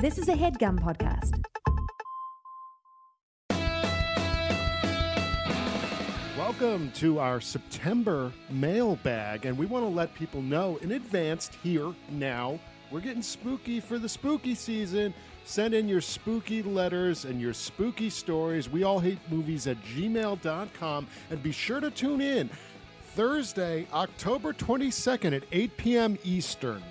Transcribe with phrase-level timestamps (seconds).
[0.00, 1.38] This is a headgum podcast.
[6.38, 11.92] Welcome to our September mailbag, and we want to let people know in advance here
[12.08, 12.58] now
[12.90, 15.12] we're getting spooky for the spooky season.
[15.44, 18.70] Send in your spooky letters and your spooky stories.
[18.70, 22.48] We all hate movies at gmail.com, and be sure to tune in
[23.14, 26.18] Thursday, October 22nd at 8 p.m.
[26.24, 26.82] Eastern.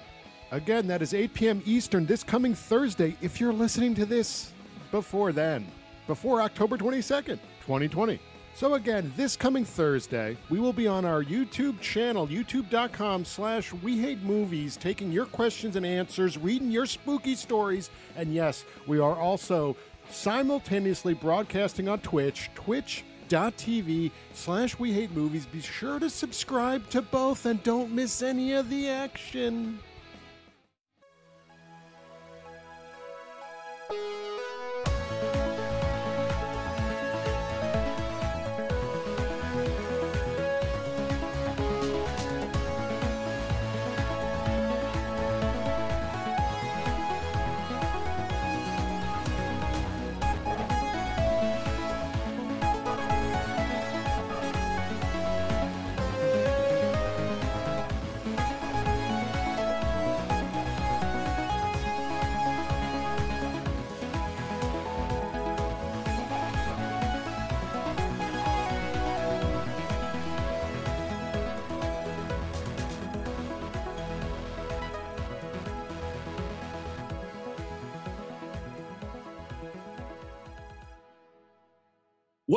[0.51, 1.61] Again, that is 8 p.m.
[1.65, 4.51] Eastern this coming Thursday if you're listening to this
[4.89, 5.67] before then,
[6.07, 8.19] before October 22nd, 2020.
[8.55, 13.99] So again, this coming Thursday, we will be on our YouTube channel, youtube.com slash we
[13.99, 19.15] hate movies, taking your questions and answers, reading your spooky stories, and yes, we are
[19.15, 19.77] also
[20.09, 25.45] simultaneously broadcasting on Twitch, twitch.tv slash we hate movies.
[25.45, 29.79] Be sure to subscribe to both and don't miss any of the action.
[33.91, 34.38] you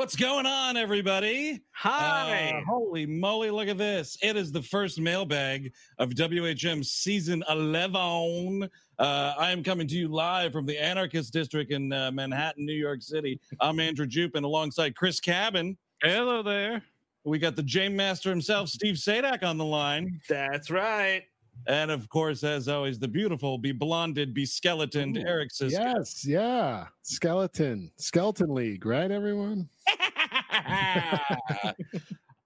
[0.03, 1.63] What's going on, everybody?
[1.75, 2.55] Hi.
[2.57, 4.19] Uh, holy moly, look at this.
[4.21, 8.69] It is the first mailbag of WHM season 11.
[8.99, 12.73] Uh, I am coming to you live from the Anarchist District in uh, Manhattan, New
[12.73, 13.39] York City.
[13.61, 15.79] I'm Andrew Jupin alongside Chris Cabin.
[16.03, 16.83] Hello there.
[17.23, 20.21] We got the Jam Master himself, Steve Sajdak, on the line.
[20.29, 21.23] That's right.
[21.67, 25.71] And of course, as always, the beautiful, be blonded, be skeletoned Ooh, Eric Szyszka.
[25.71, 26.87] Yes, yeah.
[27.03, 27.91] Skeleton.
[27.99, 29.69] Skeleton League, right, everyone?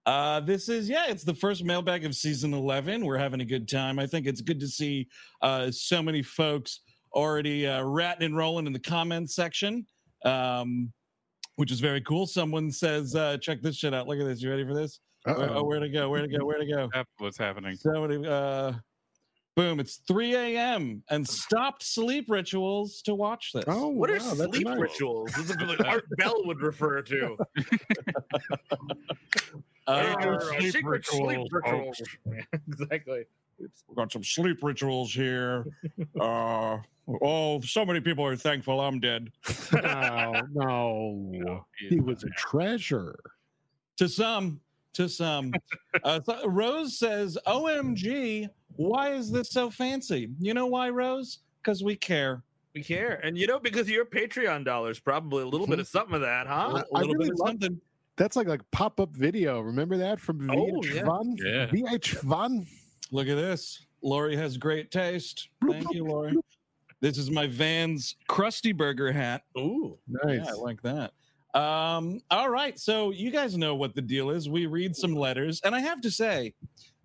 [0.07, 3.05] uh, this is yeah, it's the first mailbag of season eleven.
[3.05, 3.99] We're having a good time.
[3.99, 5.09] I think it's good to see
[5.43, 6.81] uh, so many folks
[7.13, 9.87] already uh, ratting and rolling in the comments section,
[10.25, 10.93] um,
[11.57, 12.27] which is very cool.
[12.27, 14.09] Someone says, uh, "Check this shit out!
[14.09, 14.43] Look at this.
[14.43, 15.01] You ready for this?
[15.25, 16.09] Where, oh, where to go?
[16.09, 16.45] Where to go?
[16.45, 16.89] Where to go?
[17.19, 17.75] What's happening?
[17.75, 18.73] Somebody, uh,
[19.57, 19.81] boom!
[19.81, 21.03] It's three a.m.
[21.11, 23.65] and stopped sleep rituals to watch this.
[23.67, 24.79] Oh, What are wow, that's sleep nice.
[24.79, 25.33] rituals?
[25.37, 27.37] This is what Art Bell would refer to.
[29.89, 32.45] Uh, uh, sleep secret sleep rituals, rituals.
[32.69, 33.25] exactly.
[33.61, 35.65] We've got some sleep rituals here.
[36.21, 36.79] Uh,
[37.23, 39.31] oh, so many people are thankful I'm dead.
[39.73, 41.67] No, no.
[41.89, 43.17] He was a treasure.
[43.99, 44.61] To some,
[44.97, 45.53] to some.
[46.05, 51.39] Uh, so Rose says, "OMG, why is this so fancy?" You know why, Rose?
[51.63, 52.43] Because we care.
[52.75, 53.15] We care.
[53.25, 56.21] And you know, because of your Patreon dollars, probably a little bit of something of
[56.23, 56.83] that, huh?
[56.93, 57.81] A I little really bit of love- something.
[58.17, 59.61] That's like like pop up video.
[59.61, 61.35] Remember that from Oh, VH1?
[61.39, 61.67] yeah.
[61.67, 62.67] VH1.
[63.13, 63.85] Look at this.
[64.03, 65.49] Lori has great taste.
[65.69, 66.35] Thank you, Lori.
[67.01, 69.43] This is my Vans Krusty Burger hat.
[69.59, 69.99] Ooh.
[70.09, 70.41] Nice.
[70.45, 71.13] Yeah, I like that.
[71.57, 74.47] Um, all right, so you guys know what the deal is.
[74.47, 76.53] We read some letters, and I have to say,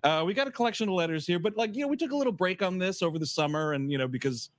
[0.03, 2.17] uh, we got a collection of letters here, but like you know, we took a
[2.17, 4.50] little break on this over the summer, and you know, because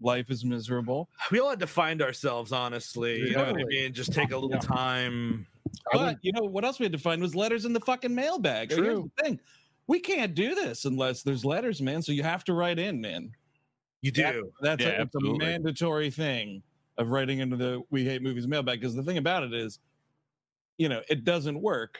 [0.00, 1.08] life is miserable.
[1.32, 3.18] We all had to find ourselves, honestly.
[3.18, 3.92] You know what I mean?
[3.92, 5.48] Just take a little time.
[5.92, 8.70] But you know what else we had to find was letters in the fucking mailbag.
[8.70, 9.10] Here's True.
[9.16, 9.40] the thing:
[9.88, 12.02] we can't do this unless there's letters, man.
[12.02, 13.32] So you have to write in, man.
[14.00, 14.52] You do.
[14.60, 16.62] That's Yeah, a, it's a mandatory thing
[16.98, 18.80] of writing into the We Hate Movies mailbag.
[18.80, 19.78] Because the thing about it is,
[20.78, 21.98] you know, it doesn't work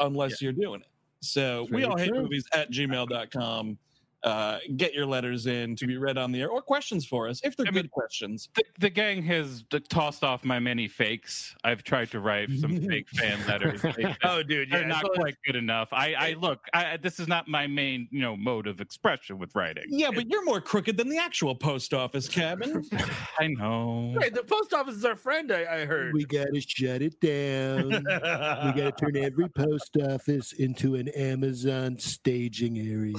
[0.00, 0.88] unless you're doing it.
[1.20, 2.22] So we all hate true.
[2.22, 3.78] movies at gmail.com.
[4.26, 7.40] Uh, get your letters in to be read on the air or questions for us
[7.44, 8.48] if they're I mean- good questions.
[8.56, 11.54] The, the gang has tossed off my many fakes.
[11.62, 13.80] I've tried to write some fake fan letters.
[13.82, 14.70] They- Oh, dude.
[14.70, 14.88] They're Yeah.
[14.88, 15.88] not so it's- quite good enough.
[15.92, 16.66] I, I look.
[16.74, 19.84] I, this is not my main, you know, mode of expression with writing.
[19.88, 22.84] Yeah, but you're more crooked than the actual post office cabin.
[23.38, 24.16] I know.
[24.20, 26.12] Hey, the post office is our friend, I, I heard.
[26.14, 27.90] We gotta shut it down.
[27.90, 33.14] we gotta turn every post office into an Amazon staging area.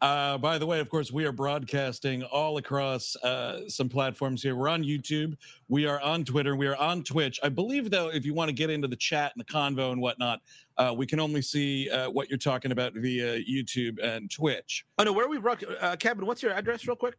[0.00, 4.56] Uh, by the way, of course, we are broadcasting all across uh, some platforms here.
[4.56, 5.36] We're on YouTube,
[5.68, 7.38] we are on Twitter, we are on Twitch.
[7.42, 10.00] I believe, though, if you want to get into the chat and the convo and
[10.00, 10.40] whatnot,
[10.78, 14.84] uh, we can only see uh, what you're talking about via YouTube and Twitch.
[14.98, 15.38] oh, no, where are we?
[15.38, 17.16] Brock- Uh, what's your address, real quick?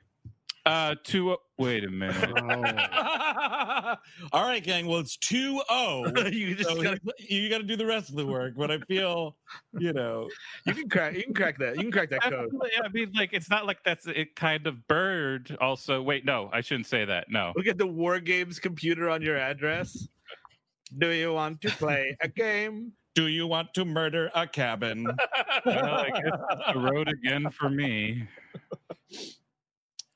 [0.66, 1.36] Uh, two.
[1.58, 2.32] Wait a minute.
[3.36, 3.96] Oh.
[4.34, 4.88] All right, gang.
[4.88, 6.28] Well, it's 2 0.
[6.32, 8.54] you just So gotta, you got to do the rest of the work.
[8.56, 9.36] But I feel,
[9.78, 10.30] you know,
[10.66, 11.76] you can crack you can crack that.
[11.76, 12.52] You can crack that code.
[12.84, 15.56] I mean, like, it's not like that's a kind of bird.
[15.60, 17.30] Also, wait, no, I shouldn't say that.
[17.30, 17.54] No.
[17.56, 20.08] Look at the War Games computer on your address.
[20.98, 22.94] Do you want to play a game?
[23.16, 25.06] do you want to murder a cabin?
[25.66, 28.28] Well, I guess it's the road again for me.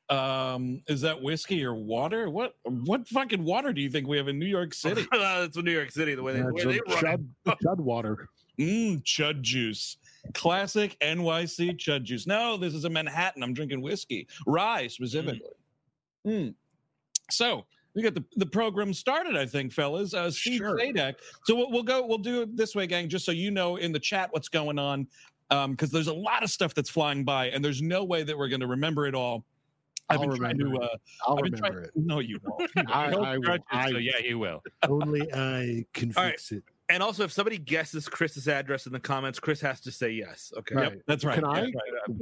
[0.09, 2.30] Um, is that whiskey or water?
[2.30, 5.06] What what fucking water do you think we have in New York City?
[5.12, 6.15] That's New York City.
[6.15, 7.30] The way they, Yeah, the way so they run.
[7.45, 8.30] chud, chud water.
[8.57, 9.98] Mmm, chud juice.
[10.33, 12.25] Classic NYC chud juice.
[12.25, 13.44] No, this is a Manhattan.
[13.44, 14.27] I'm drinking whiskey.
[14.45, 15.42] Rye specifically.
[16.25, 16.54] Mm.
[17.30, 20.13] So we got the, the program started, I think, fellas.
[20.13, 20.77] Uh, Steve Sure.
[20.77, 21.15] Sajdak.
[21.45, 23.92] So we'll, we'll go, we'll do it this way, gang, just so you know in
[23.92, 25.07] the chat what's going on.
[25.50, 28.38] Um, because there's a lot of stuff that's flying by, and there's no way that
[28.38, 29.45] we're going to remember it all.
[30.09, 30.83] I've I'll been trying remember to.
[30.86, 30.92] it.
[30.92, 31.92] Uh, I'll I've been remember trying, it.
[31.95, 32.71] No, you won't.
[32.88, 33.57] I, No I, will.
[33.71, 34.63] I so yeah, he will.
[34.88, 36.31] only I can All right.
[36.31, 36.63] fix it.
[36.89, 40.54] And also, if somebody guesses Chris's address in the comments, Chris has to say yes.
[40.57, 40.75] Okay.
[40.75, 40.92] Right.
[40.94, 41.36] Yep, that's right.
[41.36, 41.62] Can I?
[41.63, 41.74] right.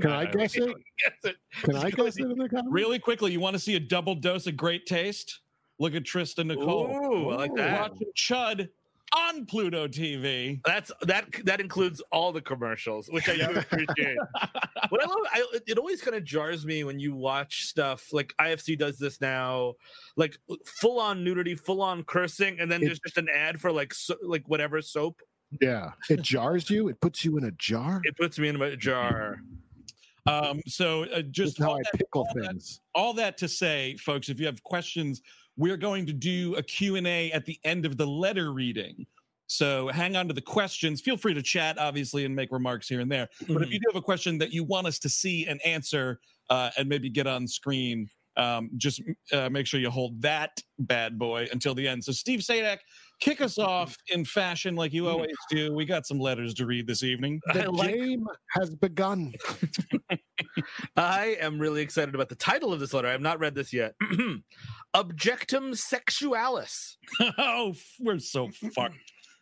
[0.02, 0.64] Can I guess it?
[1.04, 1.36] Guess it.
[1.62, 2.70] Can I guess it in the comments?
[2.72, 5.42] Really quickly, you want to see a double dose of great taste?
[5.78, 6.88] Look at Tristan Nicole.
[6.90, 7.58] Ooh, I like Ooh.
[7.58, 7.92] that.
[7.92, 8.70] Watching Chud
[9.14, 10.60] on Pluto TV.
[10.66, 11.26] That's that.
[11.46, 14.18] That includes all the commercials, which I do appreciate.
[14.90, 18.34] what I love, I, it always kind of jars me when you watch stuff like
[18.42, 19.74] IFC does this now,
[20.18, 23.72] like full on nudity, full on cursing, and then It- there's just an ad for
[23.72, 25.22] like so, like whatever soap.
[25.62, 25.92] Yeah.
[26.10, 26.90] It jars you.
[26.90, 28.02] It puts you in a jar.
[28.04, 29.38] It puts me in a jar.
[30.28, 32.82] Um, so uh, just Just how all I that, pickle all that- things.
[32.96, 35.22] all that to say, folks, if you have questions,
[35.58, 39.06] we're going to do a Q&A at the end of the letter reading.
[39.48, 41.02] So hang on to the questions.
[41.02, 43.30] Feel free to chat, obviously, and make remarks here and there.
[43.48, 46.20] But if you do have a question that you want us to see and answer
[46.50, 51.18] uh, and maybe get on screen, um, just uh, make sure you hold that bad
[51.18, 52.04] boy until the end.
[52.04, 52.80] So, Steve Sajdak,
[53.20, 55.12] kick us off in fashion like you mm.
[55.12, 55.74] always do.
[55.74, 57.42] We got some letters to read this evening.
[57.54, 59.34] The like game has begun.
[60.96, 63.08] I am really excited about the title of this letter.
[63.08, 63.96] I have not read this yet.
[64.96, 66.98] Objectum sexualis.
[67.38, 68.96] oh, we're so fucked.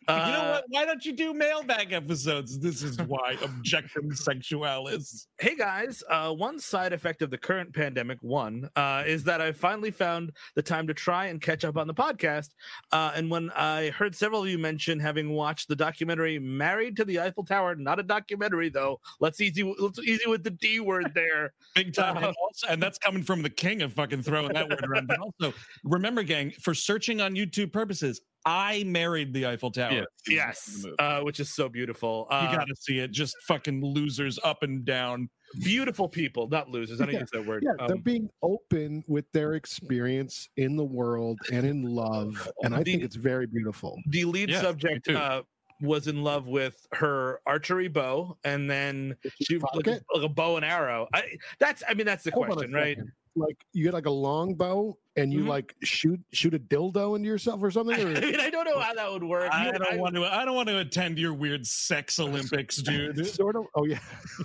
[0.08, 0.64] You know Uh, what?
[0.68, 2.58] Why don't you do mailbag episodes?
[2.58, 5.26] This is why objectum sexualis.
[5.38, 9.52] Hey guys, uh, one side effect of the current pandemic, one, uh, is that I
[9.52, 12.50] finally found the time to try and catch up on the podcast.
[12.92, 17.04] Uh, and when I heard several of you mention having watched the documentary "Married to
[17.04, 19.00] the Eiffel Tower," not a documentary though.
[19.20, 21.52] Let's easy, let's easy with the D word there.
[21.74, 22.16] Big time.
[22.16, 25.06] Uh, And, also, and that's coming from the king of fucking throwing that word around.
[25.08, 25.52] But also,
[25.82, 29.92] remember, gang, for searching on YouTube purposes, I married the Eiffel Tower.
[29.92, 30.04] Yeah.
[30.28, 32.26] yes, uh, which is so beautiful.
[32.30, 33.10] Uh, you got to see it.
[33.10, 35.28] Just fucking losers up and down.
[35.62, 37.00] beautiful people, not losers.
[37.00, 37.62] I don't Yeah, use that word.
[37.64, 42.74] Yeah, they're Um, being open with their experience in the world and in love, and
[42.74, 43.98] I think it's very beautiful.
[44.08, 45.42] the lead Yes, subject uh,
[45.80, 50.28] was in love with her archery bow, and then she fuck like, a- like a
[50.28, 51.06] bow and arrow.
[51.14, 52.96] I that's I mean that's the Hold question, right?
[52.96, 53.12] second.
[53.36, 55.48] Like you get like a long bow and you Mhm.
[55.48, 57.94] like shoot shoot a dildo into yourself or something.
[57.94, 59.48] I mean, I don't know how that would work.
[59.52, 60.24] I don't I- want to.
[60.24, 63.24] I don't want to attend your weird sex Olympics, dude.
[63.34, 63.64] sort of.
[63.74, 63.98] Oh yeah.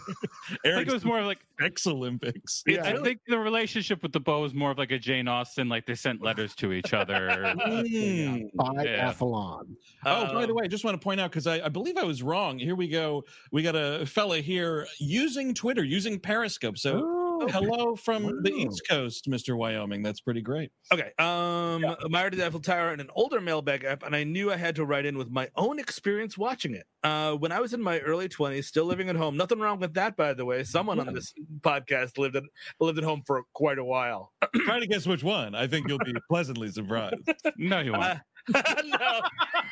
[0.66, 2.64] I think it was more of like sex Olympics.
[2.68, 2.84] Yeah.
[2.84, 5.86] I think the relationship with the bow is more of like a Jane Austen, like
[5.86, 7.54] they sent letters to each other.
[7.58, 8.50] Mm.
[8.56, 9.76] Biathlon.
[10.06, 11.98] Oh, by the um, way, I just want to point out because I, I believe
[11.98, 12.58] I was wrong.
[12.60, 13.24] Here we go.
[13.52, 16.78] We got a fella here using Twitter, using Periscope.
[16.78, 17.00] So
[17.42, 19.56] Oh, hello from the East Coast, Mr.
[19.56, 20.02] Wyoming.
[20.02, 20.72] That's pretty great.
[20.92, 21.12] Okay.
[21.18, 24.58] Um, Married to the Eiffel Tower and an older mailbag app, and I knew I
[24.58, 26.86] had to write in with my own experience watching it.
[27.02, 29.38] Uh, when I was in my early twenties, still living at home.
[29.38, 30.66] Nothing wrong with that, by the way.
[30.66, 32.44] Someone on this podcast lived at
[32.82, 34.34] lived at home for quite a while.
[34.66, 35.56] Try to guess which one.
[35.56, 37.16] I think you'll be pleasantly surprised.
[37.56, 38.04] no, you won't.
[38.04, 38.16] Uh,
[38.54, 39.22] no,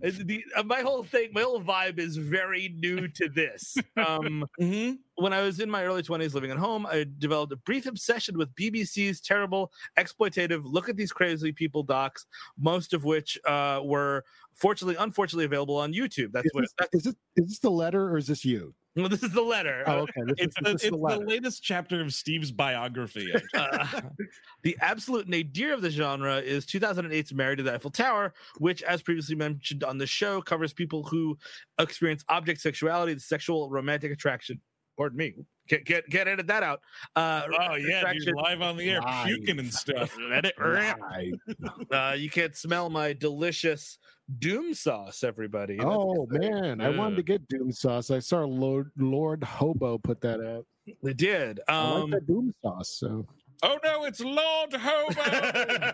[0.00, 3.76] the, uh, my whole thing, my whole vibe is very new to this.
[3.96, 7.56] Um, hmm when I was in my early 20s living at home, I developed a
[7.56, 12.26] brief obsession with BBC's terrible, exploitative, look at these crazy people docs,
[12.58, 16.32] most of which uh, were fortunately, unfortunately available on YouTube.
[16.32, 18.74] That's Is what this, that's, is, this, is this the letter or is this you?
[18.96, 19.84] Well, this is the letter.
[19.86, 20.22] Oh, okay.
[20.26, 23.32] This It's is, the, it's the the latest chapter of Steve's biography.
[23.54, 24.00] Uh,
[24.62, 29.02] the absolute nadir of the genre is 2008's Married to the Eiffel Tower, which, as
[29.02, 31.36] previously mentioned on the show, covers people who
[31.78, 34.60] experience object sexuality, the sexual romantic attraction
[34.96, 35.34] pardon me.
[35.68, 36.80] Get get get edit that out.
[37.16, 39.26] Uh, Oh yeah, dude, live on the air, Live.
[39.26, 40.16] puking and stuff.
[40.30, 40.96] Let it rip.
[41.90, 43.98] Uh, you can't smell my delicious
[44.38, 45.78] doom sauce, everybody.
[45.80, 46.50] Oh exciting.
[46.52, 48.10] man, I wanted to get Doom sauce.
[48.12, 50.66] I saw Lord Lord Hobo put that out.
[51.02, 51.58] they did.
[51.68, 52.90] I like Um, that Doom sauce.
[53.00, 53.26] So
[53.62, 55.14] Oh no, it's Lord Hobo.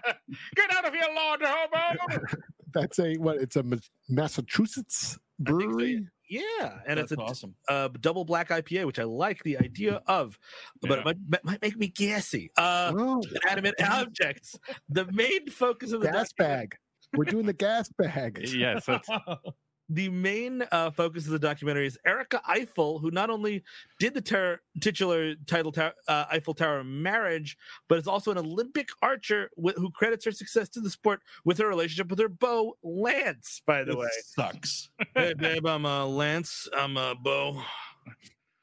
[0.56, 2.26] Get out of here, Lord Hobo!
[2.74, 3.36] that's a what?
[3.38, 3.76] It's a Ma-
[4.10, 6.06] Massachusetts I think so, brewery.
[6.28, 7.54] Yeah, and That's it's a awesome.
[7.68, 10.38] uh, double black IPA, which I like the idea of,
[10.80, 10.96] but Yeah.
[11.10, 12.50] it might, might make me gassy.
[12.56, 14.58] Uh, Oh, inanimate objects.
[14.88, 16.76] The main focus of the gas documentary- bag.
[17.14, 18.40] We're doing the gas bag.
[18.48, 19.08] Yes, that's
[19.88, 23.62] the main uh, focus of the documentary is Erika Eiffel, who not only
[23.98, 27.58] did the ter- titular title ta- uh, Eiffel Tower marriage,
[27.88, 31.58] but is also an Olympic archer wi- who credits her success to the sport with
[31.58, 33.60] her relationship with her beau Lance.
[33.66, 34.88] By the This way, sucks.
[35.14, 36.68] hey babe, I'm uh, Lance.
[36.76, 37.60] I'm uh, Bo.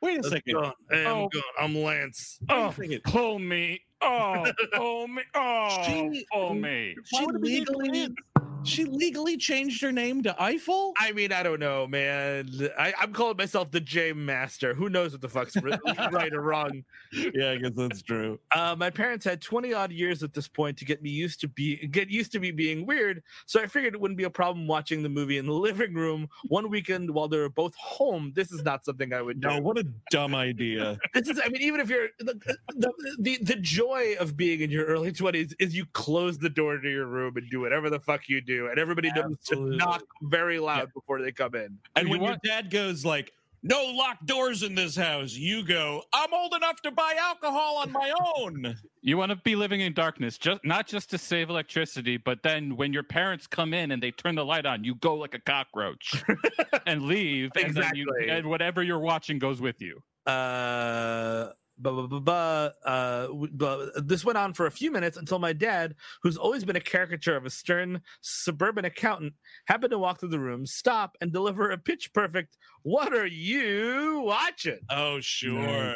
[0.01, 0.53] Wait a Let's second.
[0.53, 0.71] go.
[0.89, 1.29] Hey, I'm, Oh.
[1.29, 1.43] going.
[1.59, 2.39] I'm Lance.
[2.49, 2.73] Oh,
[3.03, 3.81] pull me.
[4.01, 5.21] Oh, pull me.
[5.35, 6.95] Oh, She- pull me.
[7.03, 8.15] She would be named legally,
[8.63, 10.93] she legally changed her name to Eiffel.
[10.97, 12.49] I mean, I don't know, man.
[12.77, 14.73] I, I'm calling myself the J Master.
[14.73, 15.55] Who knows what the fuck's
[16.11, 16.83] right or wrong?
[17.11, 18.39] yeah, I guess that's true.
[18.55, 21.47] Uh, my parents had 20 odd years at this point to get me used to
[21.47, 24.67] be get used to me being weird, so I figured it wouldn't be a problem
[24.67, 28.33] watching the movie in the living room one weekend while they were both home.
[28.35, 29.47] This is not something I would do.
[29.47, 30.97] No, what a dumb idea.
[31.13, 34.69] This is, I mean, even if you're the, the the the joy of being in
[34.69, 37.99] your early 20s is you close the door to your room and do whatever the
[37.99, 39.71] fuck you do, and everybody knows Absolutely.
[39.71, 41.77] to knock very loud before they come in.
[41.95, 43.31] And You when your dad goes like,
[43.63, 47.91] "No locked doors in this house," you go, "I'm old enough to buy alcohol on
[47.91, 52.17] my own." You want to be living in darkness, just not just to save electricity,
[52.17, 55.15] but then when your parents come in and they turn the light on, you go
[55.15, 56.21] like a cockroach
[56.85, 58.29] and leave, and then you Exactly.
[58.29, 60.03] and whatever you're watching goes with you.
[60.25, 65.39] uh blah, blah, blah, blah, uh, blah, this went on for a few minutes until
[65.39, 69.33] my dad, who's always been a caricature of a stern suburban accountant,
[69.65, 74.21] happened to walk through the room, stop, and deliver a pitch perfect, What are you
[74.25, 74.79] watching?
[74.89, 75.95] Oh, sure.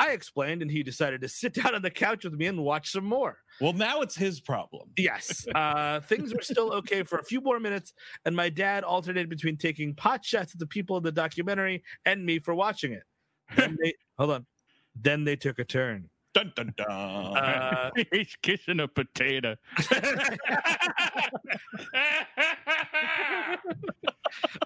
[0.00, 2.90] I explained, and he decided to sit down on the couch with me and watch
[2.90, 3.36] some more.
[3.60, 4.88] Well, now it's his problem.
[4.96, 5.46] Yes.
[5.54, 7.92] Uh, things were still okay for a few more minutes,
[8.24, 12.24] and my dad alternated between taking pot shots at the people in the documentary and
[12.24, 13.02] me for watching it.
[13.56, 14.46] Then they, hold on.
[15.02, 16.10] Then they took a turn.
[16.32, 16.86] Dun dun dun.
[16.88, 19.56] Uh, He's kissing a potato.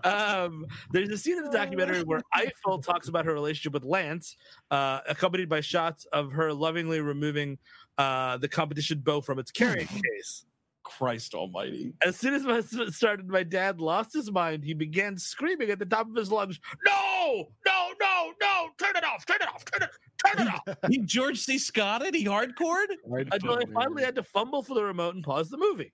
[0.05, 4.37] um, there's a scene in the documentary where Eiffel talks about her relationship with Lance,
[4.71, 7.57] uh, accompanied by shots of her lovingly removing
[7.97, 10.45] uh, the competition bow from its carrying case.
[10.83, 11.95] Christ Almighty.
[12.07, 12.61] As soon as my
[12.91, 14.63] started, my dad lost his mind.
[14.63, 18.69] He began screaming at the top of his lungs, "No, no, no, no!
[18.79, 19.25] Turn it off!
[19.25, 19.65] Turn it off!
[19.65, 19.91] Turn it!
[20.27, 21.59] Turn it off!" He George C.
[21.59, 22.15] Scotted.
[22.15, 22.87] He hardcored.
[23.33, 25.93] Until I finally had to fumble for the remote and pause the movie.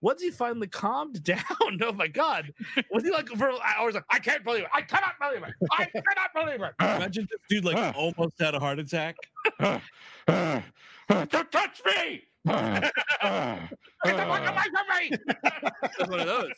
[0.00, 1.42] Once he finally calmed down,
[1.82, 2.52] oh my god,
[2.90, 3.94] was he like for hours?
[3.94, 4.70] Like, I can't believe it!
[4.74, 5.54] I cannot believe it!
[5.70, 6.74] I cannot believe it!
[6.80, 9.16] Imagine this dude like almost had a heart attack.
[9.60, 12.22] Don't touch me!
[12.44, 12.92] Get
[14.04, 15.10] the fuck away from me!
[15.10, 16.50] It was one of those.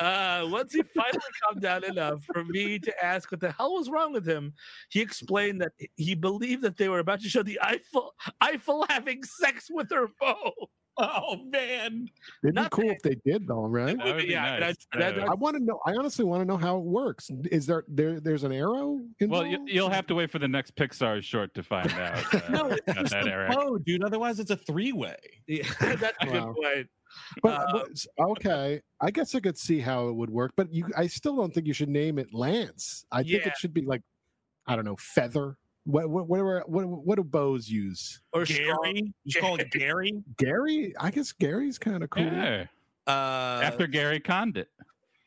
[0.00, 3.88] Uh, once he finally calmed down enough for me to ask what the hell was
[3.90, 4.52] wrong with him,
[4.90, 9.22] he explained that he believed that they were about to show the Eiffel Eiffel having
[9.22, 10.52] sex with her beau.
[10.96, 12.08] Oh man.
[12.44, 13.98] It'd be Not cool if they did, though, right?
[13.98, 14.76] Would be Yeah, nice.
[14.92, 15.80] that- that- Uh, I want to know.
[15.84, 17.30] I honestly want to know how it works.
[17.50, 18.20] Is there there?
[18.20, 18.90] There's an arrow?
[18.92, 19.50] well, Involved?
[19.50, 22.32] you, you'll have to wait for the next Pixar short to find out.
[22.32, 23.50] Uh, No, it's just that, the Eric.
[23.56, 24.04] bow, dude.
[24.04, 25.16] Otherwise, it's a three-way.
[25.48, 26.88] Yeah, that's a good point.
[27.42, 30.52] But, Uh, but okay, I guess I could see how it would work.
[30.56, 33.04] But you, I still don't think you should name it Lance.
[33.12, 34.02] I think it should be like,
[34.66, 35.56] I don't know, Feather.
[35.86, 38.22] What what what, are- what, what do bows use?
[38.32, 39.12] Or strong- Gary.
[39.24, 40.14] You call it Gary.
[40.38, 40.94] Gary?
[40.98, 42.22] I guess Gary's kind of cool.
[42.24, 42.64] Yeah,
[43.06, 44.68] uh, after Gary Condit.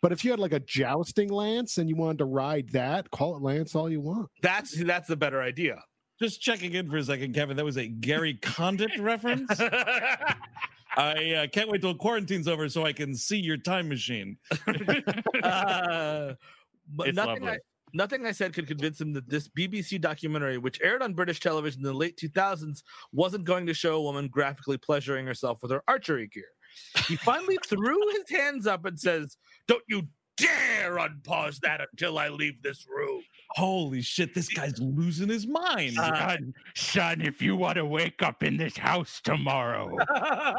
[0.02, 3.36] But if you had like a jousting lance and you wanted to ride that, call
[3.36, 4.30] it Lance all you want.
[4.42, 5.84] that's that's the better idea.
[6.20, 7.58] Just checking in for a second, Kevin.
[7.58, 9.52] That was a Gary Condit reference.
[10.98, 14.38] I uh, can't wait till quarantine's over so I can see your time machine.
[15.44, 16.34] Uh,
[16.90, 17.52] but It's nothing lovely.
[17.52, 17.58] I,
[17.94, 21.82] nothing I said could convince him that this BBC documentary, which aired on British television
[21.82, 25.84] in the late 2000s, wasn't going to show a woman graphically pleasuring herself with her
[25.88, 26.50] archery gear.
[27.08, 29.38] He finally threw his hands up and says,
[29.68, 35.30] "Don't you dare unpause that until I leave this room." Holy shit, this guy's losing
[35.30, 35.98] his mind.
[35.98, 39.90] Uh, Son, son, if you want to wake up in this house tomorrow,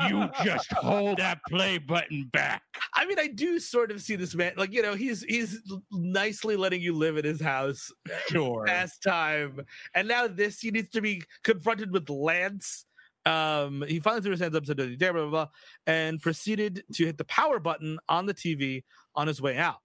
[0.09, 2.63] you just hold that play button back.
[2.95, 5.61] I mean, I do sort of see this man, like you know, he's he's
[5.93, 7.93] nicely letting you live in his house
[8.29, 8.65] sure.
[8.67, 9.61] past time,
[9.95, 12.85] and now this he needs to be confronted with Lance.
[13.27, 15.47] Um, he finally threw his hands up, said, "Blah blah blah," blah
[15.87, 19.79] and proceeded to hit the power button on the TV on his way out.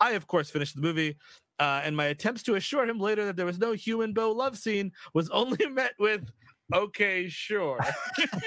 [0.00, 1.16] I, of course, finished the movie,
[1.58, 4.56] uh, and my attempts to assure him later that there was no human bow love
[4.58, 6.30] scene was only met with,
[6.72, 7.78] "Okay, sure."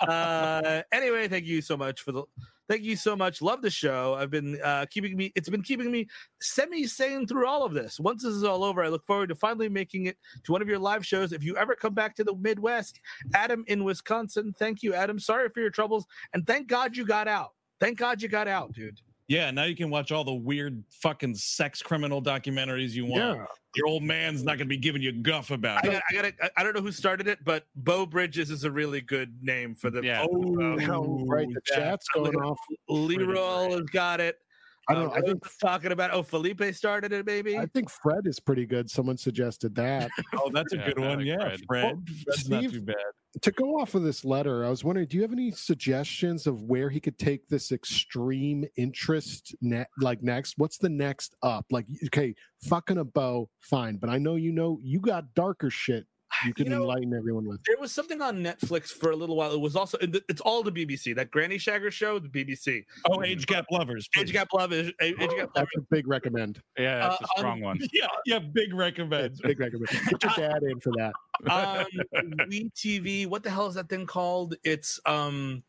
[0.00, 2.24] uh, anyway, thank you so much for the.
[2.68, 3.42] Thank you so much.
[3.42, 4.14] Love the show.
[4.14, 5.32] I've been uh, keeping me.
[5.34, 6.06] It's been keeping me
[6.40, 8.00] semi-sane through all of this.
[8.00, 10.68] Once this is all over, I look forward to finally making it to one of
[10.68, 11.32] your live shows.
[11.32, 13.00] If you ever come back to the Midwest,
[13.34, 14.54] Adam in Wisconsin.
[14.58, 15.18] Thank you, Adam.
[15.18, 17.50] Sorry for your troubles, and thank God you got out.
[17.78, 19.00] Thank God you got out, dude.
[19.32, 23.40] Yeah, now you can watch all the weird fucking sex criminal documentaries you want.
[23.74, 25.92] Your old man's not going to be giving you guff about I it.
[25.92, 26.02] got.
[26.10, 26.32] I got.
[26.42, 29.74] I, I don't know who started it, but Bo Bridges is a really good name
[29.74, 30.02] for the.
[30.02, 30.26] Yeah.
[30.30, 31.48] Oh, right.
[31.48, 31.76] The yeah.
[31.78, 32.58] chat's going off.
[32.90, 34.36] Leroy has got it.
[34.88, 35.08] I don't.
[35.08, 36.12] Uh, I think talking about.
[36.12, 37.56] Oh, Felipe started it, maybe.
[37.56, 38.90] I think Fred is pretty good.
[38.90, 40.10] Someone suggested that.
[40.34, 41.18] Oh, that's a Yeah, good one.
[41.18, 41.60] like Yeah, Fred.
[41.68, 42.08] Fred.
[42.26, 42.96] That's not too bad.
[43.42, 46.62] to go off of this letter, I was wondering, do you have any suggestions of
[46.62, 50.54] where he could take this extreme interest ne- like next?
[50.58, 51.66] What's the next up?
[51.70, 52.34] Like, okay,
[52.64, 56.06] fucking a bow, fine, but I know you know you got darker shit
[56.46, 57.62] you can know, enlighten everyone with.
[57.64, 59.52] There was something on Netflix for a little while.
[59.52, 61.14] It was also it's all the BBC.
[61.14, 62.84] That Granny Shagger show, the BBC.
[63.10, 64.08] Oh, age gap lovers.
[64.18, 64.32] Age.
[64.32, 65.50] Gap Love is Age Gap Love.
[65.54, 66.60] That's a big recommend.
[66.78, 67.78] Yeah, that's Uh, a strong one.
[67.92, 69.26] Yeah, yeah, big recommend.
[69.26, 69.88] It's big recommend.
[70.08, 71.12] Get your dad in for that.
[71.50, 71.86] on
[72.48, 73.26] We TV.
[73.26, 74.54] What the hell is that thing called?
[74.64, 75.62] It's um,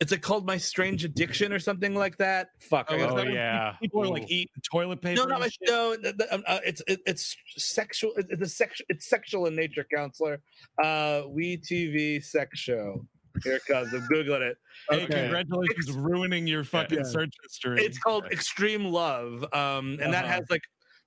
[0.00, 2.48] it's like called My Strange Addiction or something like that.
[2.60, 2.88] Fuck.
[2.90, 3.74] Oh, yeah.
[3.80, 5.22] People are like eating toilet paper.
[5.22, 5.96] no, not my no.
[6.30, 8.12] um, uh, it's it, it's sexual.
[8.16, 8.86] it- It's a sexual.
[8.90, 10.40] It's sexual in nature, counselor.
[10.82, 13.06] Uh, We TV sex show.
[13.44, 13.92] Here it comes.
[13.92, 14.56] I'm googling it.
[14.90, 15.20] Hey, Okay.
[15.22, 17.04] congratulations, ruining your fucking Yeah.
[17.04, 17.82] search history.
[17.84, 20.34] It's called Extreme Love, um, and that Uh-huh.
[20.34, 20.62] has like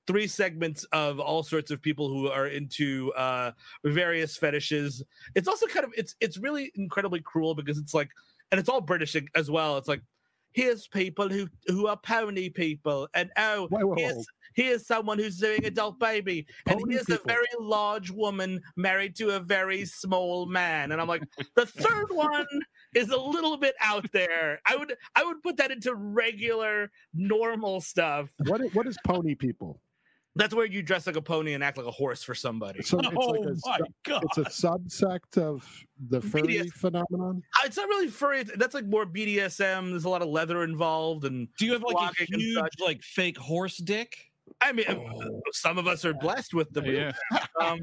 [0.06, 3.52] three segments of all sorts of people who are into uh,
[3.84, 5.04] various fetishes.
[5.36, 8.10] It's also kind of it's it's really incredibly cruel because it's like,
[8.52, 9.78] and it's all British as well.
[9.78, 10.02] It's like
[10.52, 16.00] here's people who who are pony people, and oh, here's here's someone who's doing adult
[16.00, 17.24] baby, and Pony here's people.
[17.26, 21.24] a very large woman married to a very small man, and I'm like,
[21.56, 22.48] the third one
[22.96, 24.62] is a little bit out there.
[24.68, 28.30] I would I would put that into regular normal stuff.
[28.46, 29.82] What is, what is pony people?
[30.36, 32.82] That's where you dress like a pony and act like a horse for somebody.
[32.84, 34.24] So it's oh like a my god!
[34.24, 35.68] it's a subsect of
[36.10, 36.72] the furry BDS.
[36.74, 37.42] phenomenon.
[37.58, 38.44] Uh, It's not really furry.
[38.44, 39.90] That's like more BDSM.
[39.90, 43.38] There's a lot of leather involved, and Do you have like a huge, like fake
[43.38, 44.16] horse dick?
[44.62, 45.42] I mean, Oh.
[45.52, 46.82] some of us are blessed with the.
[46.84, 47.12] Yeah.
[47.60, 47.80] Um,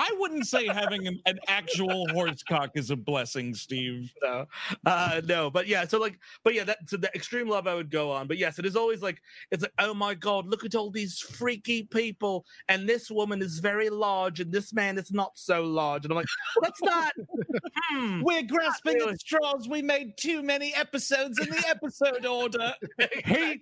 [0.00, 4.10] I wouldn't say having an, an actual horse cock is a blessing, Steve.
[4.22, 4.46] no,
[4.86, 5.86] uh, no, but yeah.
[5.86, 8.26] So like, but yeah, that so the extreme love I would go on.
[8.26, 11.18] But yes, it is always like it's like, oh my god, look at all these
[11.18, 16.06] freaky people, and this woman is very large, and this man is not so large,
[16.06, 17.12] and I'm like, well, that's not.
[17.90, 18.22] hmm.
[18.22, 19.12] We're grasping really.
[19.12, 19.68] at straws.
[19.68, 22.72] We made too many episodes in the episode order.
[23.24, 23.60] He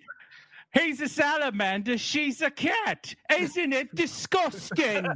[0.73, 3.15] he's a salamander, she's a cat.
[3.37, 5.07] Isn't it disgusting?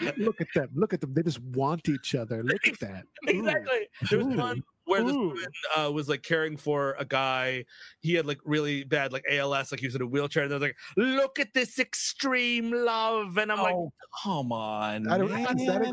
[0.16, 0.70] Look at them.
[0.74, 1.14] Look at them.
[1.14, 2.42] They just want each other.
[2.42, 3.04] Look at that.
[3.28, 3.38] Ooh.
[3.38, 3.88] exactly.
[4.08, 4.36] There was Ooh.
[4.36, 5.28] one where this Ooh.
[5.28, 5.44] woman
[5.78, 7.64] uh, was like caring for a guy.
[8.00, 10.42] He had like really bad like ALS, like he was in a wheelchair.
[10.42, 15.08] And they was like, "Look at this extreme love," and I'm like, oh, come on.
[15.08, 15.30] I don't.
[15.30, 15.58] man.
[15.58, 15.88] Is that Really?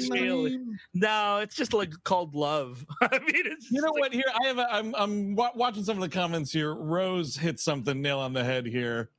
[0.55, 0.79] extreme?
[0.93, 4.13] "No, it's just like called love." I mean, it's You know like, what?
[4.13, 4.57] Here, I have.
[4.57, 4.95] A, I'm.
[4.95, 6.73] I'm wa- watching some of the comments here.
[6.73, 9.11] Rose hit something nail on the head here.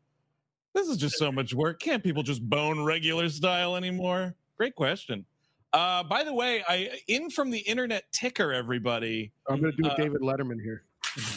[0.75, 1.81] This is just so much work.
[1.81, 4.35] Can't people just bone regular style anymore?
[4.59, 5.25] Great question.
[5.73, 8.53] Uh, by the way, I in from the internet ticker.
[8.53, 10.83] Everybody, I'm going to do a Uh, David Letterman here.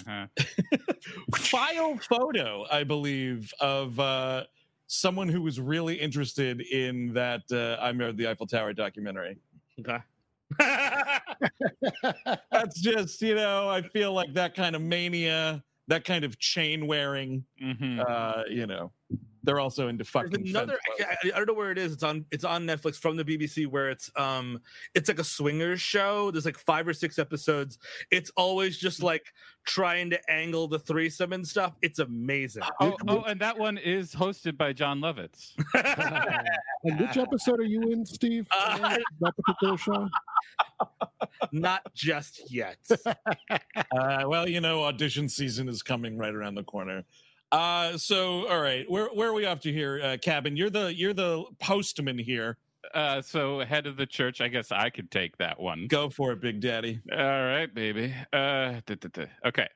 [0.08, 0.28] Uh-huh.
[1.38, 4.44] file photo, I believe, of uh,
[4.88, 9.38] someone who was really interested in that uh, I Married the Eiffel Tower documentary.
[9.80, 9.98] Okay.
[12.52, 16.88] That's just, you know, I feel like that kind of mania, that kind of chain
[16.88, 18.00] wearing, Mhm.
[18.08, 18.92] uh, you know,
[19.44, 20.32] they're also into fucking.
[20.32, 20.78] There's another.
[21.00, 21.94] I, I- I don't know where it is.
[21.94, 22.26] It's on.
[22.32, 24.60] It's on Netflix from the BBC, where it's um,
[24.96, 26.32] it's like a swingers show.
[26.32, 27.78] There's like five or six episodes.
[28.12, 29.34] It's always just like
[29.66, 31.74] trying to angle the threesome and stuff.
[31.82, 32.64] It's amazing.
[32.80, 35.54] Oh, oh, and that one is hosted by Jon Lovitz.
[36.84, 38.48] and which episode are you in, Steve?
[38.52, 40.08] Uh, that particular show?
[41.52, 42.78] Not just yet.
[43.98, 47.04] Uh, well, you know, audition season is coming right around the corner.
[47.52, 50.56] Uh, so all right, where where are we off to here, uh, Cabin?
[50.56, 52.58] You're the you're the postman here.
[52.94, 55.88] Uh, so head of the church, I guess I could take that one.
[55.88, 57.00] Go for it, Big Daddy.
[57.12, 58.14] All right, baby.
[58.34, 59.26] Uh, duh, duh, duh.
[59.46, 59.68] okay.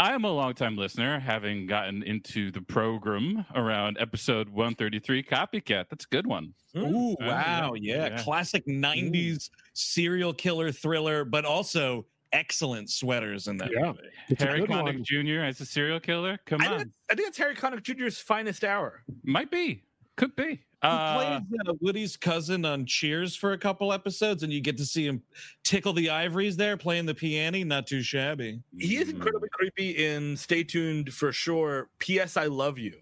[0.00, 5.86] I am a longtime listener, having gotten into the program around episode 133, Copycat.
[5.90, 6.54] That's a good one.
[6.76, 8.22] Ooh, wow, yeah, yeah.
[8.22, 13.86] classic '90s serial killer thriller, but also excellent sweaters in that Yeah.
[13.86, 14.00] movie.
[14.28, 15.02] It's Harry Connick.
[15.02, 15.40] Jr.
[15.44, 16.38] as a serial killer?
[16.46, 16.72] Come I on.
[16.80, 19.02] it's- I think it's Harry Connick Jr.'s finest hour.
[19.22, 19.84] Might be.
[20.16, 20.44] Could be.
[20.46, 24.76] He Uh, plays uh, Woody's cousin on Cheers for a couple episodes, and you get
[24.78, 25.22] to see him
[25.64, 27.64] tickle the ivories there, playing the piano.
[27.64, 28.60] Not too shabby.
[28.78, 31.88] He is incredibly creepy in Stay Tuned for sure.
[31.98, 32.36] P.S.
[32.36, 32.96] I Love You.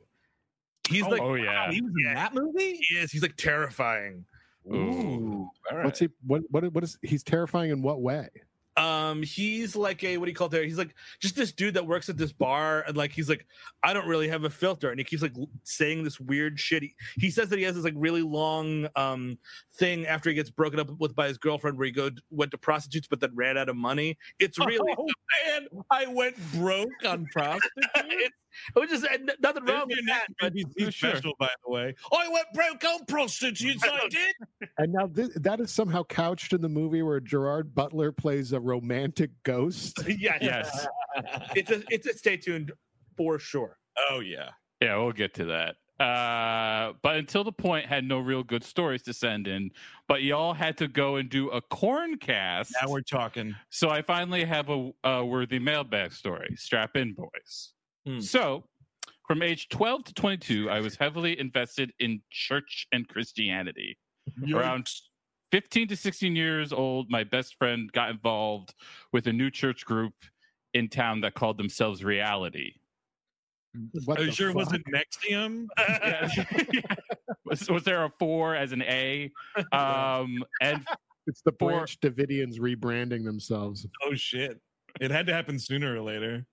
[0.89, 1.71] He's like, oh, yeah.
[1.71, 2.77] he was in that movie.
[2.89, 3.11] he is.
[3.13, 4.25] He's like terrifying.
[4.73, 5.85] Ooh, all right.
[5.85, 6.09] What's he?
[6.27, 6.43] What?
[6.51, 6.73] What?
[6.73, 6.99] What is?
[7.03, 8.29] He's terrifying in what way?
[8.77, 10.65] Um, he's like a what do you call it there?
[10.65, 13.47] He's like just this dude that works at this bar, and like he's like,
[13.83, 15.35] I don't really have a filter, and he keeps like
[15.65, 16.83] saying this weird shit.
[16.83, 19.39] He, he says that he has this like really long um
[19.75, 22.59] thing after he gets broken up with by his girlfriend, where he go went to
[22.59, 24.19] prostitutes, but then ran out of money.
[24.39, 25.07] It's really, Oh
[25.47, 28.35] man, I went broke on prostitutes.
[28.69, 30.29] It's, it was just and nothing wrong with that.
[30.29, 31.11] next But BBC Sure.
[31.13, 31.95] special, by the way.
[32.13, 33.83] I went broke on prostitutes.
[33.85, 34.69] I did.
[34.79, 38.61] And now this, that is somehow couched in the movie where Gerard Butler plays a
[38.61, 39.99] romantic ghost.
[40.07, 40.87] yeah, Yes.
[41.57, 42.73] it's a it's a stay tuned
[43.17, 43.79] for sure.
[44.11, 44.51] Oh yeah.
[44.83, 45.77] Yeah, we'll get to that.
[45.99, 49.71] Uh, but until the point, had no real good stories to send in.
[50.07, 52.75] But y'all had to go and do a Korn cast.
[52.83, 53.57] Now we're talking.
[53.71, 56.55] So I finally have a, a worthy mailbag story.
[56.57, 57.73] Strap in, boys.
[58.07, 58.21] Hmm.
[58.21, 58.65] So,
[59.27, 63.99] from age 12 to 22, I was heavily invested in church and Christianity.
[64.53, 64.89] Around
[65.53, 68.75] 15 to 16 years old, my best friend got involved
[69.13, 70.15] with a new church group
[70.75, 72.73] in town that called themselves Reality.
[74.05, 74.67] What Are you the sure it fuck?
[74.67, 75.67] wasn't NXIVM?
[75.79, 76.81] Yeah.
[77.45, 79.31] was, was there a four as an A?
[79.73, 80.85] Um, and
[81.27, 81.71] It's the four...
[81.71, 83.87] Branch Davidians rebranding themselves.
[84.05, 84.61] Oh shit!
[85.01, 86.47] It had to happen sooner or later.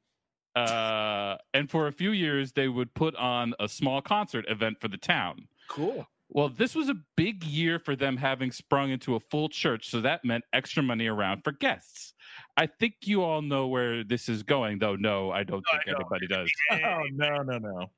[0.55, 4.87] Uh, and for a few years, they would put on a small concert event for
[4.87, 5.47] the town.
[5.67, 6.07] Cool.
[6.29, 10.01] Well, this was a big year for them having sprung into a full church, so
[10.01, 12.13] that meant extra money around for guests.
[12.57, 14.95] I think you all know where this is going, though.
[14.95, 16.01] No, I don't think I don't.
[16.01, 16.51] anybody does.
[16.71, 17.91] Oh no no no!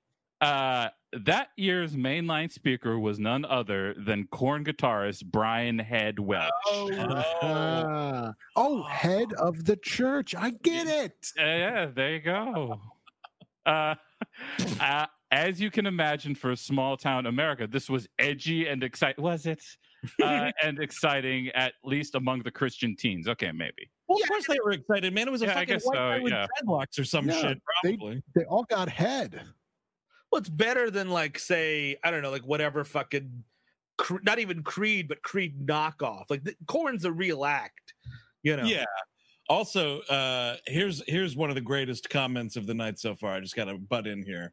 [0.46, 0.90] Uh,
[1.24, 6.52] that year's mainline speaker was none other than Korn guitarist Brian Head Welch.
[6.68, 6.90] Oh,
[7.42, 8.34] Ah.
[8.56, 10.36] oh, head of the church.
[10.36, 11.32] I get it.
[11.40, 12.80] Uh, yeah, there you go.
[13.68, 13.96] Uh,
[14.80, 19.24] uh, as you can imagine, for a small town America, this was edgy and exciting.
[19.24, 19.60] Was it?
[20.22, 23.28] Uh, and exciting, at least among the Christian teens.
[23.28, 23.90] Okay, maybe.
[24.08, 25.28] Well, of course they were excited, man.
[25.28, 26.46] It was a Yeah, fucking guess white so, guy with yeah.
[26.64, 27.98] dreadlocks or some Yeah, shit, they-
[28.36, 29.42] They all got head.
[30.36, 33.46] Well, it's better than like say I don't know, like whatever fucking,
[34.24, 36.26] not even Creed, but Creed knockoff.
[36.30, 37.94] Like the, Korn's a real act,
[38.44, 38.66] you know.
[38.66, 38.84] Yeah.
[39.48, 43.32] Also, uh, here's here's one of the greatest comments of the night so far.
[43.32, 44.52] I just got to butt in here.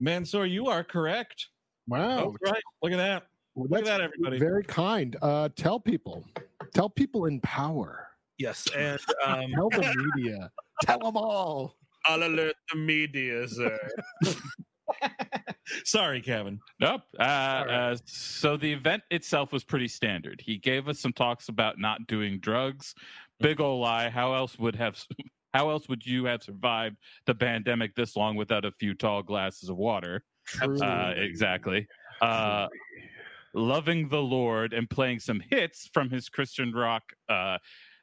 [0.00, 1.46] Mansoor, you are correct.
[1.86, 2.34] Wow.
[2.42, 2.62] That's right.
[2.82, 3.22] Look at that.
[3.54, 4.38] Well, Look at that, everybody.
[4.38, 5.16] Very kind.
[5.22, 6.26] Uh, tell people.
[6.74, 8.06] Tell people in power.
[8.36, 10.50] Yes, and um, Tell the media.
[10.82, 11.77] Tell them all.
[12.08, 13.78] I'll alert the media, sir.
[15.84, 16.60] Sorry, Kevin.
[16.80, 17.02] Nope.
[17.18, 17.68] Uh, right.
[17.68, 20.40] uh, so the event itself was pretty standard.
[20.44, 22.94] He gave us some talks about not doing drugs.
[23.40, 24.08] Big ol' lie.
[24.08, 24.98] How else would have?
[25.54, 29.70] How else would you have survived the pandemic this long without a few tall glasses
[29.70, 30.22] of water?
[30.46, 30.78] True.
[30.78, 31.86] Uh, exactly.
[32.20, 32.68] Uh,
[33.54, 37.56] loving the Lord and playing some hits from his Christian rock uh,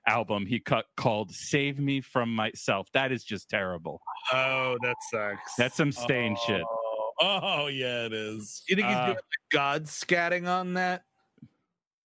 [0.07, 4.01] album he cut called "Save Me from Myself." That is just terrible.
[4.33, 5.55] Oh, that sucks.
[5.57, 6.63] That's some stain shit.
[7.21, 8.63] Oh, oh, yeah, it is.
[8.67, 9.17] You think he's uh, doing
[9.51, 11.03] God scatting on that?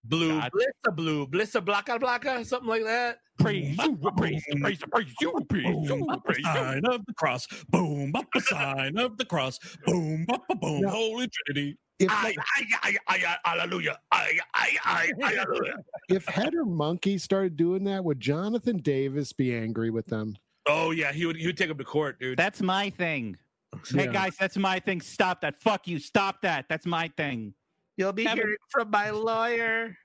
[0.03, 0.51] Blue God.
[0.51, 3.19] blissa blue blissa blacka blacka something like that.
[3.39, 6.53] Praise you, praise, you, praise, you, praise you, praise you, Boom, up the praise you.
[6.53, 7.47] sign of the cross.
[7.69, 9.59] Boom, up the sign of the cross.
[9.85, 10.81] Boom, up, a boom.
[10.81, 10.89] No.
[10.89, 11.77] Holy Trinity.
[11.99, 13.97] if, I, I, I, I, I, hallelujah.
[14.11, 15.77] I, I, I, hallelujah.
[16.09, 20.35] if Head or Munky started doing that, would Jonathan Davis be angry with them?
[20.67, 22.37] Oh yeah, he would he would take him to court, dude.
[22.37, 23.37] That's my thing.
[23.89, 25.01] Hey guys, that's my thing.
[25.01, 25.59] Stop that.
[25.59, 25.97] Fuck you.
[25.97, 26.65] Stop that.
[26.69, 27.53] That's my thing.
[27.97, 29.95] You'll be Kevin- hearing from my lawyer.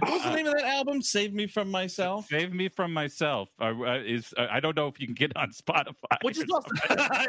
[0.00, 1.00] What's the Uh, name of that album?
[1.00, 2.26] Save Me From Myself?
[2.26, 3.48] Save me from myself.
[3.58, 6.18] Uh, uh, is uh, I don't know if you can get on Spotify.
[6.20, 6.68] Which is or also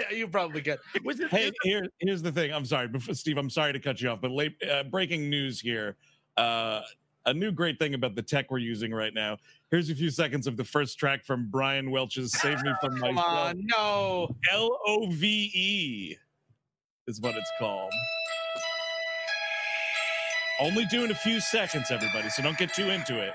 [0.11, 0.79] you probably get.
[1.03, 2.51] Which is, Hey, here, here's the thing.
[2.53, 3.37] I'm sorry, before, Steve.
[3.37, 5.95] I'm sorry to cut you off, but late uh, breaking news here.
[6.35, 6.81] Uh,
[7.25, 9.37] a new great thing about the tech we're using right now.
[9.71, 13.15] Here's a few seconds of the first track from Brian Welch's "Save Me from Myself."
[13.15, 14.35] Come Myself." on, no.
[14.51, 16.17] L O V E
[17.07, 17.93] is what it's called.
[20.63, 23.33] Only doing a few seconds, everybody, so don't get too into it.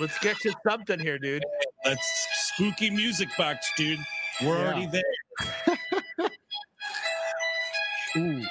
[0.00, 1.44] Let's get to something here, dude.
[1.84, 3.98] That's spooky music box, dude.
[4.42, 4.64] We're Yeah.
[4.72, 5.78] already there.
[8.16, 8.42] Ooh,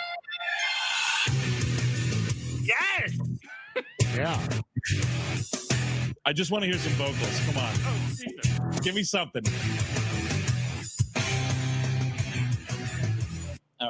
[2.61, 3.13] Yes.
[4.15, 4.49] yeah.
[6.25, 7.39] I just want to hear some vocals.
[7.47, 7.73] Come on.
[7.85, 9.43] Oh, Give me something.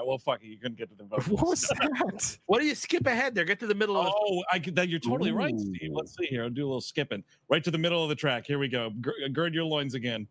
[0.05, 0.47] Right, well, fuck it.
[0.47, 1.27] You couldn't get to the vocals.
[1.35, 2.37] What was that?
[2.45, 3.45] What do you skip ahead there?
[3.45, 4.75] Get to the middle of the Oh, I could.
[4.75, 5.91] That you're totally right, Steve.
[5.91, 6.43] Let's see here.
[6.43, 7.23] I'll do a little skipping.
[7.49, 8.45] Right to the middle of the track.
[8.45, 8.91] Here we go.
[9.01, 10.27] Gir- uh, gird your loins again.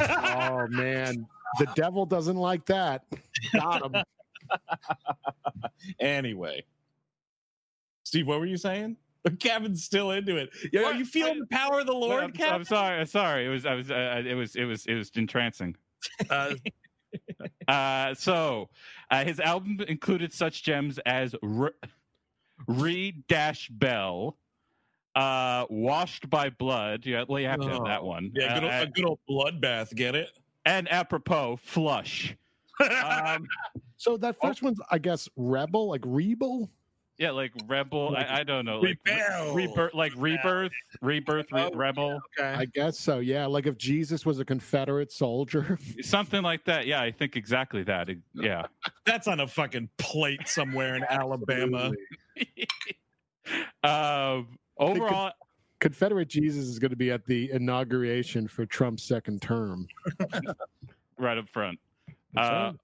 [0.00, 1.26] Oh man,
[1.58, 3.04] the devil doesn't like that.
[3.52, 4.02] Got him.
[6.00, 6.64] Anyway,
[8.02, 8.96] Steve, what were you saying?
[9.40, 10.50] Kevin's still into it.
[10.72, 10.96] Yeah, are What?
[10.98, 12.54] you feeling the power of the Lord, I'm, Kevin?
[12.54, 12.98] I'm sorry.
[13.00, 13.46] I'm sorry.
[13.46, 13.66] It was.
[13.66, 13.90] I was.
[13.90, 14.56] Uh, it was.
[14.56, 14.86] It was.
[14.86, 15.76] It was entrancing.
[16.30, 16.54] uh,
[17.66, 18.68] Uh, so,
[19.10, 21.72] uh, his album included such gems as R-
[22.66, 24.36] Re Dash Bell,
[25.14, 27.06] uh, Washed by Blood.
[27.06, 28.30] Yeah, well, you have to have that one.
[28.34, 29.94] Yeah, good old, Uh, a good old bloodbath.
[29.94, 30.30] Get it?
[30.66, 32.36] and apropos, Flush.
[32.80, 33.46] Um,
[33.96, 36.70] So that first one's, I guess, rebel, like rebel.
[37.18, 38.12] Yeah, like Rebel.
[38.12, 38.78] Like I, I don't know.
[38.78, 39.54] Like Rebel.
[39.54, 42.48] rebirth, like rebirth, rebirth, re- Oh, rebel, okay.
[42.48, 43.18] I guess so.
[43.18, 45.78] Yeah, like if Jesus was a Confederate soldier.
[46.02, 46.86] something like that.
[46.86, 48.08] Yeah, I think exactly that.
[48.34, 48.66] Yeah.
[49.04, 51.90] That's on a fucking plate somewhere in Alabama.
[53.82, 55.32] um, overall,
[55.80, 59.88] Confederate Jesus is going to be at the inauguration for Trump's second term.
[61.18, 61.80] right up front.
[62.36, 62.74] Uh, right.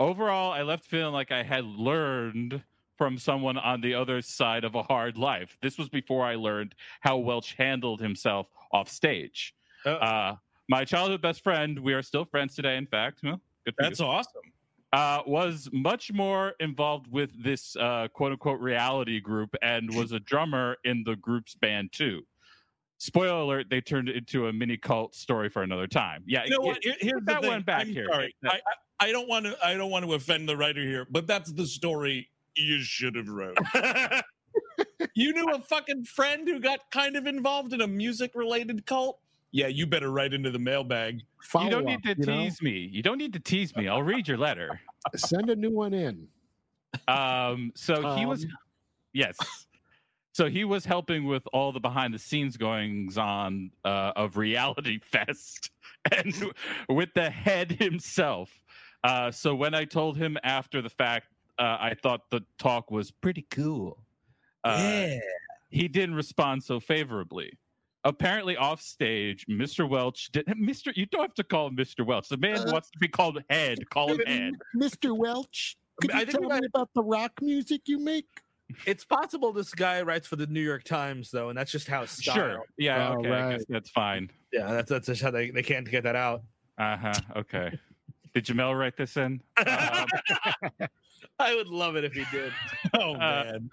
[0.00, 2.60] overall, I left feeling like I had learned
[2.98, 5.56] from someone on the other side of a hard life.
[5.62, 9.54] This was before I learned how Welch handled himself off stage.
[9.86, 9.92] Oh.
[9.92, 10.36] Uh,
[10.68, 13.20] my childhood best friend, we are still friends today, in fact.
[13.22, 13.74] Well, for you.
[13.78, 14.42] That's awesome.
[14.92, 20.20] uh, was much more involved with this uh, quote unquote reality group and was a
[20.20, 22.22] drummer in the group's band too.
[23.00, 26.24] Spoiler alert, they turned it into a mini cult story for another time.
[26.26, 26.78] Yeah, You know what?
[26.82, 28.08] Here- here's the that one back I'm here.
[28.10, 28.34] Sorry.
[28.44, 28.48] I,
[29.00, 29.56] I, I don't want to.
[29.64, 32.28] I don't want to offend the writer here, but that's the story
[32.58, 33.58] you should have wrote.
[35.14, 39.18] you knew a fucking friend who got kind of involved in a music-related cult.
[39.50, 41.22] Yeah, you better write into the mailbag.
[41.54, 42.42] you don't need up, to you know?
[42.44, 42.90] tease me.
[42.92, 43.88] You don't need to tease me.
[43.88, 44.80] I'll read your letter.
[45.16, 46.28] Send a new one in.
[47.06, 48.50] Um, so he was, Um,
[49.14, 49.36] yes.
[50.32, 54.98] So he was helping with all the behind the scenes goings on uh, of Reality
[55.02, 55.70] Fest
[56.12, 56.52] and
[56.88, 58.62] with the head himself.
[59.02, 63.10] Uh, so when I told him after the fact, uh, I thought the talk was
[63.10, 63.98] pretty cool.
[64.64, 65.08] Uh,
[65.70, 67.52] He didn't respond so favorably.
[68.04, 69.86] Apparently, off stage, Mr.
[69.88, 70.46] Welch did.
[70.48, 70.96] Mr.
[70.96, 72.06] You don't have to call him Mr.
[72.06, 72.28] Welch.
[72.28, 73.78] The man Uh, wants to be called Head.
[73.90, 74.54] Call him Head.
[74.76, 75.14] Mr.
[75.16, 78.26] Welch, could I you think tell we me might- about the rock music you make?
[78.86, 82.02] It's possible this guy writes for the New York Times though, and that's just how
[82.02, 82.22] it's.
[82.22, 82.60] Sure.
[82.76, 83.10] Yeah.
[83.10, 83.30] Oh, okay.
[83.32, 84.30] I guess that's fine.
[84.52, 86.42] Yeah, that's that's just how they, they can't get that out.
[86.78, 87.12] Uh huh.
[87.36, 87.78] Okay.
[88.38, 89.40] Did Jamel write this in?
[89.56, 89.66] Um,
[91.40, 92.52] I would love it if he did.
[92.96, 93.68] Oh man,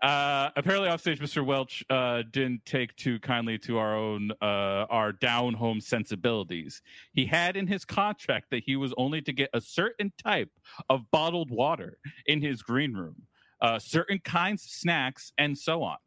[0.00, 1.44] uh, apparently, offstage, Mr.
[1.44, 6.80] Welch uh, didn't take too kindly to our own uh, our down home sensibilities.
[7.12, 10.50] He had in his contract that he was only to get a certain type
[10.88, 13.24] of bottled water in his green room,
[13.60, 15.98] uh, certain kinds of snacks, and so on.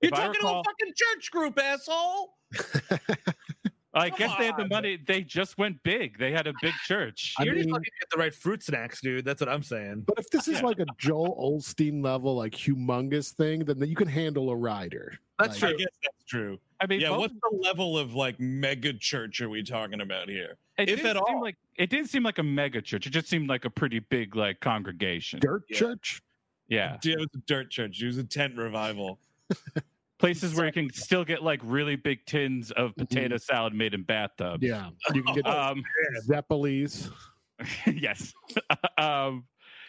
[0.00, 2.34] you're If talking recall- to a fucking church group, asshole.
[3.92, 4.68] I Come guess they had the on.
[4.68, 4.98] money.
[5.04, 6.16] They just went big.
[6.18, 7.34] They had a big church.
[7.38, 9.24] I You're just mean- looking at the right fruit snacks, dude.
[9.24, 10.04] That's what I'm saying.
[10.06, 14.06] But if this is like a Joel Osteen level, like humongous thing, then you can
[14.06, 15.18] handle a rider.
[15.40, 15.78] That's Like, I true.
[15.78, 16.58] guess that's true.
[16.80, 20.28] I mean, Yeah, both- what's the level of like mega church are we talking about
[20.28, 20.56] here?
[20.78, 21.42] it if didn't at seem all.
[21.42, 23.06] like it didn't seem like a mega church.
[23.06, 25.40] It just seemed like a pretty big like congregation.
[25.40, 25.76] Dirt Yeah.
[25.78, 26.22] church?
[26.68, 28.00] Yeah, It was a dirt church.
[28.00, 29.18] It was a tent revival.
[30.20, 34.02] places where you can still get like really big tins of potato salad made in
[34.02, 34.62] bathtubs.
[34.62, 34.90] Yeah.
[35.14, 35.82] You can get Um,
[36.28, 37.10] Zeppelis,
[37.86, 38.32] yes.
[38.98, 39.44] um,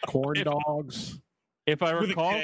[0.06, 1.20] corn If- dogs.
[1.66, 2.40] if I recall,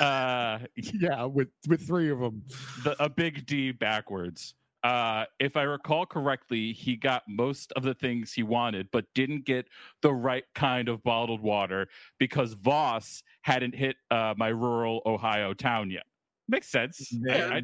[0.00, 2.42] uh, Yeah, with with three of them.
[2.82, 4.54] the, a big D backwards.
[4.82, 9.44] Uh, if I recall correctly, he got most of the things he wanted, but didn't
[9.44, 9.66] get
[10.00, 15.90] the right kind of bottled water because Voss hadn't hit uh, my rural Ohio town
[15.90, 16.04] yet.
[16.48, 17.12] Makes sense.
[17.30, 17.62] I- I,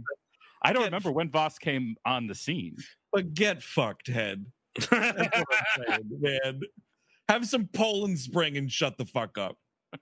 [0.65, 0.87] I don't Yeah.
[0.87, 2.77] remember when Voss came on the scene.
[3.13, 4.45] but get fucked, head.
[4.91, 4.91] That's
[5.89, 6.61] saying, man.
[7.29, 9.57] Have some Poland Spring and shut the fuck up.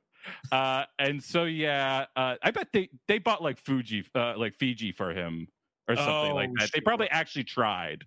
[0.53, 4.93] Uh, and so yeah, uh, I bet they they bought like Fuji, uh, like Fiji
[4.93, 5.49] for him
[5.89, 6.71] or something like Oh, that.
[6.75, 8.05] They probably actually tried.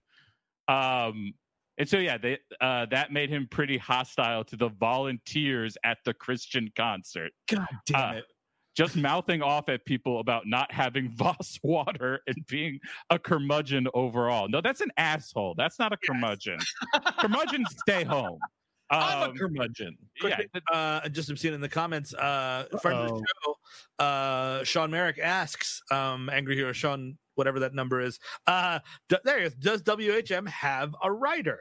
[0.68, 1.34] Um,
[1.80, 6.14] and so yeah, they uh, that made him pretty hostile to the volunteers at the
[6.14, 8.26] Christian concert, God damn Uh, it.
[8.76, 14.48] Just mouthing off at people about not having Voss water and being a curmudgeon overall.
[14.48, 15.56] No, that's an asshole.
[15.58, 16.60] That's not a curmudgeon.
[17.20, 18.40] curmudgeons stay home.
[18.90, 19.98] I'm Um, a curmudgeon.
[20.24, 22.14] yeah, Quick, uh, I just am seeing in the comments.
[22.14, 23.56] Uh, friend of the show,
[24.04, 28.20] uh, Sean Merrick asks, um, Angry Hero Sean, whatever that number is.
[28.46, 29.56] Uh, d- there he is.
[29.56, 31.60] Does WHM have a writer?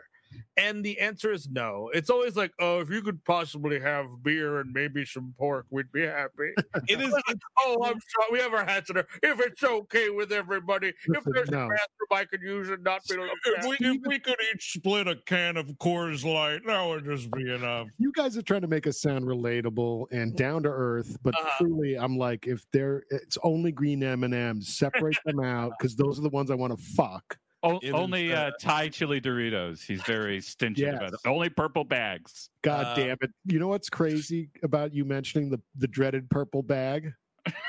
[0.56, 1.90] And the answer is no.
[1.94, 5.90] It's always like, oh, if you could possibly have beer and maybe some pork, we'd
[5.92, 6.52] be happy.
[6.88, 7.14] It is
[7.60, 8.28] oh, I'm sorry.
[8.32, 9.06] We have our hats in there.
[9.22, 11.64] If it's okay with everybody, if there's no.
[11.64, 14.72] a bathroom I could use and not be looked if we, if we could each
[14.74, 17.88] split a can of Coors Light, that would just be enough.
[17.98, 21.64] You guys are trying to make us sound relatable and down to earth, but Uh-huh.
[21.64, 24.68] truly, I'm like, if they're, it's only green M and M's.
[24.76, 27.38] Separate them out because those are the ones I want to fuck.
[27.64, 29.84] O- only uh, uh, Thai chili Doritos.
[29.84, 31.12] He's very stingy about Yes.
[31.24, 31.28] it.
[31.28, 32.50] Only purple bags.
[32.62, 33.30] God Uh, damn it!
[33.46, 37.12] You know what's crazy about you mentioning the the dreaded purple bag?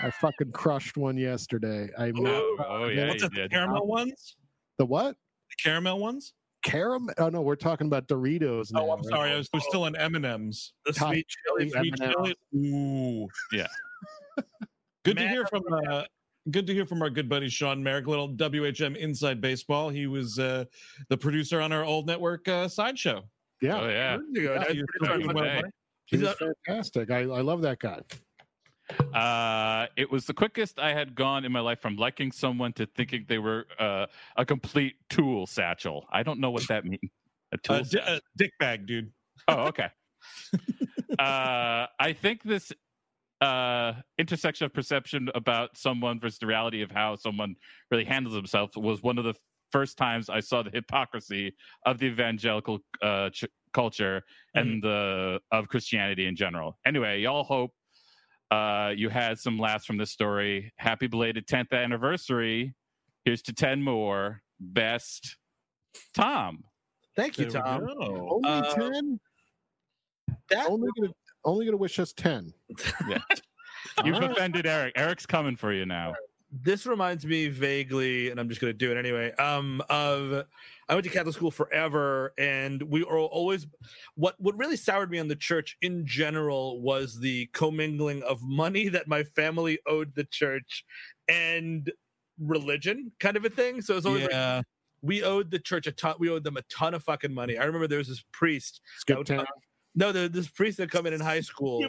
[0.01, 1.89] I fucking crushed one yesterday.
[1.97, 3.51] I'm not Oh, yeah, What's you that, the did.
[3.51, 4.36] caramel ones?
[4.77, 5.15] the what?
[5.49, 6.34] The caramel ones?
[6.63, 7.13] Caramel?
[7.17, 8.71] Oh no, we're talking about Doritos.
[8.71, 9.06] Now, Oh, I'm right?
[9.10, 9.32] sorry.
[9.32, 10.73] I was, we're still in M&M's.
[10.86, 11.69] the Thai sweet chili.
[11.71, 12.36] chili Sweet M&Ms.
[12.53, 12.71] chili.
[12.73, 13.27] Ooh.
[13.51, 13.67] Yeah.
[15.03, 16.03] Good to hear from uh
[16.51, 19.89] good to hear from our good buddy Sean Merrick, little WHM Inside Baseball.
[19.89, 20.65] He was uh
[21.10, 23.23] the producer on our old network uh sideshow.
[23.62, 24.17] Yeah, Oh, yeah.
[24.34, 25.36] Yeah, That's you're pretty still doing fun.
[25.36, 26.17] well, Hey.
[26.17, 26.27] He's
[26.67, 27.10] fantastic.
[27.12, 28.01] I, I love that guy.
[29.13, 32.86] Uh, it was the quickest I had gone in my life from liking someone to
[32.86, 36.06] thinking they were uh, a complete tool satchel.
[36.12, 36.99] I don't know what that means.
[37.53, 39.12] A tool Uh, di- uh, dick bag, dude.
[39.47, 39.88] Oh, okay.
[41.19, 42.73] uh, I think this
[43.43, 47.56] uh, intersection of perception about someone versus the reality of how someone
[47.91, 49.36] really handles himself was one of the
[49.71, 54.21] first times I saw the hypocrisy of the evangelical uh, ch- culture
[54.56, 56.77] and the of Christianity in general.
[56.86, 57.71] Anyway, y'all hope
[58.51, 60.71] uh, you had some laughs from this story.
[60.77, 62.75] Happy belated 10th anniversary.
[63.25, 64.41] Here's to 10 more.
[64.60, 65.38] Best
[66.13, 66.63] Tom.
[67.15, 67.88] Thank you, There Tom.
[67.99, 69.19] Only Uh, ten.
[70.49, 71.13] That Only gonna
[71.45, 72.53] only gonna wish us ten.
[73.08, 73.17] Yeah.
[74.03, 74.32] You've All right.
[74.32, 74.93] offended Eric.
[74.95, 76.13] Eric's coming for you now.
[76.51, 79.32] this reminds me vaguely, and I'm just going to do it anyway.
[79.34, 80.45] Um, of
[80.89, 83.67] I went to Catholic school forever, and we were always
[84.15, 88.88] what what really soured me on the church in general was the commingling of money
[88.89, 90.86] that my family owed the church
[91.27, 91.91] and
[92.39, 93.82] religion, kind of a thing.
[93.82, 94.62] So it's always like Yeah.
[95.01, 96.15] we owed the church a ton.
[96.19, 97.58] We owed them a ton of fucking money.
[97.58, 98.82] I remember there was this priest.
[98.97, 99.38] Skip would ten.
[99.39, 99.45] come-
[99.95, 101.86] No, there, this priest that come in in high school.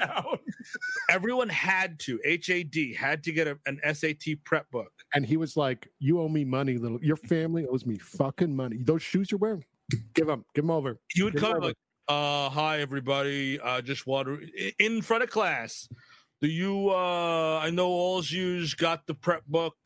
[0.00, 0.38] Down.
[1.10, 4.92] Everyone had to HAD had to get a, an SAT prep book.
[5.14, 7.02] And he was like, "You owe me money, little.
[7.02, 8.78] Your family owes me fucking money.
[8.82, 9.64] Those shoes you're wearing,
[10.14, 11.76] give them, give them over." He would Good come like,
[12.08, 13.58] uh, hi everybody.
[13.60, 15.88] Uh, just want to in front of class.
[16.40, 16.90] Do you?
[16.90, 19.76] Uh, I know all you got the prep book.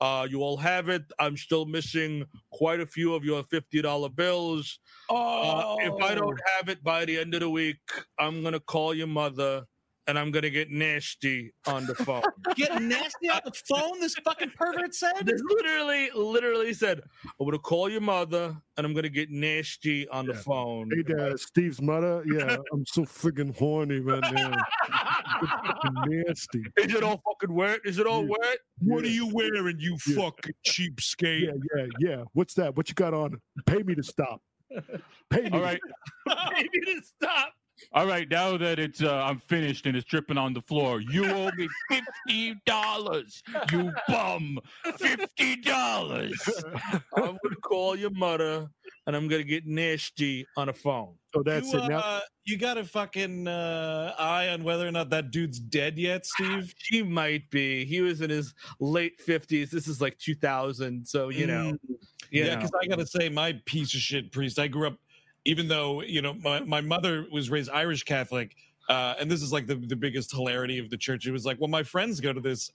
[0.00, 1.02] Uh, you all have it.
[1.18, 4.78] I'm still missing quite a few of your fifty dollar bills.
[5.08, 7.78] Uh, if I don't have it by the end of the week,
[8.18, 9.64] I'm gonna call your mother
[10.06, 12.22] and I'm gonna get nasty on the phone.
[12.56, 15.12] get nasty on the phone, this fucking pervert said.
[15.24, 17.00] This literally, literally said,
[17.40, 20.40] I'm gonna call your mother and I'm gonna get nasty on the Yeah.
[20.40, 20.90] phone.
[20.94, 22.22] Hey, Dad, Steve's mother.
[22.26, 24.62] Yeah, I'm so freaking horny right now.
[26.06, 26.62] Nasty.
[26.78, 27.80] Is it all fucking wet?
[27.84, 28.30] Is it all Yeah.
[28.38, 28.58] wet?
[28.80, 29.10] What Yeah.
[29.10, 30.16] are you wearing, you Yeah.
[30.16, 31.40] fucking cheapskate?
[31.42, 32.24] Yeah, yeah, yeah.
[32.32, 32.76] What's that?
[32.76, 33.40] What you got on?
[33.66, 34.40] Pay me to stop.
[35.30, 35.50] Pay me.
[35.50, 35.80] All to right.
[36.52, 37.52] Maybe to stop.
[37.92, 41.26] All right, now that it's uh, I'm finished and it's dripping on the floor, you
[41.26, 43.42] owe me fifty dollars.
[43.72, 44.58] You bum,
[44.96, 46.40] fifty dollars.
[47.16, 48.68] I'm gonna call your mother
[49.06, 51.14] and I'm gonna get nasty on the phone.
[51.34, 51.88] So that's you, it.
[51.88, 55.98] Now, uh, you got a fucking uh, eye on whether or not that dude's dead
[55.98, 56.72] yet, Steve?
[56.88, 57.84] He might be.
[57.84, 59.70] He was in his late 50s.
[59.70, 61.04] This is like 2000.
[61.06, 61.78] So, you know, Mm.
[62.30, 64.58] you yeah, because I gotta say, my piece of shit priest.
[64.58, 64.98] I grew up,
[65.44, 68.54] even though you know my, my mother was raised Irish Catholic,
[68.88, 71.26] uh, and this is like the the biggest hilarity of the church.
[71.26, 72.70] It was like, well, my friends go to this,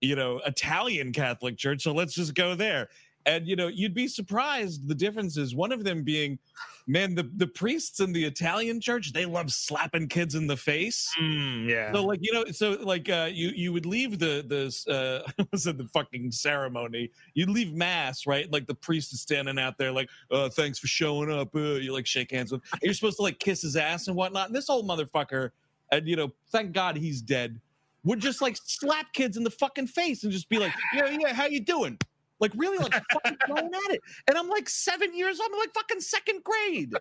[0.00, 2.88] you know, Italian Catholic church, so let's just go there.
[3.26, 5.54] And you know you'd be surprised the differences.
[5.54, 6.38] One of them being,
[6.86, 11.10] man, the the priests in the Italian church they love slapping kids in the face.
[11.20, 11.92] Mm, yeah.
[11.92, 15.66] So like you know, so like uh, you you would leave the the uh, was
[15.66, 17.10] it the fucking ceremony?
[17.34, 18.50] You'd leave mass, right?
[18.50, 21.54] Like the priest is standing out there, like, uh, thanks for showing up.
[21.54, 22.62] Uh, you like shake hands with.
[22.82, 24.48] You're supposed to like kiss his ass and whatnot.
[24.48, 25.50] And this old motherfucker,
[25.90, 27.60] and you know, thank God he's dead.
[28.04, 31.32] Would just like slap kids in the fucking face and just be like, yeah, yeah,
[31.32, 31.96] how you doing?
[32.42, 34.00] Like really, like fucking going at it.
[34.26, 35.48] And I'm like seven years old.
[35.52, 36.92] I'm like fucking second grade.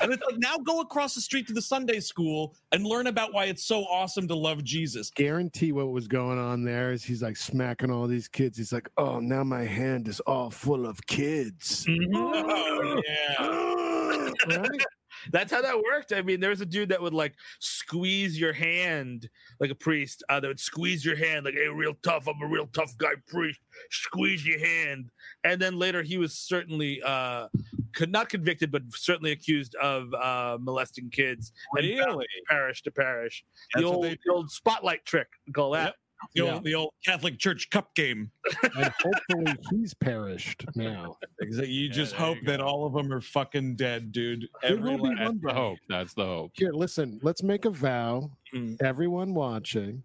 [0.00, 3.34] And it's like now go across the street to the Sunday school and learn about
[3.34, 5.10] why it's so awesome to love Jesus.
[5.10, 8.56] Guarantee what was going on there is he's like smacking all these kids.
[8.56, 11.84] He's like, oh, now my hand is all full of kids.
[11.86, 12.16] Mm-hmm.
[12.76, 14.32] Oh yeah.
[14.58, 14.84] Right?
[15.32, 16.12] That's how that worked.
[16.12, 19.28] I mean, there was a dude that would like squeeze your hand,
[19.60, 20.22] like a priest.
[20.28, 22.26] Uh, that would squeeze your hand, like, "Hey, real tough.
[22.28, 23.60] I'm a real tough guy, priest.
[23.90, 25.10] Squeeze your hand."
[25.44, 27.48] And then later, he was certainly uh,
[27.94, 31.52] could not convicted, but certainly accused of uh, molesting kids.
[31.76, 32.26] and Really?
[32.48, 33.44] parish to parish.
[33.74, 35.28] That's the old, the old spotlight trick.
[35.52, 35.84] Call that.
[35.86, 35.94] Yep.
[36.34, 38.30] The, old, the old Catholic Church Cup game.
[38.62, 41.16] and hopefully he's perished now.
[41.40, 44.46] You just there hope you that all of them are fucking dead, dude.
[44.62, 45.78] There Every will be That's one the hope.
[45.88, 46.52] That's the hope.
[46.54, 48.30] Here, listen, let's make a vow.
[48.54, 48.80] Mm.
[48.82, 50.02] Everyone watching,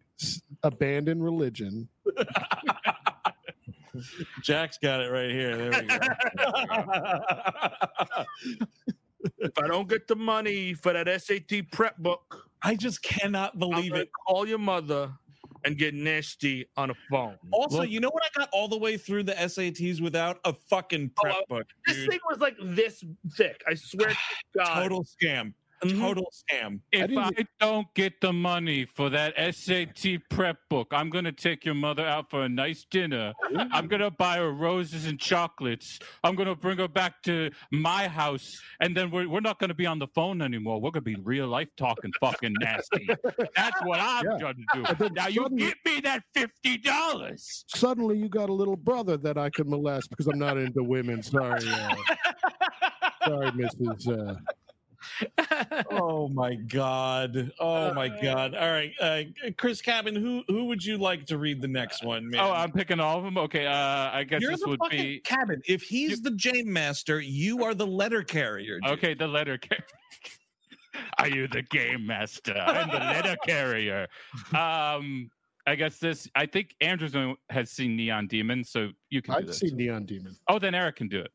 [0.63, 1.87] abandon religion.
[4.43, 5.69] Jack's got it right here.
[5.69, 5.97] There we go.
[9.37, 13.59] If I don't get the money for that SAT prep book, I just cannot I'm
[13.59, 14.09] believe it.
[14.27, 15.11] call your mother
[15.65, 17.37] and get nasty on a phone.
[17.51, 20.53] Also, Look- you know what I got all the way through the SATs without a
[20.53, 23.03] fucking prep Oh, book, This thing was like this
[23.33, 23.61] thick.
[23.67, 24.15] I swear to
[24.57, 24.81] God.
[24.83, 25.53] Total scam.
[25.83, 25.99] Mhm.
[25.99, 26.79] Total scam.
[26.91, 31.65] If didn't I don't get the money for that SAT prep book, I'm gonna take
[31.65, 33.33] your mother out for a nice dinner.
[33.71, 35.97] I'm gonna buy her roses and chocolates.
[36.23, 39.87] I'm gonna bring her back to my house, and then we're, we're not gonna be
[39.87, 40.79] on the phone anymore.
[40.79, 43.07] We're gonna be real life talking fucking nasty.
[43.55, 44.37] That's what I'm Yeah.
[44.39, 44.83] gonna do.
[44.99, 47.65] then Now you suddenly- give me that fifty dollars.
[47.69, 51.23] Suddenly, you got a little brother that I can molest because I'm not into women.
[51.23, 51.95] Sorry, uh,
[53.25, 54.07] sorry, Mrs.
[54.07, 55.60] Uh,
[55.91, 57.51] oh my god.
[57.59, 58.55] Oh my god.
[58.55, 59.21] All right, uh,
[59.57, 62.41] Chris Cabin, who who would you like to read the next one, man?
[62.41, 63.37] Oh, I'm picking all of them.
[63.37, 65.61] Okay, uh, I guess You're this the would be cabin.
[65.67, 68.79] If he's the Jane Master, you are the letter carrier.
[68.79, 68.91] dude.
[68.93, 69.85] Okay, the letter carrier.
[71.19, 72.53] Are you the game master?
[72.53, 74.07] I'm the letter carrier.
[74.53, 75.29] Um,
[75.65, 76.27] I guess this.
[76.35, 79.59] I think Andrew has seen Neon Demon, so you can do I've this.
[79.59, 80.35] seen Neon Demon.
[80.49, 81.31] Oh, then Eric can do it.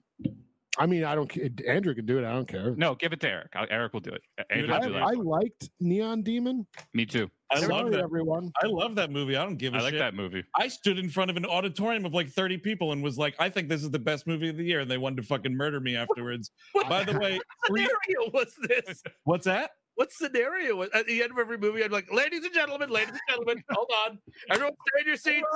[0.79, 1.29] I mean, I don't.
[1.31, 2.25] ca- Andrew can do it.
[2.25, 2.75] I don't care.
[2.77, 3.53] No, give it to Eric.
[3.71, 4.23] Eric will do it.
[4.51, 4.95] Andrew I, do.
[4.97, 6.67] I liked Neon Demon.
[6.93, 7.31] Me too.
[7.51, 8.01] I love that.
[8.01, 8.51] everyone.
[8.63, 9.37] I love that movie.
[9.37, 10.01] I don't give a I like shit.
[10.01, 10.43] that movie.
[10.57, 13.49] I stood in front of an auditorium of like 30 people and was like, I
[13.49, 14.81] think this is the best movie of the year.
[14.81, 16.51] And they wanted to fucking murder me afterwards.
[16.73, 19.03] What By the way, free- scenario was this?
[19.25, 19.71] what's that?
[19.95, 21.83] What scenario was at the end of every movie?
[21.85, 24.19] I'm like, ladies and gentlemen, ladies and gentlemen, hold on,
[24.51, 25.47] everyone stay in your seats.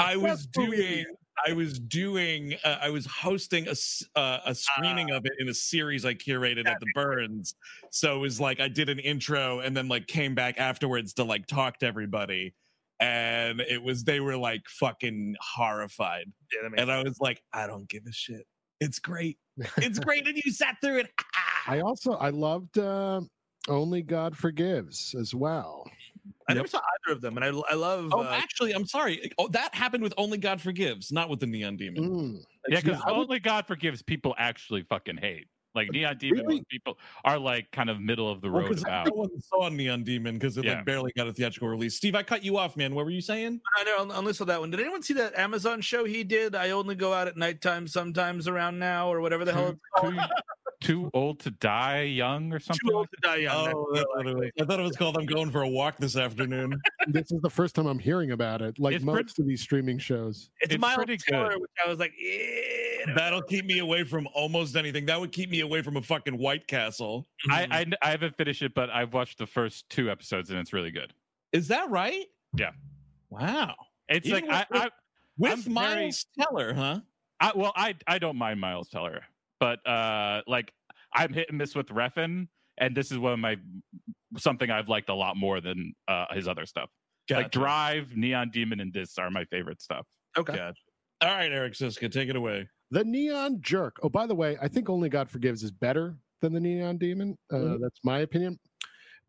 [0.00, 1.06] I was Best movie doing,
[1.46, 5.48] I was doing, uh, I was hosting a, s- uh, a screening of it in
[5.48, 7.54] a series I curated at the Burns.
[7.90, 11.24] So it was like I did an intro and then like came back afterwards to
[11.24, 12.54] like talk to everybody.
[13.00, 16.26] And it was, they were like fucking horrified.
[16.52, 18.46] Yeah, that makes And I was like, I don't give a shit.
[18.80, 19.38] It's great.
[19.78, 20.26] It's great.
[20.28, 21.10] And you sat through it.
[21.66, 23.20] I also I loved uh,
[23.68, 25.90] Only God Forgives as well.
[26.48, 28.10] I never saw either of them, and I, I love.
[28.12, 29.30] Oh, uh, actually, I'm sorry.
[29.38, 32.10] Oh, that happened with Only God Forgives, not with the Neon Demon.
[32.10, 32.44] Mm.
[32.68, 35.48] Yeah, because I would- only God forgives people actually fucking hate.
[35.72, 36.64] Like Neon Demon Really?
[36.68, 39.06] people are like kind of middle of the Well, road 'cause about.
[39.06, 40.74] no one saw Neon Demon because it Yeah.
[40.78, 41.94] like barely got a theatrical release.
[41.94, 42.92] Steve, I cut you off, man.
[42.92, 43.60] What were you saying?
[43.78, 44.72] I know, only saw that one.
[44.72, 46.56] Did anyone see that Amazon show he did?
[46.56, 49.72] I only go out at nighttime sometimes around now, or whatever the hell.
[49.74, 50.30] Too, It's called.
[50.80, 52.88] Too, too old to die young or something.
[52.88, 53.72] Too old to die young.
[53.74, 54.50] Oh, that's what it was.
[54.60, 56.80] I thought it was called "I'm Going for a Walk" this afternoon.
[57.08, 58.78] This is the first time I'm hearing about it.
[58.78, 60.50] Like It's most pretty- of these streaming shows.
[60.60, 61.60] It's, it's Miles pretty Teller, good.
[61.62, 65.06] which I was like, eh, That'll keep me away from almost anything.
[65.06, 67.26] That would keep me away from a fucking White Castle.
[67.50, 70.72] I, I I haven't finished it, but I've watched the first two episodes and it's
[70.72, 71.12] really good.
[71.52, 72.26] Is that right?
[72.56, 72.70] Yeah.
[73.30, 73.74] Wow.
[74.08, 74.88] It's Even like I, with- I,
[75.38, 77.00] With I'm very- Miles Teller, huh?
[77.40, 79.22] I well I I don't mind Miles Teller,
[79.60, 80.72] but uh like
[81.14, 82.48] I'm hit and miss with Refn,
[82.78, 83.56] and this is one of my
[84.38, 86.90] something I've liked a lot more than uh his other stuff.
[87.30, 90.06] Like Drive, Neon Demon, and this are my favorite stuff.
[90.36, 90.56] okay.
[90.56, 90.74] Gotcha.
[91.22, 92.66] All right, Eric Szyszka, take it away.
[92.90, 93.98] The Neon Jerk.
[94.02, 97.36] Oh, by the way, I think Only God Forgives is better than the Neon Demon.
[97.52, 97.78] Uh, Mhm.
[97.82, 98.58] That's my opinion.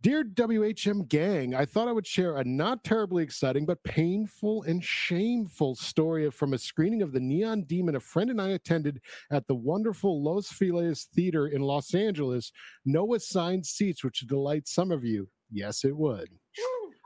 [0.01, 4.83] Dear WHM gang, I thought I would share a not terribly exciting but painful and
[4.83, 8.99] shameful story from a screening of the Neon Demon a friend and I attended
[9.31, 12.51] at the wonderful Los Feliz Theater in Los Angeles.
[12.83, 15.29] No assigned seats, which would delight some of you.
[15.51, 16.29] Yes, it would.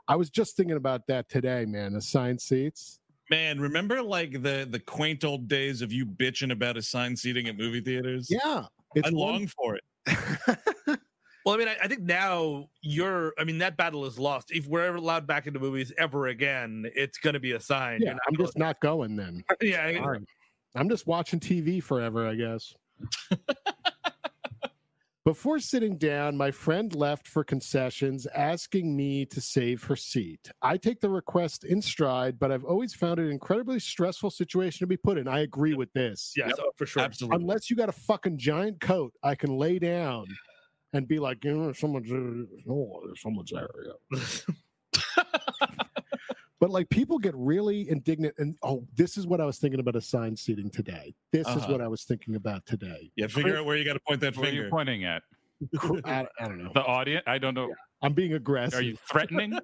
[0.08, 1.96] I was just thinking about that today, man.
[1.96, 3.00] Assigned seats.
[3.28, 7.58] Man, remember like the the quaint old days of you bitching about assigned seating at
[7.58, 8.28] movie theaters?
[8.30, 8.64] Yeah.
[8.94, 10.58] It's I one- long for it.
[11.46, 13.32] Well, I mean, I, I think now you're.
[13.38, 14.50] I mean, that battle is lost.
[14.50, 18.00] If we're ever allowed back into movies ever again, it's going to be a sign.
[18.02, 19.44] yeah, I'm just not going then.
[19.62, 19.82] yeah.
[19.82, 20.22] I- All right.
[20.74, 22.74] I'm just watching TV forever, I guess.
[25.24, 30.50] Before sitting down, my friend left for concessions, asking me to save her seat.
[30.62, 34.80] I take the request in stride, but I've always found it an incredibly stressful situation
[34.80, 35.26] to be put in.
[35.28, 36.32] I agree with this.
[36.36, 37.02] Yes, oh, for sure.
[37.02, 37.42] Absolutely.
[37.42, 40.26] Unless you got a fucking giant coat, I can lay down
[40.92, 42.10] and be like, you know, someone's,
[42.68, 43.94] oh, there's someone's area.
[46.58, 49.94] But like people get really indignant, and oh, this is what I was thinking about
[49.94, 51.14] assigned seating today.
[51.30, 51.72] This is Uh-huh.
[51.72, 53.10] what I was thinking about today.
[53.14, 54.70] Yeah, figure out where you got to point that What are you finger.
[54.70, 55.22] pointing at?
[56.06, 56.70] I, I don't know.
[56.72, 57.24] The audience?
[57.26, 57.74] I don't know.
[58.00, 58.78] I'm being aggressive.
[58.78, 59.58] Are you threatening?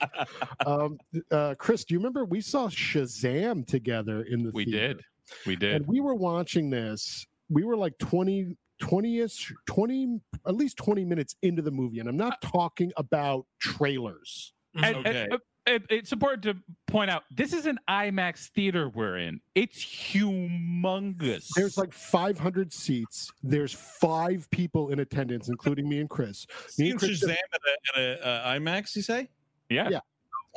[0.66, 0.98] um,
[1.30, 4.94] uh, Chris, do you remember we saw Shazam together in the we theater?
[4.94, 5.02] did.
[5.46, 5.74] We did.
[5.74, 7.26] and we were watching this.
[7.50, 12.00] We were like 20, 20ish, 20, at least 20 minutes into the movie.
[12.00, 14.52] And I'm not talking about trailers.
[14.74, 15.28] And, and, Okay.
[15.30, 16.56] uh, it- it's important to
[16.86, 19.40] point out this is an IMAX theater we're in.
[19.54, 21.46] It's humongous.
[21.54, 23.30] There's like 500 seats.
[23.42, 26.46] There's five people in attendance, including me and Chris.
[26.50, 27.60] Me Seeing and Chris Shazam at
[27.96, 29.28] a, at a uh, IMAX, you say?
[29.68, 29.88] yeah.
[29.90, 30.00] yeah.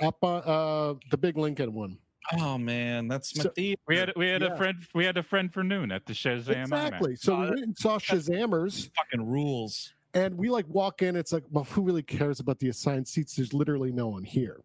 [0.07, 1.97] up uh, uh, the big Lincoln one.
[2.39, 3.81] Oh man, that's my So- theater.
[3.87, 4.53] We had we had Yeah.
[4.53, 6.85] a friend we had a friend for noon at the Shazam IMAX.
[6.87, 7.15] Exactly.
[7.15, 8.89] So we went and saw Shazamers.
[8.95, 9.93] fucking rules.
[10.15, 13.35] and we like walk in it's like well who really cares about the assigned seats
[13.35, 14.61] there's literally no one here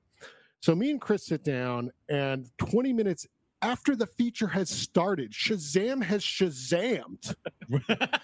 [0.61, 3.27] so me and chris sit down and 20 minutes
[3.63, 7.35] after the feature has started shazam has shazammed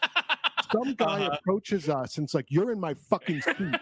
[0.72, 1.30] some guy Uh-huh.
[1.40, 3.80] approaches us and it's like you're in my fucking seat you're in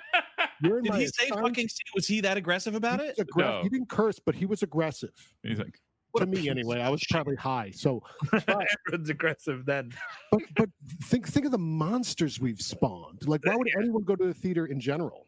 [0.62, 1.68] Did my he say assigned fucking?
[1.68, 1.86] seat?
[1.94, 3.16] Was he that aggressive about He it?
[3.18, 3.60] aggra- No.
[3.62, 5.78] he didn't curse but he was aggressive He's like,
[6.16, 8.02] to me anyway i was probably high so
[8.32, 9.92] Everyone's aggressive then.
[10.30, 10.68] but but
[11.04, 14.66] think think of the monsters we've spawned like why would anyone go to the theater
[14.66, 15.26] in general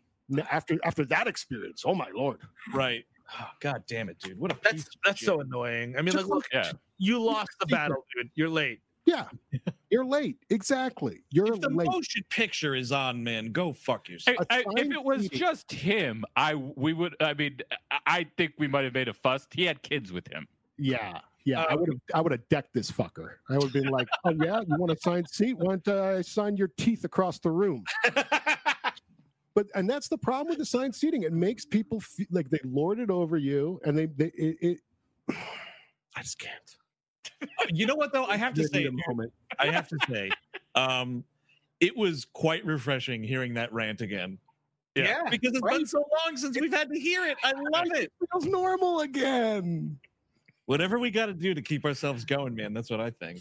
[0.50, 2.40] after after that experience oh my lord
[2.72, 3.04] Right.
[3.40, 4.38] Oh, God damn it, dude!
[4.38, 5.96] What a That's that's so annoying.
[5.96, 6.72] I mean, like, look, yeah.
[6.98, 8.28] you lost the battle, dude.
[8.34, 8.82] You're late.
[9.06, 9.26] Yeah,
[9.90, 10.38] you're late.
[10.50, 11.86] Exactly, you're If the late.
[11.86, 14.38] motion picture is on, man, go fuck yourself.
[14.50, 15.38] I, I, if it was seating.
[15.38, 17.14] just him, I we would.
[17.20, 17.58] I mean,
[17.90, 19.46] I- I think we might have made a fuss.
[19.52, 20.48] He had kids with him.
[20.78, 21.62] Yeah, yeah.
[21.64, 23.34] I Uh, would have, I would have decked this fucker.
[23.50, 25.54] I would have been like, "Oh yeah, you want a signed seat?
[25.58, 27.84] Why don't I sign your teeth across the room?"
[29.54, 31.22] But and that's the problem with the assigned seating.
[31.22, 34.78] It makes people feel like they lord it over you, and they, they it, it.
[36.16, 36.76] I just can't.
[37.70, 38.24] You know what though?
[38.24, 39.32] I have to say, a moment.
[39.58, 40.30] I have to say,
[40.74, 41.24] um,
[41.80, 44.38] it was quite refreshing hearing that rant again.
[44.94, 47.36] Yeah, because it's been so long since we've had to hear it.
[47.42, 48.04] I love it.
[48.04, 49.98] It feels normal again.
[50.66, 52.72] Whatever we got to do to keep ourselves going, man.
[52.72, 53.40] That's what I think.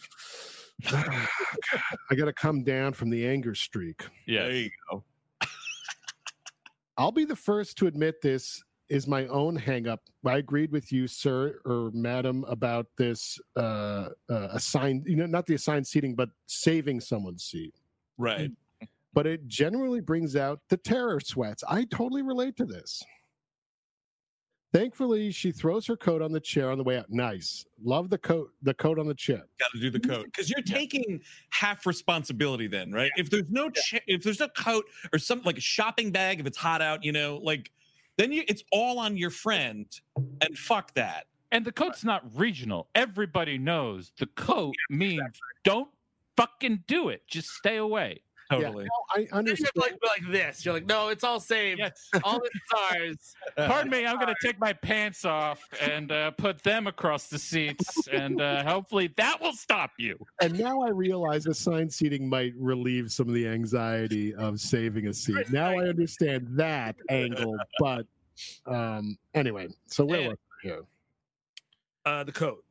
[0.91, 4.01] I got to come down from the anger streak.
[4.25, 4.43] Yeah.
[4.43, 5.03] There you go.
[6.97, 9.99] I'll be the first to admit this is my own hangup.
[10.25, 15.45] I agreed with you, sir or madam, about this uh, uh, assigned, you know, not
[15.45, 17.75] the assigned seating, but saving someone's seat.
[18.17, 18.51] Right.
[19.15, 21.63] But it generally brings out the terror sweats.
[21.69, 23.03] I totally relate to this.
[24.73, 27.05] Thankfully, she throws her coat on the chair on the way out.
[27.11, 27.63] Nice.
[27.83, 29.43] Love the coat, the coat on the chair.
[29.59, 31.21] Got to do the coat because you're taking
[31.51, 33.11] half responsibility then, right?
[33.15, 36.47] If there's no cha- if there's no coat or something like a shopping bag, if
[36.47, 37.69] it's hot out, you know, like
[38.17, 39.87] then you it's all on your friend,
[40.41, 41.25] and fuck that.
[41.51, 42.87] And the coat's not regional.
[42.95, 45.21] Everybody knows the coat means
[45.63, 45.89] don't
[46.35, 47.21] fucking do it.
[47.27, 48.21] Just stay away.
[48.61, 48.85] Totally.
[48.85, 49.71] No, I Then you understand.
[49.75, 50.63] like, like this.
[50.65, 51.79] You're like, no, it's all saved.
[51.79, 52.09] Yes.
[52.23, 52.61] All the is
[52.95, 53.35] ours.
[53.69, 57.37] Pardon me, I'm going to take my pants off and uh, put them across the
[57.39, 60.17] seats, and uh, hopefully that will stop you.
[60.41, 65.13] and now I realize assigned seating might relieve some of the anxiety of saving a
[65.13, 65.51] seat.
[65.51, 68.05] Now I understand that angle, but
[68.65, 70.27] um anyway, so where Yeah.
[70.29, 70.81] was I here?
[72.05, 72.63] Uh, the coat.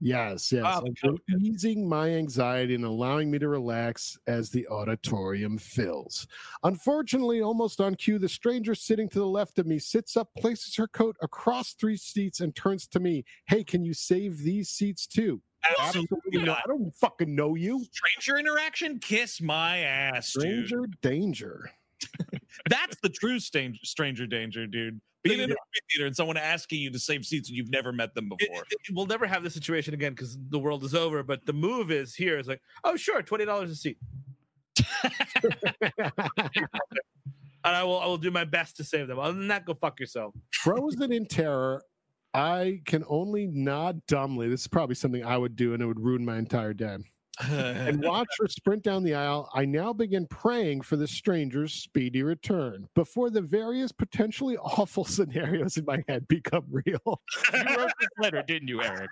[0.00, 0.64] Yes, yes.
[0.66, 6.26] Ah, and easing my anxiety and allowing me to relax as the auditorium fills.
[6.64, 10.76] Unfortunately, almost on cue, the stranger sitting to the left of me sits up, places
[10.76, 13.24] her coat across three seats, and turns to me.
[13.46, 15.40] Hey, can you save these seats too?
[15.80, 16.46] Absolutely not.
[16.46, 16.58] not.
[16.58, 17.84] I don't fucking know you.
[17.90, 20.66] Stranger interaction, kiss my ass, dude.
[20.66, 21.70] Stranger danger.
[22.68, 25.00] That's the true stan- stranger danger, dude.
[25.22, 25.58] Being in a movie
[25.92, 28.62] theater and someone asking you to save seats and you've never met them It- before.
[28.70, 31.22] it- we'll never have this situation again because the world is over.
[31.24, 33.98] But the move is here is like, oh sure, twenty dollars a seat,
[37.64, 39.18] and I will I will do my best to save them.
[39.18, 40.34] Other than that, go fuck yourself.
[40.52, 41.82] Frozen in terror.
[42.34, 44.48] I can only nod dumbly.
[44.48, 46.98] This is probably something I would do, and it would ruin my entire day.
[47.50, 52.22] and watch her sprint down the aisle, I now begin praying for the stranger's speedy
[52.22, 57.20] return before the various potentially awful scenarios in my head become real.
[57.52, 59.10] You wrote this letter, didn't you, Eric?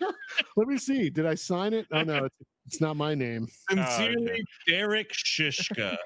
[0.56, 1.10] Let me see.
[1.10, 1.86] Did I sign it?
[1.92, 2.36] Oh no, it's,
[2.66, 3.48] it's not my name.
[3.70, 5.96] Sincerely, Derek Shishka.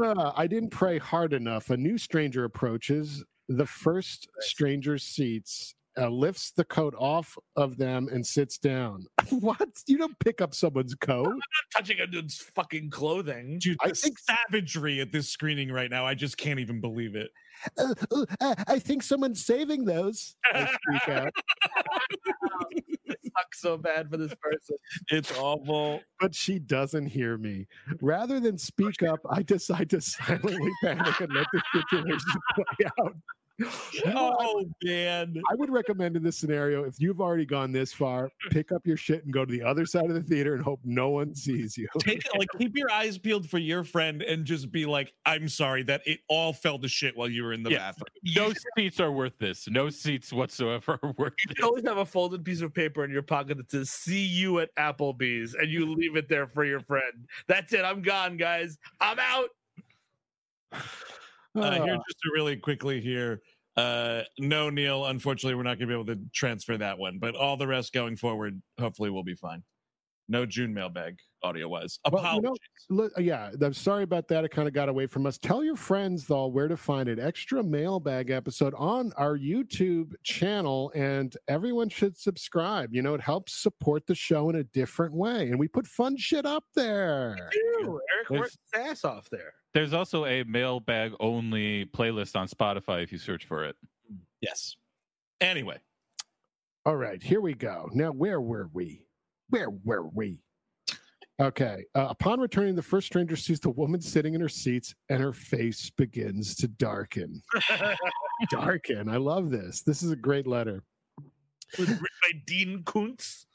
[0.00, 1.70] Uh, I didn't pray hard enough.
[1.70, 8.08] A new stranger approaches the first stranger's seats, uh, lifts the coat off of them,
[8.10, 9.06] and sits down.
[9.30, 9.68] what?
[9.86, 11.26] You don't pick up someone's coat?
[11.26, 11.40] I'm not
[11.76, 13.58] touching a dude's fucking clothing.
[13.58, 17.14] Dude, I the think- savagery at this screening right now, I just can't even believe
[17.16, 17.30] it.
[17.76, 20.36] Uh, uh, uh, I think someone's saving those.
[20.54, 21.32] I freak out.
[22.70, 24.76] It sucks so bad for this person.
[25.08, 26.00] It's awful.
[26.20, 27.66] but she doesn't hear me.
[28.00, 33.16] Rather than speak up, I decide to silently panic and let the situation play out.
[33.58, 35.34] You know, I- Oh man.
[35.50, 38.96] I would recommend in this scenario, if you've already gone this far, pick up your
[38.96, 41.76] shit and go to the other side of the theater and hope no one sees
[41.76, 41.88] you.
[41.98, 45.48] Take it like keep your eyes peeled for your friend and just be like, I'm
[45.48, 47.78] sorry that it all fell to shit while you were in the Yeah.
[47.92, 48.06] bathroom.
[48.36, 49.68] No seats are worth this.
[49.68, 51.64] No seats whatsoever are worth You this.
[51.64, 54.74] always have a folded piece of paper in your pocket that says "See you at
[54.76, 57.26] Applebee's," and you leave it there for your friend.
[57.48, 57.84] That's it.
[57.84, 58.78] I'm gone, guys.
[59.00, 59.48] I'm out.
[61.54, 63.40] Uh, here, just to really quickly here.
[63.76, 65.06] Uh, no, Neil.
[65.06, 67.92] Unfortunately, we're not going to be able to transfer that one, but all the rest
[67.92, 69.62] going forward, hopefully, will be fine.
[70.28, 71.98] No June mailbag audio wise.
[72.10, 72.58] Well, you Apologies.
[72.90, 74.44] know- uh, yeah, I'm sorry about that.
[74.44, 75.38] It kind of got away from us.
[75.38, 80.90] Tell your friends though where to find an extra mailbag episode on our YouTube channel,
[80.94, 82.94] and everyone should subscribe.
[82.94, 86.16] You know, it helps support the show in a different way, and we put fun
[86.16, 87.36] shit up there.
[87.54, 89.52] Ew, Eric There's- worked his ass off there.
[89.74, 93.76] There's also a mailbag only playlist on Spotify if you search for it.
[94.40, 94.76] yes.
[95.40, 95.78] Anyway,
[96.86, 97.88] All right, here we go.
[97.92, 99.04] Now, where were we?
[99.50, 100.40] Where were we?
[101.40, 101.84] Okay.
[101.94, 105.32] Uh, upon returning, the first stranger sees the woman sitting in her seats, and her
[105.32, 107.42] face begins to darken.
[108.50, 109.08] darken.
[109.08, 109.82] I love this.
[109.82, 110.82] This is a great letter.
[111.74, 113.46] It was written by Dean Koontz.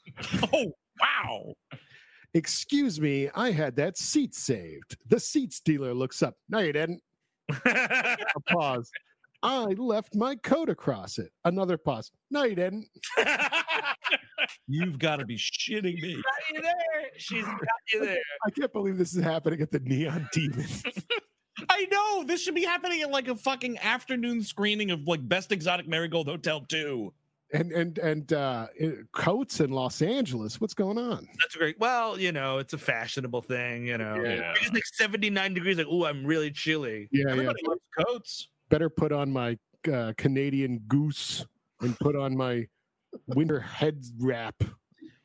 [0.52, 1.54] oh wow.
[2.32, 4.96] Excuse me, I had that seat saved.
[5.08, 6.34] The seats dealer looks up.
[6.48, 7.02] No, you didn't.
[7.66, 8.16] A
[8.48, 8.90] pause.
[9.42, 11.30] I left my coat across it.
[11.44, 12.10] Another pause.
[12.30, 12.88] No, you didn't.
[14.66, 16.14] You've got to be shitting me.
[16.14, 16.72] got you there.
[17.18, 17.58] She's got
[17.92, 18.18] you there.
[18.46, 20.66] I can't believe this is happening at the Neon Demon.
[21.70, 25.52] I know this should be happening at like a fucking afternoon screening of like Best
[25.52, 27.12] Exotic Marigold Hotel 2.
[27.52, 28.66] and and and uh
[29.12, 30.60] coats in Los Angeles.
[30.60, 31.28] What's going on?
[31.40, 31.78] That's great.
[31.78, 33.86] Well, you know, it's a fashionable thing.
[33.86, 34.52] You know, Yeah.
[34.60, 35.76] it's like 79 degrees.
[35.78, 37.08] Like, oh, I'm really chilly.
[37.12, 37.52] Yeah, yeah.
[37.66, 38.48] Loves coats.
[38.70, 39.56] Better put on my
[39.92, 41.46] uh, Canadian goose
[41.82, 42.66] and put on my
[43.28, 44.54] winter head wrap.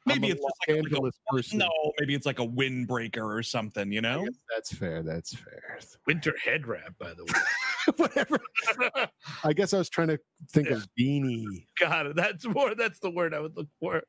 [0.06, 1.60] Maybe it's Los just like a, like a person.
[1.60, 1.70] no,
[2.00, 4.28] maybe it's like a windbreaker or something, you know?
[4.54, 5.04] that's fair.
[5.04, 5.80] That's fair.
[6.08, 7.32] Winter head wrap, by the way.
[7.98, 8.40] Whatever.
[9.44, 10.20] I guess I was trying to
[10.52, 11.66] think of beanie.
[11.80, 12.16] Got it.
[12.16, 12.76] That's more.
[12.76, 14.02] That's the word I would look for.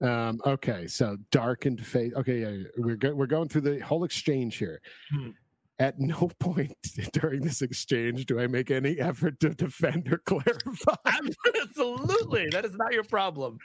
[0.00, 2.12] Um, okay, so darkened face.
[2.14, 4.80] Okay, yeah, yeah, we're go- we're going through the whole exchange here.
[5.10, 5.30] Hmm.
[5.78, 6.76] At no point
[7.12, 10.94] during this exchange do I make any effort to defend or clarify.
[11.62, 13.58] Absolutely, that is not your problem.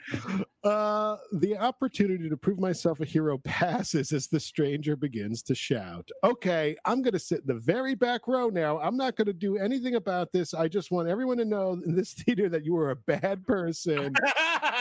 [0.63, 6.09] Uh, the opportunity to prove myself a hero passes as the stranger begins to shout.
[6.23, 8.79] Okay, I'm going to sit in the very back row now.
[8.79, 10.53] I'm not going to do anything about this.
[10.53, 14.13] I just want everyone to know in this theater that you are a bad person.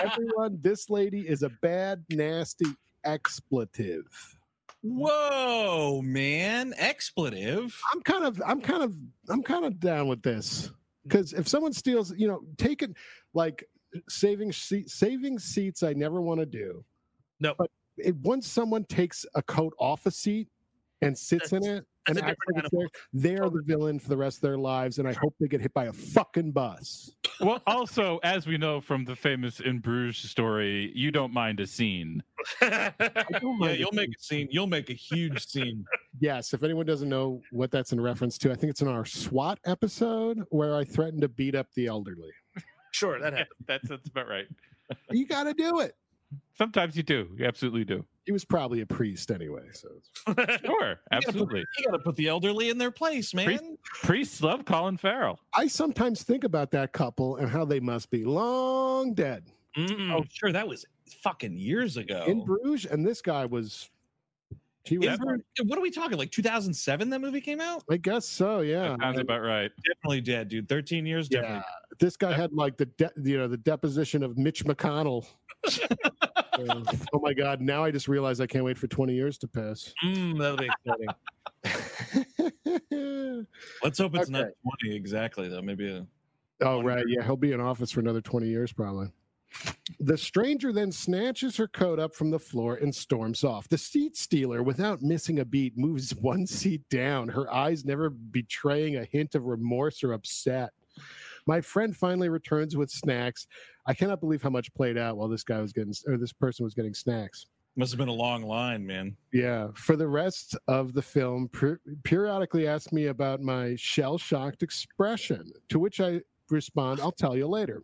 [0.02, 2.66] everyone, this lady is a bad, nasty
[3.04, 4.36] expletive.
[4.84, 4.98] Mm-hmm.
[4.98, 6.74] Whoa, man.
[6.76, 7.78] Expletive.
[7.92, 8.94] I'm kind of, I'm kind of,
[9.28, 10.74] I'm kind of down with this mm.
[11.04, 12.94] because if someone steals, you know, taking
[13.34, 13.64] like
[14.08, 15.82] saving seat, saving seats.
[15.82, 16.84] I never want to do.
[17.40, 17.54] No.
[17.56, 20.48] but it, once someone takes a coat off a seat
[21.02, 23.50] and sits in it and that's a like different it's they're oh.
[23.50, 25.86] the villain for the rest of their lives, and I hope they get hit by
[25.86, 27.12] a fucking bus.
[27.40, 31.66] Well, also, as we know from the famous In Bruges story, you don't mind a
[31.66, 32.22] scene.
[32.60, 33.94] I Yeah, you'll it.
[33.94, 34.48] make a scene.
[34.50, 35.84] You'll make a huge scene.
[36.20, 39.04] Yes, if anyone doesn't know what that's in reference to, I think it's in our
[39.04, 42.30] SWAT episode where I threatened to beat up the elderly.
[42.92, 44.46] sure, that Yeah, that's, that's about right.
[45.10, 45.94] You got to do it.
[46.56, 47.28] Sometimes you do.
[47.36, 48.04] You absolutely do.
[48.26, 49.62] He was probably a priest anyway.
[49.72, 49.88] So
[50.64, 51.64] Sure, absolutely.
[51.78, 53.46] You got to put the elderly in their place, man.
[53.46, 53.64] Priest-
[54.02, 55.38] Priests love Colin Farrell.
[55.54, 59.44] I sometimes think about that couple and how they must be long dead
[59.76, 60.12] Mm-mm.
[60.12, 60.50] Oh, sure.
[60.52, 60.84] That was
[61.22, 62.24] fucking years ago.
[62.26, 63.88] in Bruges, and this guy was.
[64.84, 65.06] He was.
[65.06, 66.18] In Bruges- what are we talking?
[66.18, 67.08] Like 2007?
[67.10, 67.84] That movie came out.
[67.88, 68.60] I guess so.
[68.60, 68.88] Yeah.
[68.88, 69.70] That sounds about right.
[69.86, 70.68] Definitely dead, dude.
[70.68, 71.28] 13 years.
[71.30, 71.40] Yeah.
[71.42, 71.64] Definitely.
[72.00, 75.24] This guy had like the de- you know the deposition of Mitch McConnell.
[77.12, 77.60] Oh my God!
[77.60, 79.92] Now I just realized I can't wait for twenty years to pass.
[80.04, 81.08] Mm, that'll be exciting.
[83.82, 84.48] Let's hope it's not
[84.82, 85.62] 20 exactly, though.
[85.62, 86.06] Maybe a.
[86.62, 87.04] Oh, right.
[87.08, 89.08] Yeah, he'll be in office for another 20 years, probably.
[89.98, 93.68] The stranger then snatches her coat up from the floor and storms off.
[93.68, 98.96] The seat stealer, without missing a beat, moves one seat down, her eyes never betraying
[98.96, 100.70] a hint of remorse or upset.
[101.46, 103.46] My friend finally returns with snacks.
[103.90, 106.62] I cannot believe how much played out while this guy was getting, or this person
[106.62, 107.46] was getting snacks.
[107.74, 109.16] Must have been a long line, man.
[109.32, 109.70] Yeah.
[109.74, 115.50] For the rest of the film, per- periodically asked me about my shell shocked expression,
[115.70, 116.20] to which I
[116.50, 117.82] respond, I'll tell you later.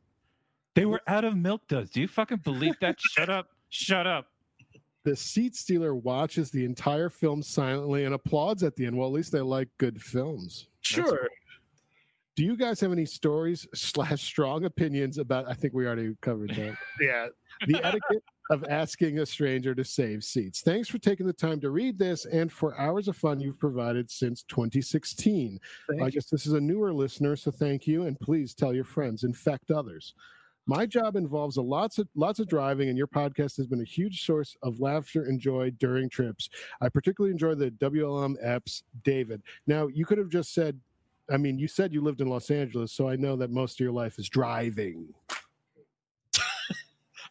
[0.76, 1.90] They were out of milk duds.
[1.90, 3.00] Do you fucking believe that?
[3.16, 3.48] Shut up.
[3.70, 4.28] Shut up.
[5.02, 8.96] The seat stealer watches the entire film silently and applauds at the end.
[8.96, 10.68] Well, at least they like good films.
[10.82, 11.28] Sure.
[12.36, 15.48] Do you guys have any stories slash strong opinions about?
[15.48, 16.76] I think we already covered that.
[17.00, 17.28] Yeah.
[17.66, 20.60] the etiquette of asking a stranger to save seats.
[20.60, 24.10] Thanks for taking the time to read this and for hours of fun you've provided
[24.10, 25.58] since 2016.
[25.88, 28.84] Thank I guess this is a newer listener, so thank you, and please tell your
[28.84, 30.14] friends, infect others.
[30.66, 33.84] My job involves a lots of lots of driving, and your podcast has been a
[33.84, 36.48] huge source of laughter and joy during trips.
[36.80, 39.42] I particularly enjoy the WHM apps, David.
[39.68, 40.80] Now, you could have just said,
[41.30, 43.84] I mean, you said you lived in Los Angeles, so I know that most of
[43.84, 45.08] your life is driving.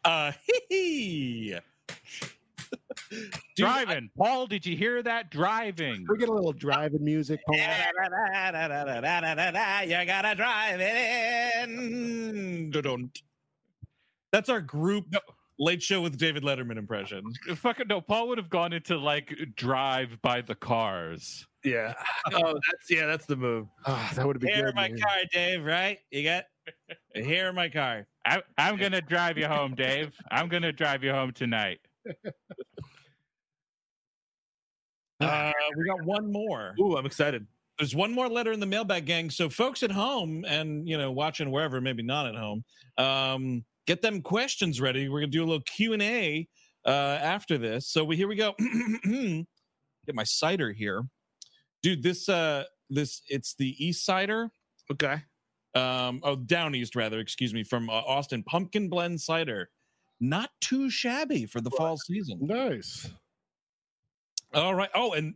[0.03, 0.31] Uh,
[0.69, 1.57] hee
[3.09, 4.09] Dude, Driving.
[4.17, 5.31] Paul, did you hear that?
[5.31, 6.05] Driving.
[6.07, 7.39] We get a little driving music.
[7.47, 7.55] Paul.
[7.59, 7.63] You
[10.05, 12.69] gotta drive it in.
[12.71, 13.11] Dun-dun.
[14.31, 15.05] That's our group
[15.57, 17.23] late show with David Letterman impression.
[17.55, 18.01] Fucking no.
[18.01, 21.47] Paul would have gone into like drive by the cars.
[21.65, 21.93] Yeah.
[22.33, 23.67] Oh, that's yeah, that's the move.
[23.85, 24.75] Ah, that would have been Here in good.
[24.75, 24.97] my man.
[24.99, 25.99] car, Dave, right?
[26.09, 26.45] You got
[27.13, 28.07] here in my car.
[28.25, 30.11] I, I'm gonna drive you home, Dave.
[30.31, 31.79] I'm gonna drive you home tonight.
[35.21, 36.75] Uh, we got one more.
[36.79, 37.47] Ooh, I'm excited.
[37.79, 39.29] There's one more letter in the mailbag gang.
[39.29, 42.63] So folks at home and you know watching wherever, maybe not at home,
[42.97, 45.07] um, get them questions ready.
[45.09, 46.47] We're gonna do a little Q and A
[46.85, 46.89] uh,
[47.21, 47.87] after this.
[47.87, 48.53] So we here we go.
[49.05, 51.01] get my cider here,
[51.85, 52.01] dude.
[52.01, 54.49] This uh, this it's the East Cider.
[54.91, 55.21] Okay.
[55.75, 57.19] Um, oh, down east rather.
[57.19, 59.69] Excuse me, from uh, Austin Pumpkin Blend Cider.
[60.19, 62.39] Not too shabby for the fall season.
[62.41, 63.09] Nice.
[64.53, 64.89] All right.
[64.95, 65.35] Oh, and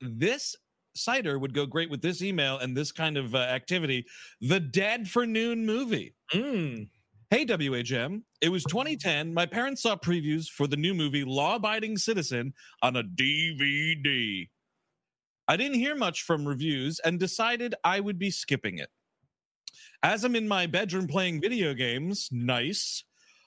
[0.00, 0.54] this
[0.94, 4.04] cider would go great with this email and this kind of uh, activity.
[4.42, 6.14] The Dead for Noon movie.
[6.34, 6.88] Mm.
[7.30, 8.22] Hey, WHM.
[8.42, 9.32] It was 2010.
[9.32, 14.46] My parents saw previews for the new movie Law Abiding Citizen on a DVD.
[15.50, 18.88] I didn't hear much from reviews and decided I would be skipping it.
[20.00, 23.02] As I'm in my bedroom playing video games, nice,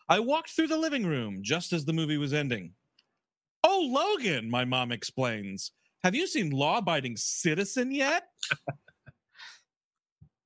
[0.10, 2.74] I walked through the living room just as the movie was ending.
[3.64, 5.72] Oh, Logan, my mom explains.
[6.04, 8.24] Have you seen Law Abiding Citizen yet?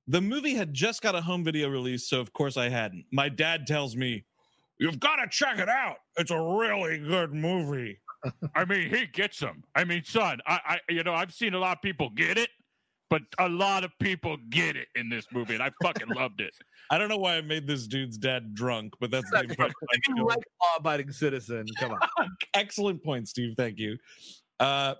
[0.06, 3.06] the movie had just got a home video release, so of course I hadn't.
[3.10, 4.26] My dad tells me,
[4.78, 5.96] You've got to check it out.
[6.18, 7.98] It's a really good movie.
[8.54, 9.62] I mean, he gets them.
[9.74, 12.50] I mean, son, I, I, you know, I've seen a lot of people get it,
[13.10, 16.54] but a lot of people get it in this movie, and I fucking loved it.
[16.90, 20.00] I don't know why I made this dude's dad drunk, but that's the impression I'm
[20.08, 20.28] You feeling.
[20.28, 21.64] like law-abiding citizen?
[21.78, 21.98] Come on.
[22.54, 23.54] Excellent point, Steve.
[23.56, 23.96] Thank you.
[24.58, 24.94] Uh,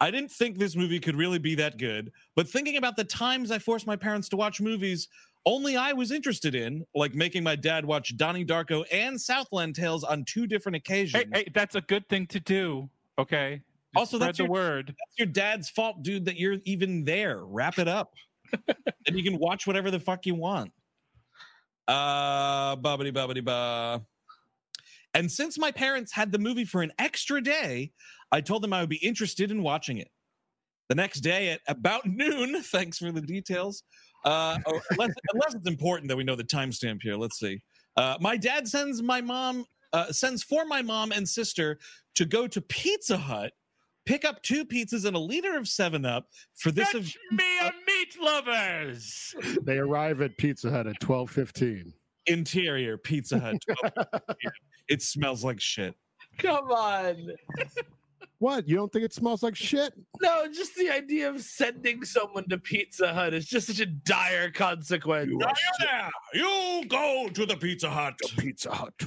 [0.00, 3.50] I didn't think this movie could really be that good, but thinking about the times
[3.50, 5.08] I forced my parents to watch movies
[5.46, 10.02] only I was interested in, like making my dad watch Donnie Darko and Southland Tales
[10.04, 11.24] on two different occasions.
[11.32, 12.88] Hey, hey, that's a good thing to do.
[13.18, 13.60] Okay.
[13.94, 14.86] Just Also, that's your- word.
[14.88, 17.44] That's your dad's fault, dude, that you're even there.
[17.44, 18.14] Wrap it up.
[19.06, 20.72] and you can watch whatever the fuck you want.
[21.86, 24.02] Uh bubbity bubbity ba.
[25.12, 27.92] And since my parents had the movie for an extra day,
[28.32, 30.08] I told them I would be interested in watching it.
[30.88, 33.82] The next day at about noon, thanks for the details.
[34.24, 37.16] Uh, or unless, unless it's important that we know the timestamp here.
[37.16, 37.60] Let's see.
[37.96, 41.78] Uh, my dad sends my mom uh, sends for my mom and sister
[42.16, 43.52] to go to Pizza Hut,
[44.06, 46.88] pick up two pizzas and a liter of Seven Up for this.
[46.88, 49.34] Fetch Of, me a meat lovers.
[49.62, 51.92] They arrive at Pizza Hut at twelve fifteen.
[52.26, 53.56] interior Pizza Hut.
[54.88, 55.94] it smells like shit.
[56.38, 57.30] Come on.
[58.38, 58.68] What?
[58.68, 59.94] You don't think it smells like shit?
[60.20, 64.50] No, just the idea of sending someone to Pizza Hut is just such a dire
[64.50, 65.32] consequence.
[65.80, 68.18] Yeah, you go to the Pizza Hut.
[68.38, 68.94] Pizza Hut.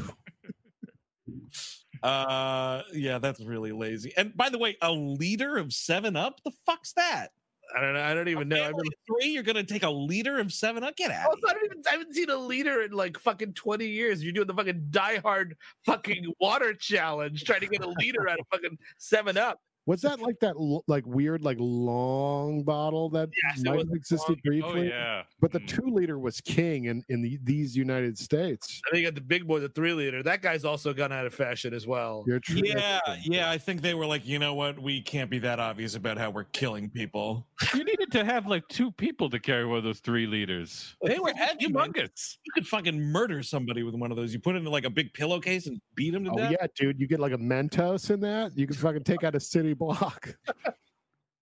[2.04, 4.14] Uh, yeah, that's really lazy.
[4.16, 6.40] And by the way, a liter of Seven Up.
[6.44, 7.30] The fuck's that?
[7.76, 8.02] I don't know.
[8.02, 8.64] I don't even know.
[8.64, 9.30] I mean, three.
[9.30, 10.96] You're gonna take a liter of Seven Up?
[10.96, 11.28] Get out.
[11.28, 14.24] also, I, don't even, I haven't seen a leader in like fucking 20 years.
[14.24, 15.54] You're doing the fucking diehard
[15.86, 19.60] fucking water challenge trying to get a liter out of fucking 7 Up.
[19.88, 20.56] Was that like that
[20.88, 24.90] like weird like long bottle that Yes, might have existed Oh briefly?
[24.90, 25.24] yeah.
[25.40, 25.68] But the Mm.
[25.68, 28.82] two liter was king in in the, these United States.
[28.86, 30.22] And then you got the big boy, the 3 liter.
[30.22, 32.26] That guy's also gone out of fashion as well.
[32.28, 32.62] You're true.
[32.64, 33.50] Yeah, yeah.
[33.50, 34.78] I think they were like, you know what?
[34.78, 37.48] We can't be that obvious about how we're killing people.
[37.74, 40.96] You needed to have like two people to carry one of those three liters.
[41.02, 41.94] They were heavy, man.
[41.94, 42.38] humongous.
[42.46, 44.34] You could fucking murder somebody with one of those.
[44.34, 46.52] You put it in like a big pillowcase and beat him to Oh death.
[46.60, 47.00] yeah, dude.
[47.00, 48.52] You get like a Mentos in that.
[48.58, 50.36] You can fucking take out a city block.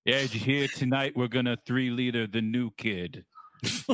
[0.07, 1.13] Yeah, did you hear tonight?
[1.15, 3.25] We're gonna three liter the new kid.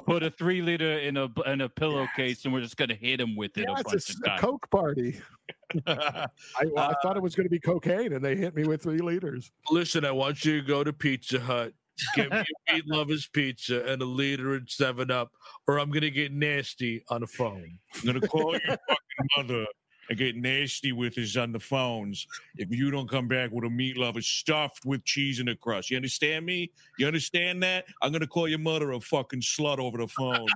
[0.05, 3.37] Put a three liter in a in a pillowcase, and we're just gonna hit him
[3.37, 4.41] with it Yeah, a it's a bunch s- of a, times.
[4.41, 5.21] Coke party.
[5.87, 6.27] I,
[6.65, 8.83] well, I thought it uh, was going to be cocaine, and they hit me with
[8.83, 9.51] three liters.
[9.69, 11.71] Listen, I want you to go to Pizza Hut.
[12.15, 15.31] Get me a meat lovers pizza and a liter and 7 Up,
[15.67, 17.77] or I'm going to get nasty on the phone.
[17.95, 19.65] I'm gonna call your fucking mother
[20.11, 23.69] and get nasty with us on the phones if you don't come back with a
[23.69, 25.89] meat lover stuffed with cheese in the crust.
[25.89, 26.69] You understand me?
[26.99, 27.85] You understand that?
[28.01, 30.47] I'm gonna call your mother a fucking slut over the phone.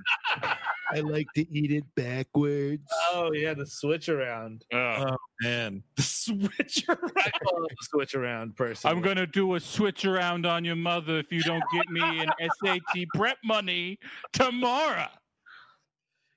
[0.91, 2.83] I like to eat it backwards.
[3.13, 4.65] Oh, yeah, the switch around.
[4.73, 6.99] Oh uh, Man, the switcher.
[7.17, 8.91] I the switch around person.
[8.91, 12.29] I'm gonna do a switch around on your mother if you don't get me an
[12.61, 13.99] SAT prep money
[14.33, 15.07] tomorrow.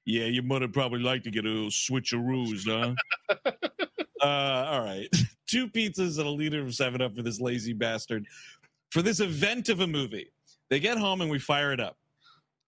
[0.08, 2.94] Yeah, your mother probably like to get a little switcheroos, huh?
[4.22, 5.06] uh, all right.
[5.46, 8.24] Two pizzas and a liter of 7 Up for this lazy bastard.
[8.90, 10.32] For this event of a movie.
[10.70, 11.98] They get home and we fire it up.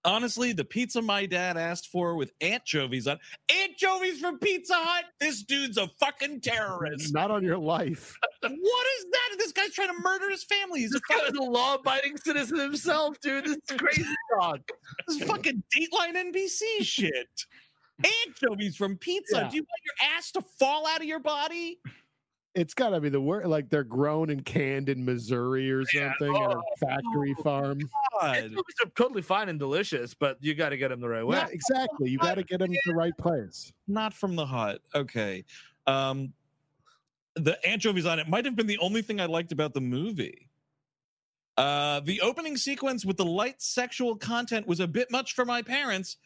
[0.05, 3.19] Honestly, the pizza my dad asked for with anchovies on
[3.55, 5.05] anchovies from Pizza Hut.
[5.21, 7.13] This dude's a fucking terrorist.
[7.13, 8.17] Not on your life.
[8.43, 9.37] what is that?
[9.39, 10.81] This guy's trying to murder his family.
[10.81, 13.45] He's a This guy fucking, is a law-abiding citizen himself, dude.
[13.45, 14.05] This is crazy
[14.41, 14.61] talk.
[15.07, 17.29] this is fucking Dateline NBC shit.
[18.27, 19.37] Anchovies from pizza.
[19.37, 19.49] Yeah.
[19.51, 21.79] Do you want your ass to fall out of your body?
[22.55, 23.47] It's got to be the word.
[23.47, 26.13] Like they're grown and canned in Missouri or Yeah.
[26.19, 27.79] something at a Oh, factory farm.
[28.21, 28.37] God.
[28.37, 31.37] Anchovies are totally fine and delicious, but you got to get them the right way.
[31.37, 32.11] Yeah, exactly.
[32.11, 33.73] You got to get them to the right place.
[33.87, 34.83] not from the hut.
[34.95, 35.45] Okay.
[35.87, 36.33] Um
[37.37, 40.49] the anchovies on it might have been the only thing I liked about the movie.
[41.57, 45.63] Uh the opening sequence with the light sexual content was a bit much for my
[45.63, 46.17] parents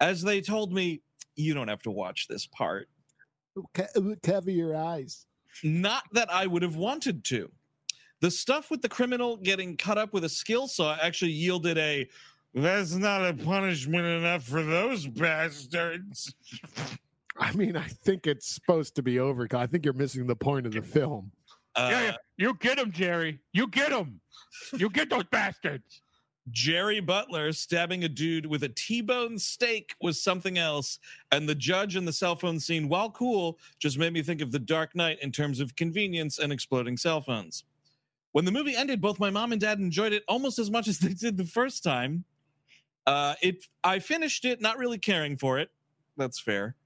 [0.00, 1.00] as they told me
[1.36, 2.88] you don't have to watch this part.
[4.22, 5.26] Cover your eyes.
[5.62, 7.50] Not that I would have wanted to.
[8.20, 12.08] The stuff with the criminal getting cut up with a skill saw actually yielded a
[12.52, 16.34] that's not a punishment enough for those bastards.
[17.38, 19.46] I mean, I think it's supposed to be over.
[19.52, 21.30] I think you're missing the point of the film.
[21.76, 23.38] Uh, yeah, yeah, you get them, Jerry.
[23.52, 24.20] You get them.
[24.76, 26.02] You get those bastards.
[26.50, 30.98] Jerry Butler stabbing a dude with a T-bone steak was something else,
[31.32, 34.52] and the judge in the cell phone scene, while cool, just made me think of
[34.52, 37.64] The Dark Knight in terms of convenience and exploding cell phones.
[38.32, 40.98] When the movie ended, both my mom and dad enjoyed it almost as much as
[40.98, 42.24] they did the first time.
[43.06, 45.70] Uh, it, I finished it not really caring for it.
[46.16, 46.76] That's fair.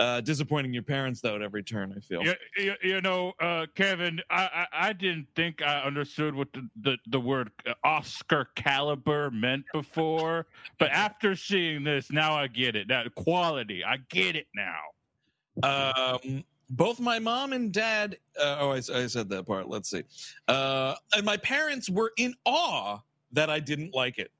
[0.00, 1.92] Uh, disappointing your parents though at every turn.
[1.94, 2.22] I feel.
[2.22, 6.66] You, you, you know, uh, Kevin, I, I I didn't think I understood what the,
[6.80, 10.46] the, the word uh, Oscar caliber meant before,
[10.78, 12.88] but after seeing this, now I get it.
[12.88, 14.80] That quality, I get it now.
[15.62, 20.04] um both my mom and dad uh, oh I, I said that part let's see
[20.48, 23.00] uh and my parents were in awe
[23.32, 24.30] that i didn't like it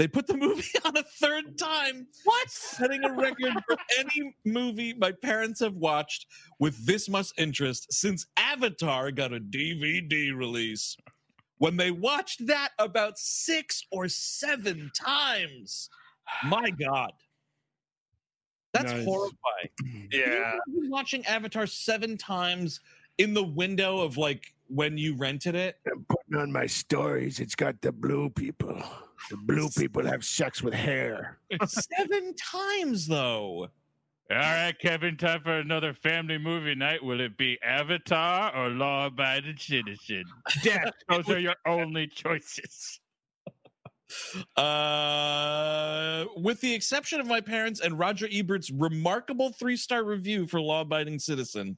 [0.00, 4.94] they put the movie on a third time what setting a record for any movie
[4.94, 6.24] my parents have watched
[6.58, 10.96] with this much interest since avatar got a dvd release
[11.58, 15.90] when they watched that about six or seven times
[16.46, 17.12] my god
[18.72, 19.04] that's Nice.
[19.04, 19.68] horrifying
[20.12, 20.54] Yeah.
[20.66, 22.80] you watching Avatar seven times
[23.18, 25.76] in the window of like when you rented it.
[25.90, 27.40] I'm putting on my stories.
[27.40, 28.80] It's got the blue people.
[29.28, 31.38] The blue people have sex with hair.
[31.66, 33.68] seven times though.
[34.30, 37.02] All right, Kevin, time for another family movie night.
[37.02, 40.22] Will it be Avatar or Law Abiding Citizen?
[40.62, 40.92] Death.
[41.08, 43.00] Those are your only choices.
[44.56, 50.60] Uh, with the exception of my parents and Roger Ebert's remarkable three star review for
[50.60, 51.76] Law Abiding Citizen,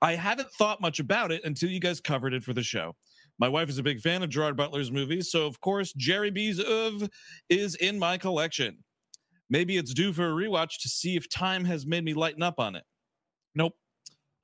[0.00, 2.96] I haven't thought much about it until you guys covered it for the show.
[3.42, 6.60] My wife is a big fan of Gerard Butler's movies, so of course, Jerry B's
[6.60, 7.10] of
[7.48, 8.78] is in my collection.
[9.50, 12.60] Maybe it's due for a rewatch to see if time has made me lighten up
[12.60, 12.84] on it.
[13.56, 13.74] Nope.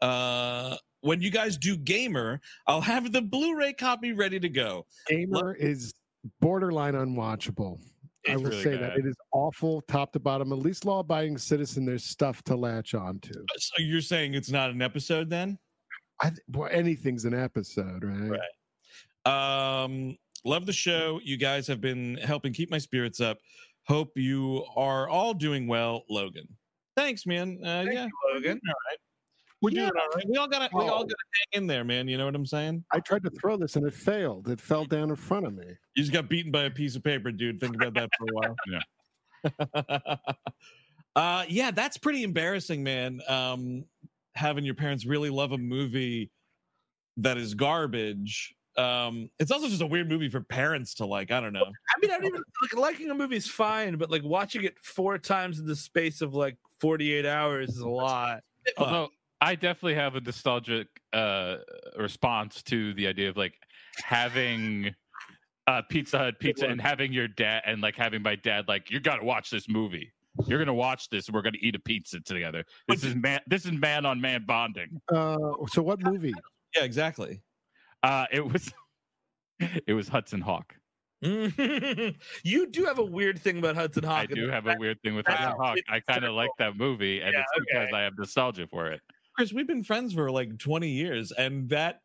[0.03, 4.84] Uh, when you guys do Gamer, I'll have the Blu ray copy ready to go.
[5.07, 5.94] Gamer is
[6.40, 7.78] borderline unwatchable.
[8.26, 10.53] I It's will really say that it is awful, top to bottom.
[10.53, 13.44] At least law-abiding citizen, there's stuff to latch onto.
[13.59, 15.57] So you're saying it's not an episode then?
[16.20, 18.30] I, th- boy, anything's an episode, right?
[18.30, 18.40] Right.
[19.29, 21.20] Um, love the show.
[21.22, 23.39] You guys have been helping keep my spirits up.
[23.87, 26.47] Hope you are all doing well, Logan.
[26.97, 27.59] Thanks, man.
[27.62, 28.61] Uh, Thank yeah, you, Logan.
[29.62, 29.81] we're Yeah.
[29.83, 30.24] doing all right.
[30.29, 31.05] We all gotta, we all Oh.
[31.05, 31.14] gotta
[31.53, 32.09] hang in there, man.
[32.09, 32.85] You know what I'm saying?
[32.93, 34.49] I tried to throw this and it failed.
[34.49, 35.66] It fell down in front of me.
[35.95, 37.61] You just got beaten by a piece of paper, dude.
[37.61, 38.57] Think about that for a while.
[39.76, 40.16] yeah.
[41.16, 43.20] uh, yeah, that's pretty embarrassing, man.
[43.29, 43.85] Um,
[44.35, 46.31] having your parents really love a movie
[47.16, 48.55] that is garbage.
[48.79, 51.33] Um, it's also just a weird movie for parents to like.
[51.33, 51.64] I don't know.
[51.64, 54.79] I mean, I don't even like liking a movie is fine, but like watching it
[54.79, 58.43] four times in the space of like 48 hours is a lot.
[58.79, 59.09] Although
[59.41, 61.57] I definitely have a nostalgic uh,
[61.97, 63.55] response to the idea of like
[63.97, 64.95] having
[65.66, 69.01] uh, Pizza Hut pizza and having your dad and like having my dad like you
[69.01, 70.12] got to watch this movie.
[70.47, 71.26] You're gonna watch this.
[71.26, 72.64] and We're gonna eat a pizza together.
[72.87, 73.41] This is man.
[73.49, 75.01] This is man on man bonding.
[75.12, 75.37] Uh,
[75.72, 76.33] so what movie?
[76.76, 77.41] Yeah, exactly.
[78.03, 78.72] Uh, it was
[79.86, 80.74] it was Hudson Hawk.
[81.20, 84.18] you do have a weird thing about Hudson Hawk.
[84.20, 85.78] I do have a weird thing with Hudson Hawk.
[85.88, 87.88] I kind of like that movie, and Yeah, it's because.
[87.92, 89.01] I have nostalgia for it.
[89.36, 92.01] Chris, we've been friends for like 20 years, and that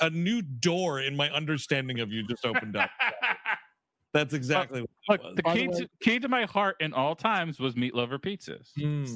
[0.00, 2.88] a new door in my understanding of you just opened up.
[4.14, 5.36] That's exactly what Look, it was.
[5.36, 7.94] the By the key way- to, key to my heart in all times was meat
[7.94, 8.68] lover pizzas.
[8.78, 9.06] Hmm.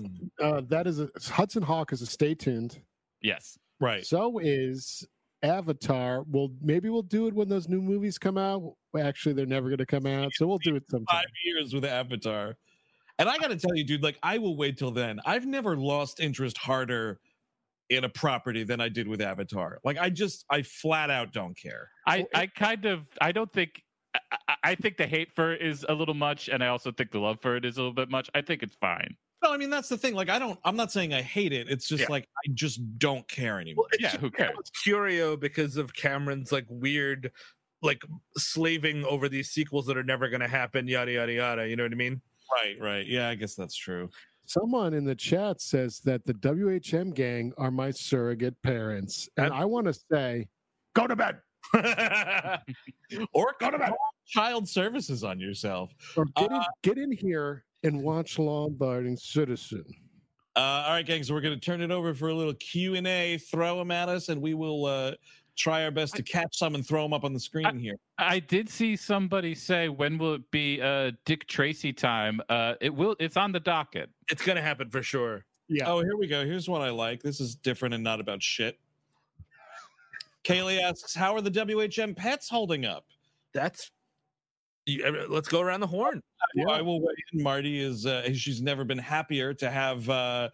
[0.42, 2.80] Uh, that is a, Hudson Hawk is a stay tuned.
[3.20, 3.58] Yes.
[3.78, 4.04] right.
[4.04, 5.06] So is
[5.47, 6.24] Avatar.
[6.28, 8.74] Well, maybe we'll do it when those new movies come out.
[8.99, 11.07] Actually, they're never going to come out, so we'll do it sometime.
[11.18, 12.57] Five years with Avatar.
[13.18, 15.20] And I got to tell you, dude, like I will wait till then.
[15.24, 17.18] I've never lost interest harder
[17.88, 19.78] in a property than I did with Avatar.
[19.84, 21.88] Like I just, I flat out don't care.
[22.07, 23.82] I, I kind of I don't think
[24.14, 24.18] I,
[24.49, 27.12] I- I think the hate for it is a little much, and I also think
[27.12, 28.28] the love for it is a little bit much.
[28.34, 29.16] I think it's fine.
[29.47, 30.14] No, I mean that's the thing.
[30.14, 30.59] Like I don't.
[30.64, 31.68] I'm not saying I hate it.
[31.70, 32.07] It's just Yeah.
[32.11, 33.86] like I just don't care anymore.
[33.92, 34.57] Well, Yeah, who cares?
[34.59, 37.30] It's Curio because of Cameron's like weird,
[37.80, 38.03] like
[38.36, 40.88] slaving over these sequels that are never going to happen.
[40.88, 41.68] Yada yada yada.
[41.68, 42.20] You know what I mean?
[42.64, 43.07] right, right.
[43.07, 44.09] Yeah, I guess that's true.
[44.47, 49.64] Someone in the chat says that the WHM gang are my surrogate parents, and I
[49.64, 50.49] want to say,
[50.94, 51.38] go to bed
[53.32, 53.92] Or go to bed.
[54.26, 55.90] Child services on yourself.
[56.16, 59.84] or get in, Uh, get in here and watch Law Abiding Citizen.
[60.56, 61.22] Uh, all right, gang.
[61.22, 63.38] So we're going to turn it over for a little Q and A.
[63.38, 65.12] Throw them at us, and we will uh,
[65.54, 67.96] try our best to catch some and throw them up on the screen here.
[68.18, 72.94] I did see somebody say, "When will it be uh, Dick Tracy time?" Uh, it
[72.94, 73.16] will.
[73.20, 74.08] It's on the docket.
[74.30, 75.44] it's going to happen for sure.
[75.68, 76.44] Yeah, Oh, here we go.
[76.46, 77.22] Here's what I like.
[77.22, 78.78] This is different and not about shit.
[80.44, 83.04] Kaylee asks, "How are the WHM pets holding up?"
[83.52, 83.90] That's.
[84.88, 86.22] You, let's go around the horn.
[86.55, 86.68] Yeah.
[86.68, 87.16] I will wait.
[87.32, 88.07] Marty is.
[88.07, 90.49] Uh, she's never been happier to have uh,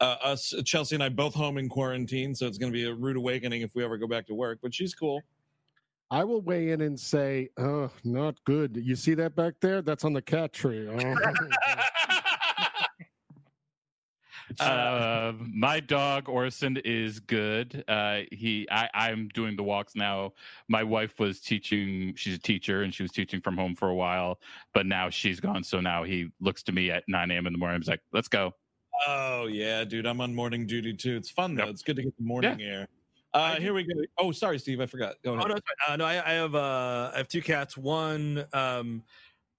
[0.00, 2.34] uh, us, Chelsea and I, both home in quarantine.
[2.34, 4.58] So it's going to be a rude awakening if we ever go back to work.
[4.62, 5.22] But she's cool.
[6.10, 8.76] I will weigh in and say, oh, not good.
[8.76, 9.82] You see that back there?
[9.82, 10.88] That's on the cat tree.
[10.88, 11.14] Oh.
[14.60, 17.84] Uh, my dog Orson is good.
[17.88, 20.32] Uh, he, I, I'm doing the walks now.
[20.68, 23.94] My wife was teaching; she's a teacher, and she was teaching from home for a
[23.94, 24.38] while.
[24.72, 27.46] But now she's gone, so now he looks to me at 9 a.m.
[27.46, 27.80] in the morning.
[27.80, 28.54] He's like, "Let's go."
[29.06, 30.06] Oh yeah, dude.
[30.06, 31.16] I'm on morning duty too.
[31.16, 31.64] It's fun though.
[31.64, 31.70] Yep.
[31.72, 32.88] It's good to get the morning air.
[33.34, 33.94] Uh, here we go.
[34.16, 34.80] Oh, sorry, Steve.
[34.80, 35.16] I forgot.
[35.24, 36.04] Go Oh no, it's uh, no.
[36.04, 37.76] I, I have uh, I have two cats.
[37.76, 39.02] One, um,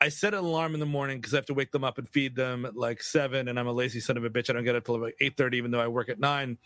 [0.02, 2.08] I set an alarm in the morning because I have to wake them up and
[2.10, 4.50] feed them at like seven, and I'm a lazy son of a bitch.
[4.50, 6.58] I don't get up till like eight thirty, even though I work at nine.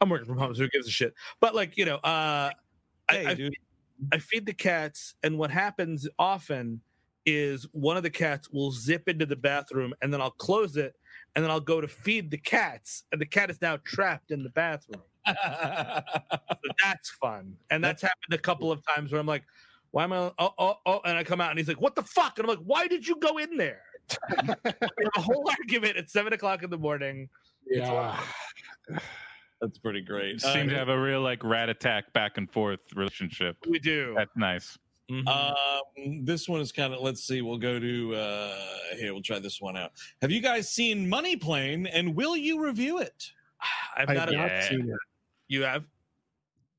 [0.00, 1.14] I'm working from home, so who gives a shit?
[1.40, 2.50] But like you know, uh,
[3.10, 3.56] Hey, I, I, dude.
[4.12, 6.80] I feed the cats, and what happens often
[7.24, 10.94] is one of the cats will zip into the bathroom, and then I'll close it,
[11.34, 14.42] and then I'll go to feed the cats, and the cat is now trapped in
[14.42, 15.02] the bathroom.
[16.66, 17.56] So that's fun.
[17.70, 19.44] And that's happened a couple of times where I'm like,
[19.96, 20.30] why am I?
[20.38, 21.00] Oh, oh, oh.
[21.06, 22.38] And I come out and he's like, what the fuck?
[22.38, 23.80] And I'm like, why did you go in there?
[24.42, 24.66] we have
[25.16, 27.30] a whole argument at seven o'clock in the morning.
[27.66, 28.20] yeah.
[29.62, 30.42] That's pretty great.
[30.42, 33.56] Seem Uh, to have a real like rat attack back and forth relationship.
[33.66, 34.12] We do.
[34.14, 34.76] That's nice.
[35.10, 35.26] Mhm.
[35.26, 37.00] Um, this one is kind of.
[37.00, 37.40] Let's see.
[37.40, 38.58] We'll go to uh
[38.98, 39.14] here.
[39.14, 39.92] We'll try this one out.
[40.20, 43.30] Have you guys seen Money Plane, and will you review it?
[43.96, 44.28] I've I not.
[44.28, 44.98] have not seen it.
[45.48, 45.88] you have.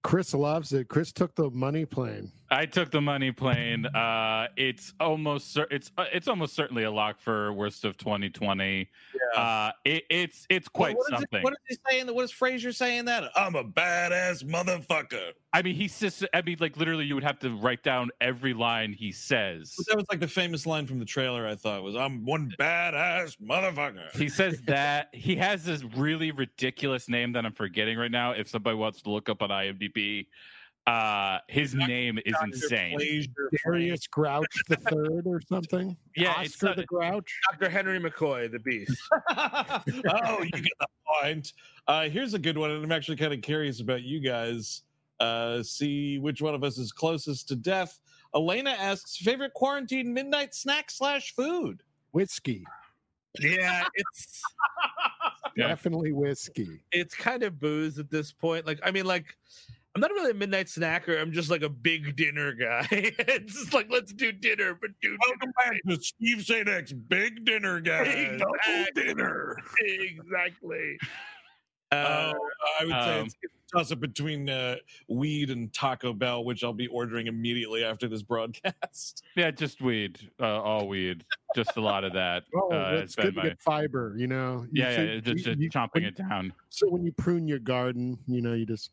[0.04, 0.88] Chris loves it.
[0.88, 2.32] Chris took the money plane.
[2.50, 3.86] I took the money plane.
[3.86, 8.90] Uh, it's almost it's uh, it's almost certainly a lock for worst of 2020.
[9.36, 11.40] Uh, it, it's it's quite what, something.
[11.40, 12.14] It, what is he saying?
[12.14, 13.06] What is Frasier saying?
[13.06, 15.32] That I'm a badass motherfucker.
[15.54, 16.26] I mean, he says.
[16.34, 19.76] I mean, like literally, you would have to write down every line he says.
[19.88, 21.46] That was like the famous line from the trailer.
[21.48, 24.16] I thought was I'm one badass motherfucker.
[24.16, 28.32] He says that he has this really ridiculous name that I'm forgetting right now.
[28.32, 30.28] If somebody wants to look up on IMDb,
[30.88, 31.88] uh, his Dr.
[31.88, 32.98] name is insane.
[33.64, 35.96] Darius Grouch the third or something.
[36.16, 37.40] Yeah, it's Oscar not- the Grouch.
[37.52, 37.70] Dr.
[37.70, 38.98] Henry McCoy, the Beast.
[39.38, 40.88] oh, you get the
[41.22, 41.54] point.
[41.88, 44.84] Uh, here's a good one, and I'm actually kind of curious about you guys.
[45.20, 48.00] Uh, see which one of us is closest to death.
[48.36, 51.82] Elena asks, favorite quarantine midnight snack slash food.
[52.12, 52.64] Whiskey.
[53.40, 54.42] yeah, it's
[55.58, 56.82] Definitely whiskey.
[56.92, 58.66] it's kind of booze at this point.
[58.68, 59.26] Like, I mean, like,
[59.98, 61.20] I'm not really a midnight snacker.
[61.20, 62.88] I'm just like a big dinner guy.
[62.92, 67.80] it's just like let's do dinner, but do Welcome back to Steve Sajdak's Big Dinner,
[67.80, 68.04] guy.
[68.38, 69.04] Exactly.
[69.04, 69.58] dinner.
[69.82, 70.98] exactly.
[71.92, 71.96] Uh,
[72.34, 72.34] Uh,
[72.82, 74.76] I would say um, it's, it's toss up between uh,
[75.08, 79.24] weed and Taco Bell, which I'll be ordering immediately after this broadcast.
[79.36, 81.24] Yeah, just weed, uh, all weed,
[81.56, 82.44] just a lot of that.
[82.54, 84.68] Oh, uh, it's it's good to my get fiber, you know.
[84.72, 86.54] You yeah, should- yeah, just, you- just you- chomping when- it down.
[86.70, 88.92] So when you prune your garden, you know, you just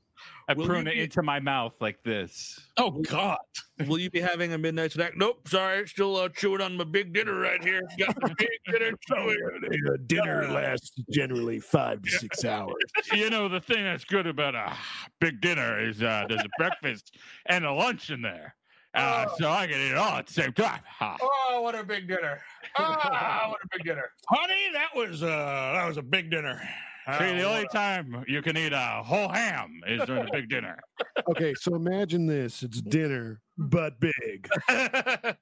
[0.48, 2.60] I Will prune it be- into my mouth like this.
[2.76, 3.38] Oh God!
[3.86, 5.16] will you be having a midnight snack?
[5.16, 5.48] Nope.
[5.48, 7.80] Sorry, still uh, chewing on my big dinner right here.
[7.98, 9.96] Got the big dinner chewing.
[10.06, 12.74] dinner lasts generally five to six hours.
[13.12, 14.72] you know, the thing that's good about a
[15.20, 17.16] big dinner is uh, there's a breakfast
[17.46, 18.54] and a lunch in there.
[18.94, 20.78] Uh, so I can eat it all at the same time.
[20.86, 21.16] Ha.
[21.20, 22.40] Oh, what a big dinner!
[22.78, 24.08] Ah, what a big dinner!
[24.28, 25.26] Honey, that was uh,
[25.74, 26.60] that was a big dinner.
[27.06, 30.78] See, the only time you can eat a whole ham is during a big dinner.
[31.28, 34.48] Okay, so imagine this: it's dinner, but big.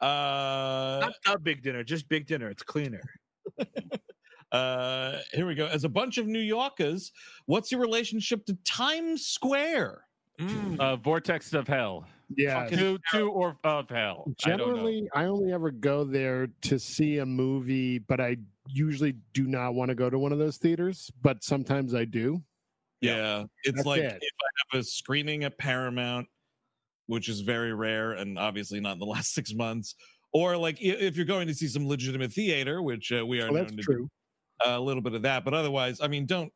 [0.00, 2.50] Uh, Not a big dinner, just big dinner.
[2.50, 3.02] It's cleaner.
[4.52, 5.66] uh, here we go.
[5.66, 7.12] As a bunch of New Yorkers,
[7.46, 10.02] what's your relationship to Times Square?
[10.38, 10.78] Mm.
[10.78, 12.06] Uh, vortex of hell.
[12.36, 12.66] Yeah.
[12.66, 14.24] Two, two or of hell.
[14.28, 14.32] I.
[14.48, 18.36] Generally, I, only ever go there to see a movie, but I
[18.68, 21.10] usually do not want to go to one of those theaters.
[21.22, 22.42] But sometimes I do.
[23.00, 24.18] Yeah, it's That's like it.
[24.20, 26.26] if I have a screening at Paramount,
[27.06, 29.94] which is very rare and obviously not in the last six months,
[30.32, 33.54] or like if you're going to see some legitimate theater, which uh, we are Oh,
[33.54, 34.08] that's known to true.
[34.64, 35.44] do, a little bit of that.
[35.44, 36.50] But otherwise, I mean, don't.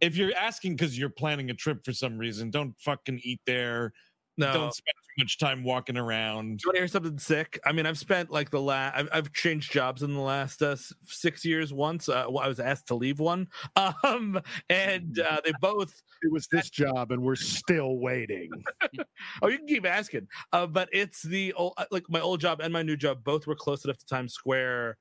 [0.00, 3.92] If you're asking because you're planning a trip for some reason, don't fucking eat there.
[4.40, 4.52] No.
[4.54, 6.58] Don't spend too much time walking around.
[6.58, 7.60] Do you want to hear something sick?
[7.66, 10.76] I mean, I've spent like the last, I've, I've changed jobs in the last uh,
[11.04, 12.08] six years once.
[12.08, 13.48] Uh, well, I was asked to leave one.
[14.02, 18.50] Um, and uh, they both, It was this job, and we're still waiting.
[19.42, 20.28] oh, you can keep asking.
[20.52, 23.46] Uh, but it's the, old, uh, like my old job and my new job both
[23.46, 24.96] were close enough to Times Square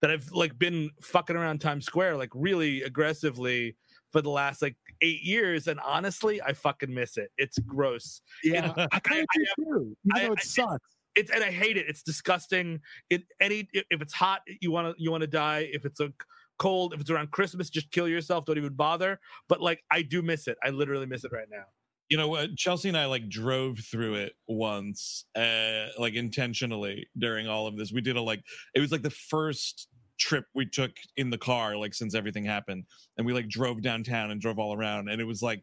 [0.00, 3.76] that I've like been fucking around Times Square like really aggressively
[4.12, 5.66] for the last like eight years.
[5.66, 7.30] And honestly, I fucking miss it.
[7.38, 8.20] It's gross.
[8.44, 9.96] Yeah, I kind of do too.
[10.06, 10.86] Even I- though it I- sucks.
[11.16, 11.86] it's and I hate it.
[11.88, 12.80] It's disgusting.
[13.10, 15.68] It any if if it's hot, you want to you want to die.
[15.72, 16.12] If it's a
[16.58, 18.44] cold, if it's around Christmas, just kill yourself.
[18.44, 19.18] Don't even bother.
[19.48, 20.56] But like I do miss it.
[20.62, 21.64] I literally miss it right now.
[22.08, 22.56] You know what?
[22.56, 27.90] Chelsea and I like drove through it once, uh, like intentionally during all of this.
[27.90, 28.44] We did a like
[28.74, 29.88] it was like the first
[30.18, 32.84] trip we took in the car, like since everything happened,
[33.16, 35.62] and we like drove downtown and drove all around, and it was like,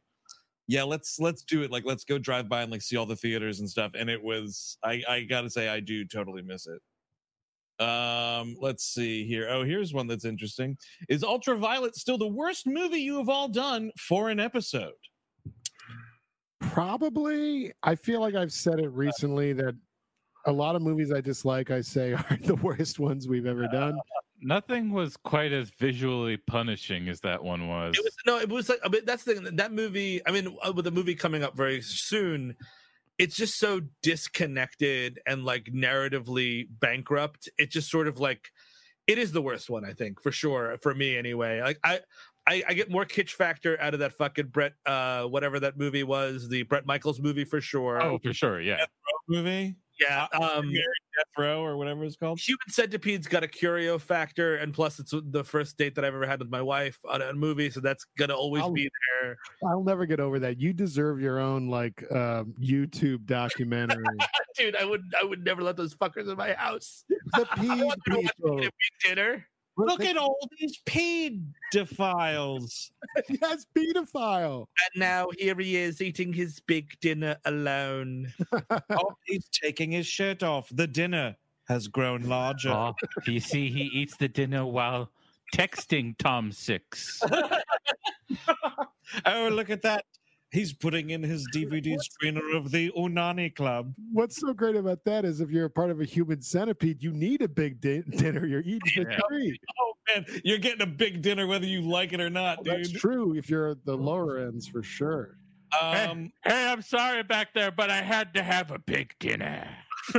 [0.68, 1.72] yeah, let's let's do it.
[1.72, 3.92] Like let's go drive by and like see all the theaters and stuff.
[3.98, 6.80] And it was, I I gotta say, I do totally miss it.
[7.84, 9.48] Um, let's see here.
[9.50, 10.78] Oh, here's one that's interesting.
[11.08, 14.92] Is Ultraviolet still the worst movie you have all done for an episode?
[16.60, 17.72] Probably.
[17.82, 19.76] I feel like I've said it recently that
[20.46, 23.98] a lot of movies I dislike, I say, are the worst ones we've ever done.
[24.42, 27.96] Nothing was quite as visually punishing as that one was.
[27.98, 28.38] It was no.
[28.40, 29.56] It was like I mean, that's the thing.
[29.56, 30.22] That movie.
[30.26, 32.56] I mean, uh, with the movie coming up very soon,
[33.18, 37.50] it's just so disconnected and like narratively bankrupt.
[37.58, 38.50] It just sort of like
[39.08, 39.86] it is the worst one.
[39.86, 41.62] I think for sure for me anyway.
[41.62, 42.00] Like I.
[42.48, 46.02] I, I get more kitsch factor out of that fucking Bret, uh, whatever that movie
[46.02, 48.02] was, the Bret Michaels movie for sure.
[48.02, 48.60] oh, for sure.
[48.60, 48.86] Yeah.
[49.28, 49.76] Movie?
[50.00, 50.28] Yeah.
[50.34, 52.40] Um, Death Row or whatever it's called.
[52.40, 56.26] Human Centipede's got a curio factor, and plus it's the first date that I've ever
[56.26, 58.90] had with my wife on a movie, so that's gonna always I'll- be
[59.22, 59.38] there.
[59.68, 60.60] I'll never get over that.
[60.60, 64.04] You deserve your own like um, YouTube documentary.
[64.58, 67.04] dude, I would I would never let those fuckers in my house.
[67.10, 68.60] The I pee want to watch people.
[68.62, 68.72] eat a big
[69.16, 69.46] dinner.
[69.86, 72.92] Look at all these pedophiles.
[73.30, 74.68] yes, pedophile.
[74.68, 78.34] And now here he is eating his big dinner alone.
[78.72, 80.68] oh, he's taking his shirt off.
[80.72, 81.38] The dinner
[81.68, 82.72] has grown larger.
[82.72, 82.94] Oh,
[83.26, 85.12] you see, he eats the dinner while
[85.56, 87.22] texting Tom Six.
[89.26, 90.06] Oh, look at that.
[90.52, 93.94] He's putting in his DVD screener of the Unani Club.
[94.12, 97.12] What's so great about that is if you're a part of a human centipede, you
[97.12, 98.46] need a big di- dinner.
[98.48, 99.20] You're eating for Yeah.
[99.30, 99.60] free.
[99.80, 102.80] Oh man, you're getting a big dinner whether you like it or not, dude.
[102.80, 103.36] That's true.
[103.36, 105.36] If you're at the lower ends, for sure.
[105.80, 109.68] Um, Hey, I'm sorry back there, but I had to have a big dinner.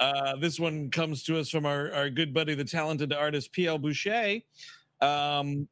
[0.00, 3.76] uh, this one comes to us from our, our good buddy, the talented artist P.L.
[3.78, 4.38] Boucher,
[5.02, 5.68] um,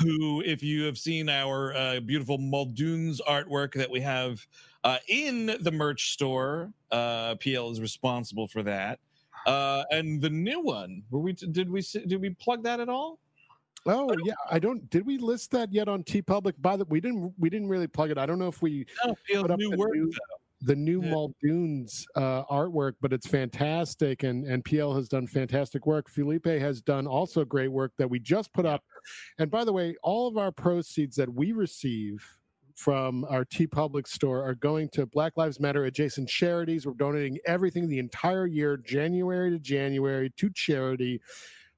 [0.00, 4.44] who, if you have seen our uh, beautiful Muldoon's artwork that we have
[4.82, 8.98] uh, in the merch store, uh, PL is responsible for that.
[9.46, 13.18] Uh, and the new one, were we did we did we plug that at all?
[13.86, 14.88] Oh yeah, I don't.
[14.88, 16.54] Did we list that yet on TeePublic?
[16.58, 17.34] By the we didn't.
[17.38, 18.16] We didn't really plug it.
[18.16, 19.92] I don't know if we No, PL's put up new work.
[19.92, 20.10] new,
[20.64, 21.10] the new Yeah.
[21.10, 26.08] Muldoon's uh, artwork, but it's fantastic, and and PL has done fantastic work.
[26.08, 28.82] Felipe has done also great work that we just put up.
[29.38, 32.24] And by the way, all of our proceeds that we receive
[32.74, 36.86] from our TeePublic store are going to Black Lives Matter adjacent charities.
[36.86, 41.20] We're donating everything the entire year, January to January, to charity.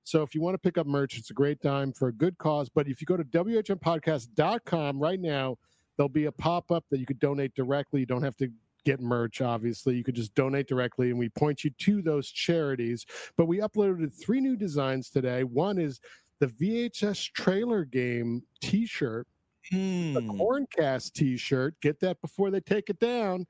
[0.05, 2.39] So if you want to pick up merch, it's a great time for a good
[2.39, 2.69] cause.
[2.69, 5.57] But if you go to WHMPodcast.com right now,
[5.97, 8.01] there'll be a pop up that you could donate directly.
[8.01, 8.49] You don't have to
[8.87, 9.97] get merch, obviously.
[9.97, 13.05] You could just donate directly, and we point you to those charities.
[13.37, 15.43] But we uploaded three new designs today.
[15.45, 16.01] One is
[16.39, 19.27] the VHS trailer game t shirt,
[19.71, 20.31] the Hmm.
[20.41, 21.75] Corncast t shirt.
[21.81, 23.47] Get that before they take it down.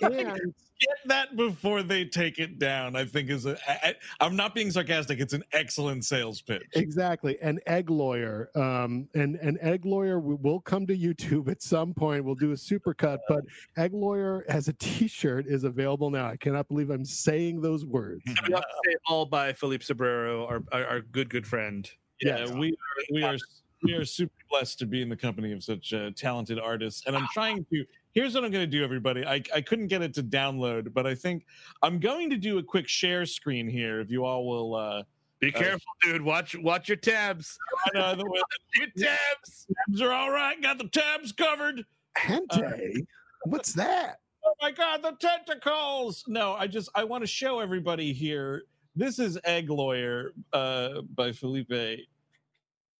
[0.00, 2.96] And Get that before they take it down.
[2.96, 3.56] I think is a.
[3.68, 5.20] I, I- I'm not being sarcastic.
[5.20, 6.64] It's an excellent sales pitch.
[6.74, 11.94] Exactly, an egg lawyer, um, and an egg lawyer will come to YouTube at some
[11.94, 12.24] point.
[12.24, 13.44] We'll do a supercut, but
[13.76, 16.26] egg lawyer as a T-shirt is available now.
[16.26, 18.22] I cannot believe I'm saying those words.
[18.26, 21.88] And we have say all by Philippe Sobrero, our, our our good good friend.
[22.20, 22.50] Yeah, Yes.
[22.50, 23.36] we are, we are
[23.82, 27.16] we are super blessed to be in the company of such uh, talented artists, and
[27.16, 27.84] I'm trying to.
[28.14, 29.24] Here's what I'm going to do, everybody.
[29.24, 31.46] I I couldn't get it to download, but I think
[31.82, 34.00] I'm going to do a quick share screen here.
[34.00, 34.74] If you all will.
[34.74, 35.02] uh
[35.40, 36.22] Be careful, dude.
[36.22, 37.58] Watch watch your tabs.
[37.94, 38.40] I know the way
[38.76, 39.66] Your tabs.
[39.88, 40.60] tabs are all right.
[40.62, 41.84] Got the tabs covered.
[42.16, 43.06] Hentai,
[43.46, 44.18] what's that?
[44.44, 46.24] Oh my god, the tentacles!
[46.26, 48.64] No, I just I want to show everybody here.
[48.94, 51.72] This is Egg Lawyer uh, by Felipe.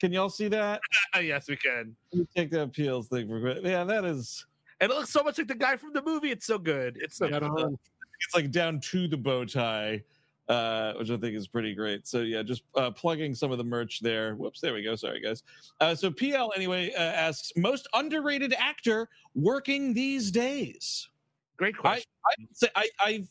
[0.03, 0.81] Can y'all see that?
[1.23, 1.95] yes, we can.
[2.13, 3.59] Let take that peels thing for quick.
[3.63, 4.45] Yeah, that is.
[4.81, 6.33] And it looks so much like the guy from the movie.
[6.33, 6.99] It's so good.
[7.01, 7.79] It's so Right good.
[8.21, 10.03] It's like down to the bow tie,
[10.49, 12.09] uh, which I think is pretty great.
[12.09, 14.35] So yeah, just uh, plugging some of the merch there.
[14.35, 14.97] Whoops, there we go.
[14.97, 15.45] Sorry guys.
[15.81, 21.09] Uh, so PL anyway uh, asks most underrated actor working these days.
[21.59, 22.11] Great question.
[22.27, 23.29] I say I, I've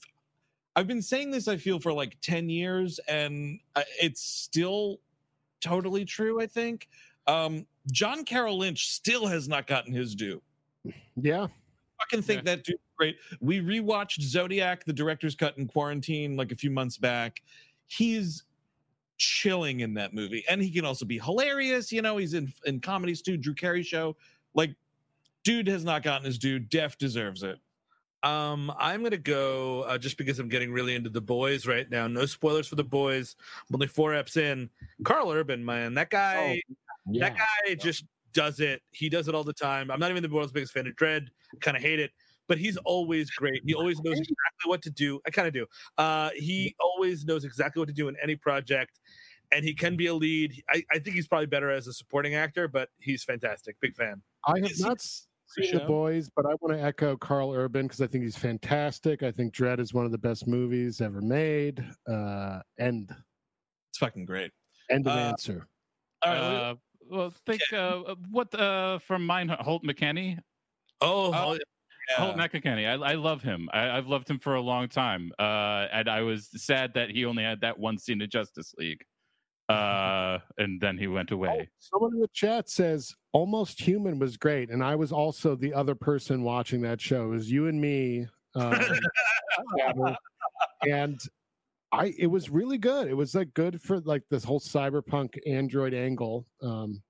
[0.78, 1.50] I've been saying this.
[1.50, 5.02] I feel for like ten years, and uh, it's still
[5.62, 6.42] totally true.
[6.42, 6.90] I think
[7.28, 10.42] um, John Carroll Lynch still has not gotten his due.
[11.16, 13.18] Yeah, I Fucking think that dude's great.
[13.40, 17.42] We rewatched Zodiac, the director's cut in quarantine, like a few months back.
[17.88, 18.44] He's
[19.18, 21.92] chilling in that movie, and he can also be hilarious.
[21.92, 23.38] You know, he's in in comedies too.
[23.38, 24.16] Drew Carey show,
[24.56, 24.76] like,
[25.44, 26.58] dude has not gotten his due.
[26.60, 27.60] Def deserves it.
[28.24, 32.08] Um, I'm gonna go uh, just because I'm getting really into the boys right now.
[32.08, 33.36] No spoilers for the boys.
[33.70, 34.70] I'm only four eps in.
[35.04, 36.62] Karl Urban, man, that guy,
[37.20, 38.82] that guy just does it.
[38.92, 39.90] He does it all the time.
[39.90, 41.28] I'm not even the world's biggest fan of Dredd.
[41.62, 42.12] Kind of hate it,
[42.48, 43.62] but he's always great.
[43.66, 45.20] He always knows exactly what to do.
[45.26, 45.66] I kind of do.
[45.98, 49.00] Uh, he always knows exactly what to do in any project,
[49.52, 50.62] and he can be a lead.
[50.70, 53.78] I, I think he's probably better as a supporting actor, but he's fantastic.
[53.82, 54.22] Big fan.
[54.46, 57.52] I have Is he- not s- seen the boys, but I want to echo Karl
[57.54, 59.24] Urban because I think he's fantastic.
[59.24, 61.84] I think Dredd is one of the best movies ever made.
[62.08, 63.14] Uh, end.
[63.92, 64.52] It's fucking great.
[64.90, 65.68] End of Uh, answer.
[66.24, 66.76] All right, Uh,
[67.10, 70.38] well, think uh, what uh, from mine, Holt McCallany.
[71.02, 71.60] Oh, Oh, yeah.
[72.18, 72.88] Holt McCallany.
[72.88, 73.70] I, I love him.
[73.74, 75.32] I, I've loved him for a long time.
[75.40, 79.04] Uh, and I was sad that he only had that one scene in Justice League.
[79.70, 81.70] Uh, and then he went Oh, away.
[81.80, 85.96] someone in the chat says Almost Human was great, and I was also the other
[85.96, 87.26] person watching that show.
[87.26, 88.74] It was you and me, um,
[90.88, 91.20] and
[91.92, 92.14] I.
[92.18, 93.08] It was really good.
[93.08, 96.46] It was like good for like this whole cyberpunk android angle.
[96.62, 97.02] Um,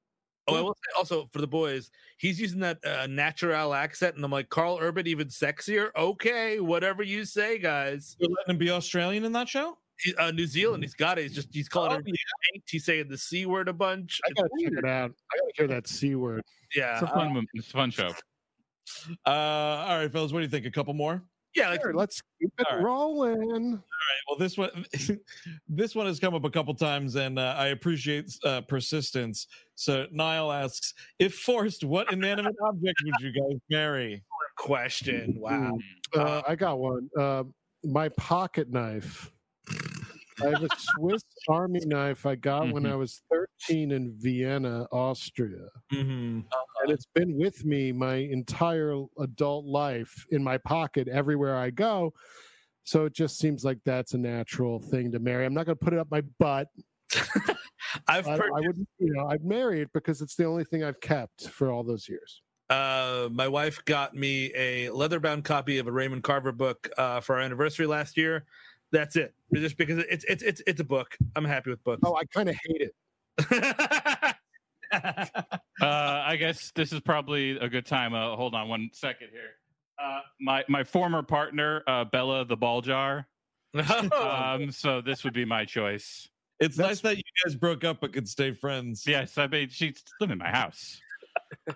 [0.47, 4.25] Oh, I will say also for the boys, he's using that uh, natural accent, and
[4.25, 5.91] I'm like, Karl Urban even sexier.
[5.95, 8.15] Okay, whatever you say, guys.
[8.19, 9.77] You're letting him be Australian in that show?
[10.03, 11.23] He- Uh, New Zealand, he's got it.
[11.23, 12.01] He's just he's calling Oh, her.
[12.69, 14.19] He's saying the c word a bunch.
[14.27, 15.11] I gotta check it out.
[15.31, 16.41] I gotta hear that c word.
[16.75, 18.09] Yeah, It's a uh, fun, mo- it's a fun show.
[19.25, 20.65] Uh, all right, fellas, what do you think?
[20.65, 21.23] A couple more?
[21.55, 21.69] yeah.
[21.69, 22.83] Like, Sure, let's keep it All right.
[22.83, 23.73] rolling.
[23.73, 24.21] All right.
[24.27, 24.85] Well, this one,
[25.69, 29.47] this one has come up a couple times, and uh, I appreciate uh, persistence.
[29.75, 34.23] So Niall asks, if forced, what inanimate object would you guys marry?
[34.57, 35.35] question.
[35.37, 35.77] Wow.
[36.13, 37.09] Uh, I got one.
[37.17, 37.43] Uh,
[37.83, 39.31] my pocket knife.
[40.41, 45.68] I have a Swiss Army knife I got when I was 13 in Vienna, Austria.
[45.93, 46.39] Mm-hmm.
[46.81, 52.13] And it's been with me my entire adult life in my pocket everywhere I go.
[52.84, 55.45] So it just seems like that's a natural thing to marry.
[55.45, 56.68] I'm not going to put it up my butt.
[58.07, 60.84] I've I, I purchased, would, you know, I'd marry it because it's the only thing
[60.84, 62.41] I've kept for all those years.
[62.69, 67.35] uh, my wife got me a leather-bound copy of a Raymond Carver book uh, for
[67.35, 68.45] our anniversary last year.
[68.91, 69.34] That's it.
[69.53, 71.18] Just because it's it's it's it's a book.
[71.35, 72.01] I'm happy with books.
[72.05, 74.35] Oh, I kind of hate it.
[74.93, 78.13] Uh, I guess this is probably a good time.
[78.13, 79.55] Uh, hold on one second here.
[79.97, 83.27] Uh, my my former partner, uh, Bella the Ball Jar.
[84.13, 86.27] Um, so this would be my choice.
[86.59, 89.07] It's nice that you guys broke up but could stay friends.
[89.07, 90.99] Yes, I mean she's living in my house.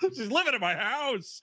[0.00, 1.42] She's living in my house.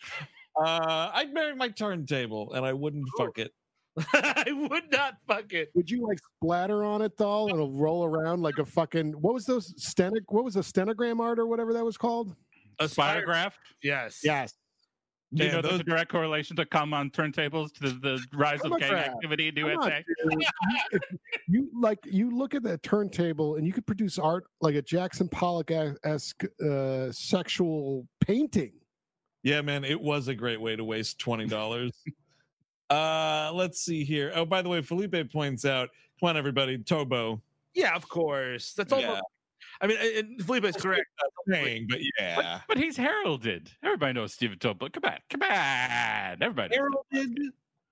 [0.58, 3.52] Uh, I'd marry my turntable, and I wouldn't fuck it.
[4.14, 5.70] I would not fuck it.
[5.74, 9.34] Would you like splatter on it though, and it'll roll around like a fucking what
[9.34, 12.36] was those steno what was a stenogram art or whatever that was called?
[12.80, 13.54] A spider- Spirograph.
[13.82, 14.20] Yes.
[14.24, 14.54] Yes.
[15.34, 18.24] Do you Man, know there's those- a direct correlation to come on turntables to the
[18.34, 19.08] rise of gang Phonograph.
[19.16, 20.04] activity in the on, USA?
[20.92, 21.00] you,
[21.48, 25.28] you like you look at that turntable and you could produce art like a Jackson
[25.30, 25.72] Pollock
[26.04, 28.74] esque uh, sexual painting.
[29.44, 31.92] Yeah, man, it was a great way to waste twenty dollars.
[32.90, 34.32] uh, let's see here.
[34.36, 35.90] Oh, by the way, Felipe points out.
[36.20, 37.42] Come on, everybody, Tobo.
[37.74, 38.74] Yeah, of course.
[38.74, 39.02] That's all.
[39.02, 39.20] Yeah.
[39.82, 41.06] I mean, and Felipe is correct.
[41.50, 43.70] Saying, but yeah, But he's heralded.
[43.84, 44.92] Everybody knows Stephen Tobo.
[44.92, 46.42] Come on, come on.
[46.42, 46.76] Everybody.
[46.76, 47.38] heralded.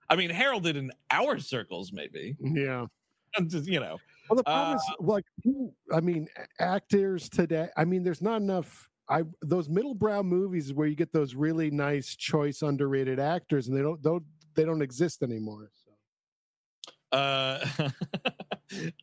[0.09, 2.35] I mean, heralded in our circles, maybe.
[2.39, 2.85] Yeah.
[3.37, 3.97] I'm just, you know,
[4.29, 6.27] Well, the problem Uh, is, like, who- I mean,
[6.59, 7.67] actors today.
[7.75, 8.89] I mean, there's not enough.
[9.09, 13.75] I those middle brow movies where you get those really nice, choice, underrated actors, and
[13.75, 14.23] they don't don't
[14.55, 15.69] they don't exist anymore.
[15.73, 17.17] So.
[17.17, 17.65] uh,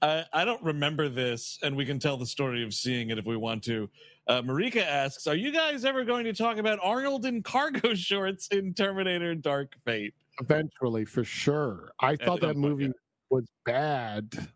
[0.02, 3.26] I, I don't remember this, and we can tell the story of seeing it if
[3.26, 3.88] we want to.
[4.26, 8.48] Uh, Marika asks, "Are you guys ever going to talk about Arnold in cargo shorts
[8.48, 11.92] in Terminator: Dark Fate?" Eventually, for sure.
[12.00, 12.90] I thought that point, movie yeah.
[13.28, 14.48] was bad.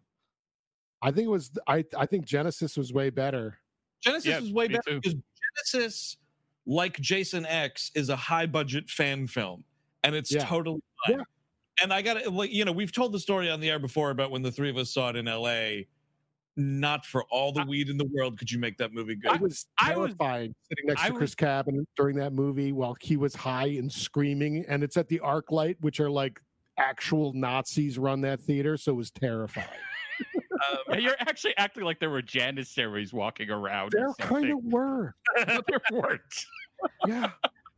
[1.03, 1.51] I think it was.
[1.67, 3.59] I I think Genisys was way better.
[4.07, 5.01] Genisys Yeah, is way better too.
[5.01, 5.15] because
[5.75, 6.17] Genisys,
[6.67, 9.65] like Jason X, is a high budget fan film,
[10.05, 10.45] and it's Yeah.
[10.45, 11.19] totally fine.
[11.19, 11.25] Yeah.
[11.83, 14.11] And I got to, like, you know, we've told the story on the air before
[14.11, 15.89] about when the three of us saw it in L.A.
[16.57, 19.35] Not for all the weed in the world could you make that movie good.
[19.35, 22.71] It was I was- terrifying sitting next I to was- Chris Cabin during that movie
[22.71, 26.41] while he was high and screaming, and it's at the ArcLight, which are like
[26.79, 29.67] actual Nazis run that theater, so it was terrifying.
[30.37, 33.91] Um, Yeah, You're actually acting like there were janissaries walking around.
[33.91, 36.47] There kind of were, But there weren't.
[37.09, 37.31] yeah.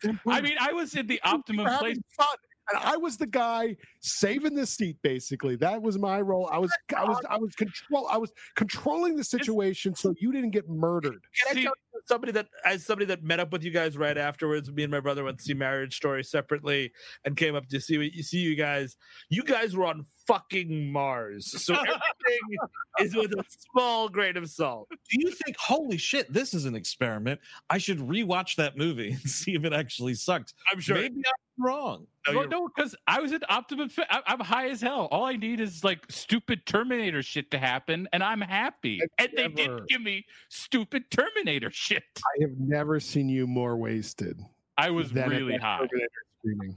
[0.03, 1.99] There I mean, I was in the We optimum having place.
[2.17, 2.37] fun.
[2.73, 4.97] And I was the guy saving the seat.
[5.03, 6.49] Basically, that was my role.
[6.51, 8.09] I was, I was, I was control.
[8.11, 11.23] I was controlling the situation so you didn't get murdered.
[11.39, 13.97] Can I See- tell you somebody that as somebody that met up with you guys
[13.97, 14.69] right afterwards?
[14.73, 16.91] Me and my brother went to see Marriage Story separately
[17.25, 18.97] and came up to see you see you guys.
[19.31, 22.59] You guys were on fucking Mars, so everything
[23.01, 24.89] is with a small grain of salt.
[24.91, 27.41] Do you think, holy shit, this is an experiment?
[27.71, 30.55] I should rewatch that movie and see if it actually sucks.
[30.73, 30.97] I'm sure.
[30.97, 32.07] Maybe I'm wrong.
[32.27, 33.89] No, Well, you're- no, because I was in optimum.
[33.89, 35.07] Fi- I- I'm high as hell.
[35.11, 39.01] All I need is like stupid Terminator shit to happen, and I'm happy.
[39.19, 42.03] I've and they didn't give me stupid Terminator shit.
[42.17, 44.41] I have never seen you more wasted.
[44.79, 46.09] I was really that high, Terminator
[46.41, 46.75] screening.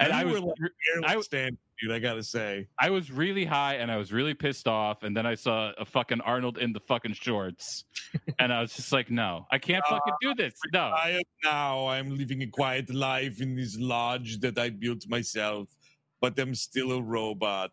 [0.00, 1.92] and You I was were like I- stand, dude.
[1.92, 2.68] I gotta say.
[2.78, 5.02] I was really high, and I was really pissed off.
[5.02, 7.84] And then I saw a fucking Arnold in the fucking shorts,
[8.38, 10.54] and I was just like, no, I can't fucking do this.
[10.72, 11.86] No, I am now.
[11.88, 15.68] I'm living a quiet life in this lodge that I built myself,
[16.20, 17.72] but I'm still a robot.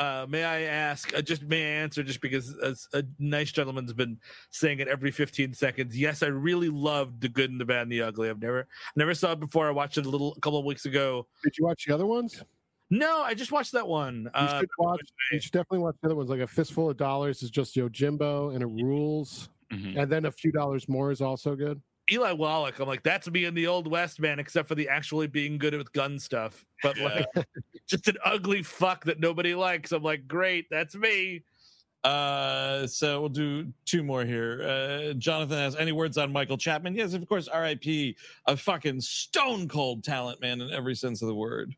[0.00, 1.14] Uh, may I ask?
[1.14, 2.02] Uh, just may I answer?
[2.02, 4.18] Just because as a nice gentleman's been
[4.48, 5.96] saying it every 15 seconds.
[5.96, 8.30] Yes, I really loved the good and the bad and the ugly.
[8.30, 8.66] I've never
[8.96, 9.68] never saw it before.
[9.68, 11.26] I watched it a little a couple of weeks ago.
[11.44, 12.42] Did you watch the other ones?
[12.90, 14.22] No, I just watched that one.
[14.24, 15.00] You Uh, should watch.
[15.32, 16.28] You should definitely watch the other ones.
[16.28, 19.48] Like a fistful of dollars is just Yojimbo, and it rules.
[19.72, 19.96] Mhm.
[20.02, 21.80] and then a few dollars more is also good.
[22.10, 25.28] Eli Wallach, I'm like, that's me in the old West, man, except for the actually
[25.28, 26.66] being good with gun stuff.
[26.82, 27.24] But like
[27.86, 29.92] just an ugly fuck that nobody likes.
[29.92, 31.44] I'm like, great, that's me.
[32.02, 34.62] Uh, so we'll do two more here.
[34.64, 36.96] Uh, Jonathan has any words on Michael Chapman?
[36.96, 37.46] Yes, of course.
[37.46, 38.16] R.I.P.
[38.46, 41.76] A fucking stone cold talent, man, in every sense of the word.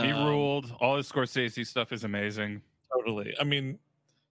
[0.00, 0.74] He Um, ruled.
[0.80, 2.62] All his Scorsese stuff is amazing.
[2.94, 3.34] totally.
[3.40, 3.78] I mean,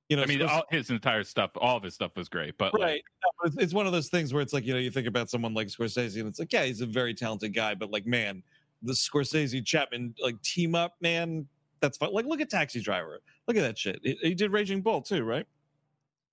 [0.10, 2.58] you know, I mean, all, his entire stuff, all of his stuff was great.
[2.58, 3.04] But like, right?
[3.24, 5.08] No, but it's, it's one of those things where it's like you know, you think
[5.08, 8.06] about someone like Scorsese, and it's like, yeah, he's a very talented guy, but like,
[8.06, 8.44] man,
[8.82, 11.48] the Scorsese Chapman like team up, man,
[11.80, 12.12] that's fun.
[12.14, 13.22] Like, look at Taxi Driver.
[13.48, 14.00] Look at that shit.
[14.04, 15.46] He, he did Raging Bull too, right?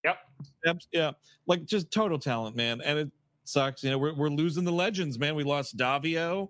[0.05, 0.19] Yep.
[0.65, 0.79] Yep.
[0.93, 1.11] Yeah.
[1.47, 2.81] Like just total talent, man.
[2.85, 3.11] And it
[3.45, 3.83] sucks.
[3.85, 5.35] You know, we're we're losing the legends, man.
[5.35, 6.49] We lost Davio.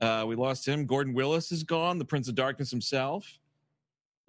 [0.00, 0.86] Uh, we lost him.
[0.86, 3.38] Gordon Willis is gone, the Prince of Darkness himself.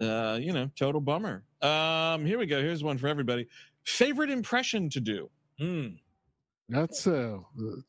[0.00, 1.44] Uh, you know, total bummer.
[1.62, 2.60] Um, here we go.
[2.60, 3.46] Here's one for everybody.
[3.84, 5.30] Favorite impression to do.
[5.58, 5.88] Hmm.
[6.68, 7.38] That's uh,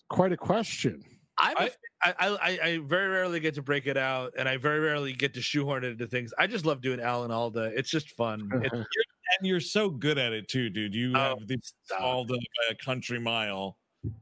[0.10, 1.04] quite a question.
[1.38, 4.34] I'm a I- f- I, I, I I very rarely get to break it out,
[4.38, 6.34] and I very rarely get to shoehorn it into things.
[6.40, 7.72] I just love doing Alan Alda.
[7.78, 8.50] It's just fun.
[8.64, 10.94] It's, And you're so good at it too, dude.
[10.94, 12.02] You Oh, have the stop.
[12.02, 12.36] all the
[12.70, 13.78] uh, country mile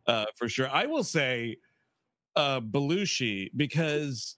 [0.07, 0.69] uh, for sure.
[0.69, 1.55] I will say
[2.35, 4.37] uh, Belushi because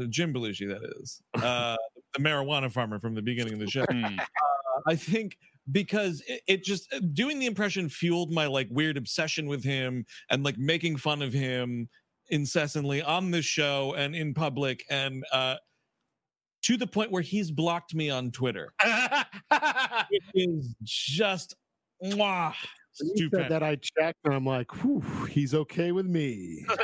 [0.00, 1.76] uh, Jim Belushi, that is uh,
[2.14, 3.84] the marijuana farmer from the beginning of the show.
[3.90, 4.16] hmm,
[4.86, 5.36] I think
[5.70, 10.04] because it, it just uh, doing the impression fueled my like weird obsession with him
[10.30, 11.88] and like making fun of him
[12.30, 15.56] incessantly on this show and in public and uh
[16.62, 18.72] to the point where he's blocked me on Twitter.
[20.10, 21.56] It is just
[22.02, 22.54] mwah,
[23.00, 23.38] When you stupid.
[23.38, 25.00] said that I checked, and I'm like, Whew,
[25.30, 26.64] he's okay with me.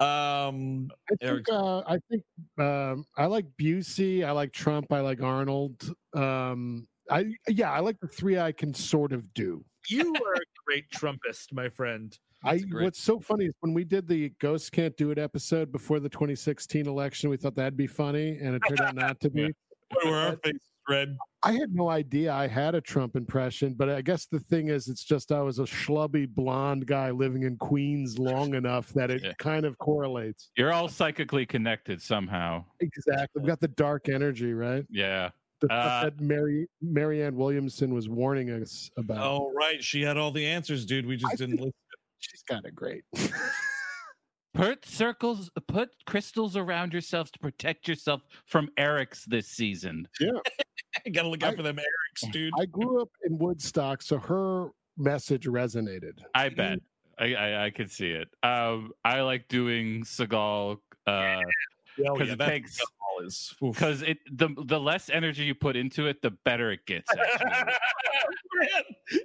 [0.00, 2.22] um I think, uh, I think
[2.58, 4.24] um, I like Busey.
[4.24, 4.92] I like Trump.
[4.92, 5.94] I like Arnold.
[6.14, 9.64] Um, I yeah, I like the three I can sort of do.
[9.88, 12.16] you are a great Trumpist, my friend.
[12.42, 12.84] I great.
[12.84, 16.08] what's so funny is when we did the Ghosts Can't Do It episode before the
[16.08, 19.52] 2016 election, we thought that'd be funny, and it turned out not to be.
[20.02, 21.16] where our faces red.
[21.42, 24.88] I had no idea I had a Trump impression, but I guess the thing is,
[24.88, 29.22] it's just I was a schlubby blonde guy living in Queens long enough that it
[29.24, 29.32] Yeah.
[29.38, 30.50] kind of correlates.
[30.56, 32.64] you're all psychically connected somehow.
[32.80, 33.40] Exactly.
[33.40, 34.84] We've got the dark energy, right?
[34.90, 35.30] Yeah.
[35.60, 39.18] The Uh, that Mary Marianne Williamson was warning us about.
[39.18, 41.06] Oh right, she had all the answers, dude.
[41.06, 41.72] We just I didn't listen.
[42.18, 43.04] She's kind of great.
[44.52, 50.08] Put circles, put crystals around yourselves to protect yourself from Eric's this season.
[51.12, 52.52] Gotta look out I- for them Erics, dude.
[52.58, 56.18] I grew up in Woodstock, so her message resonated.
[56.34, 56.78] I bet.
[57.18, 58.28] I, I, I could see it.
[58.42, 61.10] Um, I like doing Seagal uh,
[62.08, 63.74] Oh, because yeah, it takes Seagal is oof.
[63.74, 67.10] because it the the less energy you put into it, the better it gets.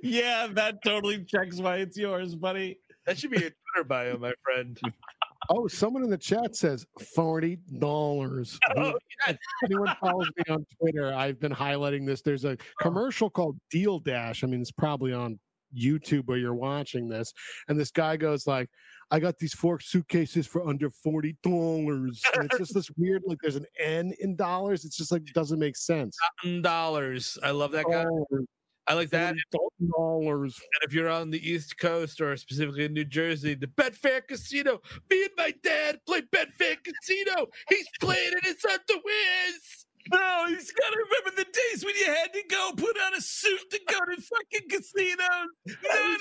[0.02, 2.80] Yeah, that totally checks why it's yours, buddy.
[3.06, 4.80] That should be your Twitter bio, my friend.
[5.50, 8.60] Oh, someone in the chat says forty dollars.
[8.78, 8.94] Oh,
[9.64, 12.22] Anyone follows me on Twitter, I've been highlighting this.
[12.22, 14.44] There's a commercial called DealDash.
[14.44, 15.40] I mean, it's probably on
[15.76, 17.34] YouTube where you're watching this,
[17.68, 18.70] and this guy goes like,
[19.12, 23.38] "I got these four suitcases for under forty dollars," and it's just this weird like
[23.42, 24.84] there's an N in dollars.
[24.86, 26.18] It's just like doesn't make sense.
[26.62, 27.38] dollars.
[27.42, 28.04] I love that guy.
[28.04, 28.46] Dollars,
[28.88, 29.36] I like that.
[29.98, 30.60] dollars.
[30.60, 34.82] And if you're on the East Coast or specifically in New Jersey, the Betfair Casino.
[35.10, 37.48] Me and my dad play Betfair Casino.
[37.70, 38.46] He's playing it.
[38.46, 39.85] It's on the whiz.
[40.12, 43.22] No, he's got to remember the days when you had to go put on a
[43.22, 45.20] suit to go to fucking casinos.
[45.84, 46.20] Not anymore.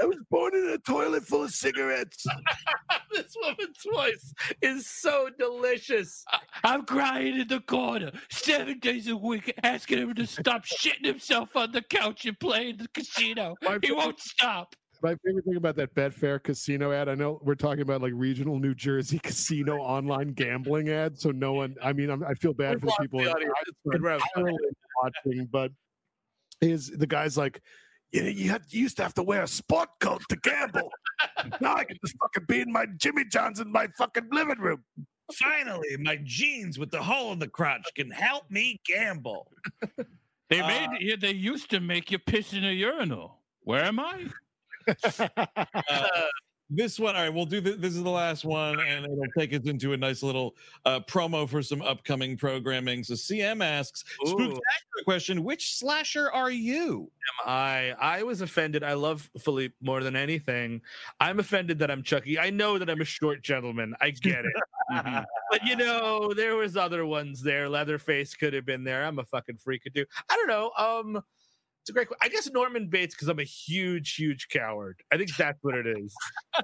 [0.00, 2.24] I was born in a toilet full of cigarettes.
[3.12, 4.32] this woman's voice
[4.62, 6.24] is so delicious.
[6.62, 11.54] I'm crying in the corner seven days a week, asking him to stop shitting himself
[11.56, 13.56] on the couch and playing the casino.
[13.62, 14.74] My He won't stop.
[15.04, 18.58] My favorite thing about that Betfair casino ad, I know we're talking about like regional
[18.58, 21.76] New Jersey casino online gambling ad, so no one.
[21.82, 24.22] I mean, I'm, I feel bad for the people The that are It's good round.
[24.34, 24.56] entirely
[25.02, 25.72] watching, but
[26.62, 27.60] is the guy's like,
[28.12, 30.90] you know, you, had, you used to have to wear a sport coat to gamble.
[31.60, 34.84] now I can just fucking be in my Jimmy John's in my fucking living room.
[35.34, 39.50] Finally, my jeans with the hole in the crotch can help me gamble.
[40.48, 43.42] They Uh, made yeah, they used to make you piss in a urinal.
[43.60, 44.28] Where am I?
[45.90, 46.06] Uh,
[46.70, 47.76] this one, all right, we'll do this.
[47.76, 50.56] This is the last one, and it'll take us into a nice little
[50.86, 53.04] uh, promo for some upcoming programming.
[53.04, 54.30] So, CM asks, Ooh.
[54.30, 57.10] spectacular question: Which slasher are you?
[57.44, 58.82] Am I I was offended.
[58.82, 60.80] I love Philippe more than anything.
[61.20, 62.38] I'm offended that I'm Chucky.
[62.38, 63.94] I know that I'm a short gentleman.
[64.00, 64.54] I get it.
[64.92, 65.24] Mhm.
[65.50, 67.68] but you know, there was other ones there.
[67.68, 69.04] Leatherface could have been there.
[69.04, 70.06] I'm a fucking freak too.
[70.30, 70.72] I don't know.
[70.78, 71.22] Um,
[71.84, 72.08] it's a great.
[72.08, 75.02] que- I guess Norman Bates because I'm a huge, huge coward.
[75.12, 76.14] I think that's what it is.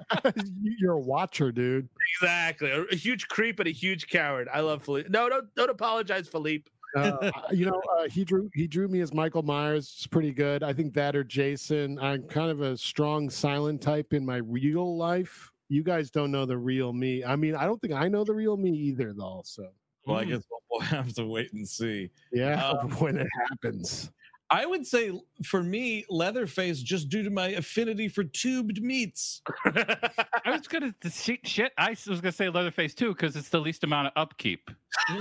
[0.63, 1.87] You're a watcher, dude.
[2.19, 2.71] exactly.
[2.71, 4.49] A, a huge creep and a huge coward.
[4.51, 5.09] I love Philippe.
[5.09, 6.71] No, don't don't apologize, Philippe.
[6.97, 9.93] Uh, you know, uh, he drew he drew me as Michael Myers.
[9.95, 10.63] It's pretty good.
[10.63, 11.99] I think that or Jason.
[11.99, 15.51] I'm kind of a strong silent type in my real life.
[15.69, 17.23] You guys don't know the real me.
[17.23, 19.41] I mean, I don't think I know the real me either, though.
[19.45, 19.67] So
[20.05, 22.09] Well, I guess we'll, we'll have to wait and see.
[22.33, 24.11] yeah, Um, when it happens.
[24.51, 25.11] I would say
[25.45, 29.41] for me, Leatherface, just due to my affinity for tubed meats.
[29.65, 30.11] I
[30.45, 31.47] was gonna shit.
[31.47, 34.69] shit I was gonna say Leatherface too because it's the least amount of upkeep.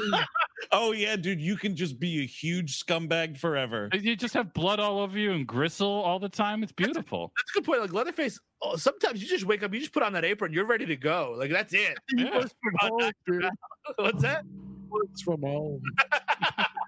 [0.72, 3.88] Oh yeah, dude, you can just be a huge scumbag forever.
[3.92, 6.62] You just have blood all over you and gristle all the time.
[6.62, 7.32] It's beautiful.
[7.36, 7.80] That's a good point.
[7.80, 8.38] Like Leatherface.
[8.62, 10.96] Oh, sometimes you just wake up, you just put on that apron, you're ready to
[10.96, 11.34] go.
[11.36, 11.96] Like that's it.
[12.14, 12.34] Yeah.
[12.36, 13.50] Works from home, dude.
[13.96, 14.44] What's that?
[14.90, 15.82] Works from home.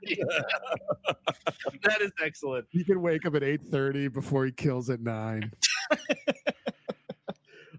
[1.82, 2.66] That is excellent.
[2.70, 5.52] He can wake up at eight thirty before he kills at nine.
[5.90, 5.96] I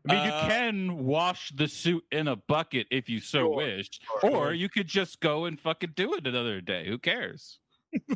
[0.05, 3.89] mean, you Uh, can wash the suit in a bucket if you so Sure, wish,
[4.21, 4.31] sure.
[4.31, 6.87] or you could just go and fucking do it another day.
[6.87, 7.59] Who cares?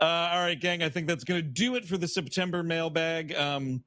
[0.00, 0.80] Uh, all right, gang.
[0.80, 3.34] I think that's going to do it for the September mailbag.
[3.34, 3.82] Um,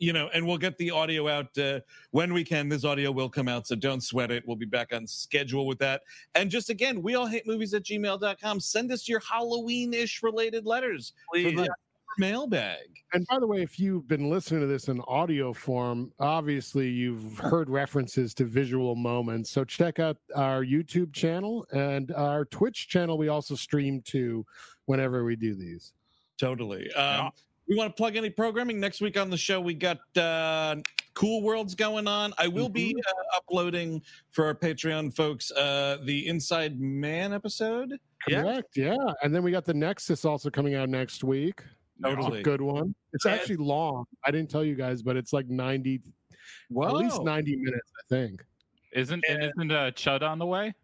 [0.00, 1.78] you know, and we'll get the audio out uh,
[2.10, 2.68] when we can.
[2.68, 4.42] This audio will come out, so don't sweat it.
[4.46, 6.02] We'll be back on schedule with that.
[6.34, 8.60] And just again, we all hate movies at gmail.com.
[8.60, 11.54] Send us your Halloween ish related letters Please.
[11.54, 11.68] for the
[12.18, 12.78] mailbag.
[13.12, 17.36] And by the way, if you've been listening to this in audio form, obviously you've
[17.38, 19.50] heard references to visual moments.
[19.50, 23.18] So check out our YouTube channel and our Twitch channel.
[23.18, 24.46] We also stream to
[24.86, 25.92] whenever we do these.
[26.38, 26.90] Totally.
[26.92, 27.32] Um,
[27.70, 29.60] We want to plug any programming next week on the show.
[29.60, 30.74] We got uh,
[31.14, 32.34] Cool Worlds going on.
[32.36, 34.02] I will be uh, uploading
[34.32, 37.96] for our Patreon folks uh, the Inside Man episode.
[38.26, 38.42] Yeah.
[38.42, 38.76] Correct.
[38.76, 38.96] Yeah.
[39.22, 41.62] And then we got the Nexus also coming out next week.
[42.02, 42.40] It's Totally.
[42.40, 42.92] a good one.
[43.12, 44.04] It's And- actually long.
[44.24, 46.02] I didn't tell you guys, but it's like 90,
[46.82, 48.44] at least 90 minutes, I think.
[48.92, 50.74] Isn't and isn't uh, Chud on the way?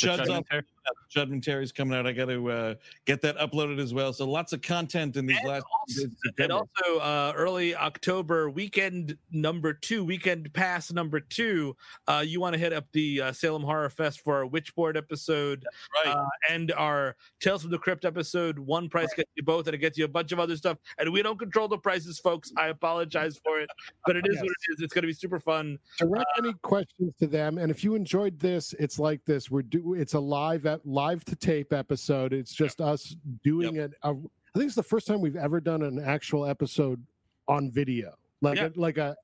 [0.00, 0.62] The Chud's Chud on.
[0.86, 1.24] And Terry?
[1.24, 2.06] Judd and Terry's coming out.
[2.06, 4.12] I got to uh, get that uploaded as well.
[4.12, 5.64] So lots of content in these And last.
[5.88, 6.08] also-
[6.38, 11.76] And also, uh, early October weekend number two, weekend pass number two.
[12.08, 15.64] Uh, you want to hit up the uh, Salem Horror Fest for our Witchboard episode
[16.04, 16.14] right.
[16.14, 18.58] uh, and our Tales from the Crypt episode.
[18.58, 20.78] One price gets you both, and it gets you a bunch of other stuff.
[20.98, 22.52] And we don't control the prices, folks.
[22.56, 23.68] I apologize for it,
[24.06, 24.80] but it is what it is.
[24.82, 25.78] It's going to be super fun.
[25.98, 29.94] direct any questions to them and if you enjoyed this it's like this we're do
[29.94, 34.58] it's a live ep- live to tape episode it's just us doing it uh, i
[34.58, 37.02] think it's the first time we've ever done an actual episode
[37.48, 38.12] on video
[38.42, 38.66] like Yeah.
[38.66, 39.16] a, like a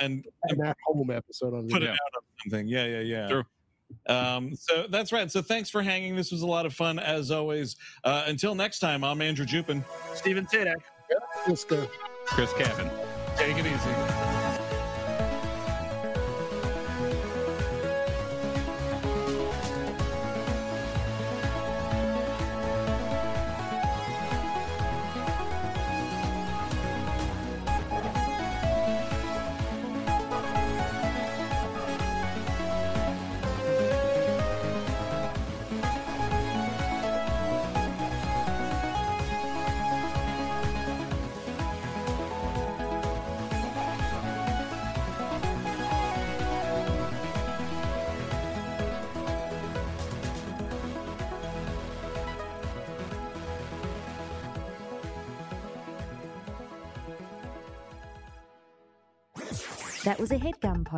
[0.00, 2.68] and an at home episode on put video it out on something.
[2.68, 3.28] Yeah, yeah, yeah.
[3.28, 3.44] True.
[4.06, 5.30] Um, so that's right.
[5.30, 6.14] So thanks for hanging.
[6.14, 7.76] This was a lot of fun as always.
[8.04, 9.82] Uh, until next time, I'm Andrew Jupin.
[10.14, 10.74] Steven Sajdak.
[11.46, 11.64] Let's.
[12.26, 12.90] Chris Cabin.
[13.38, 14.37] Take it easy.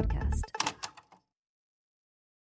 [0.01, 0.50] Podcast.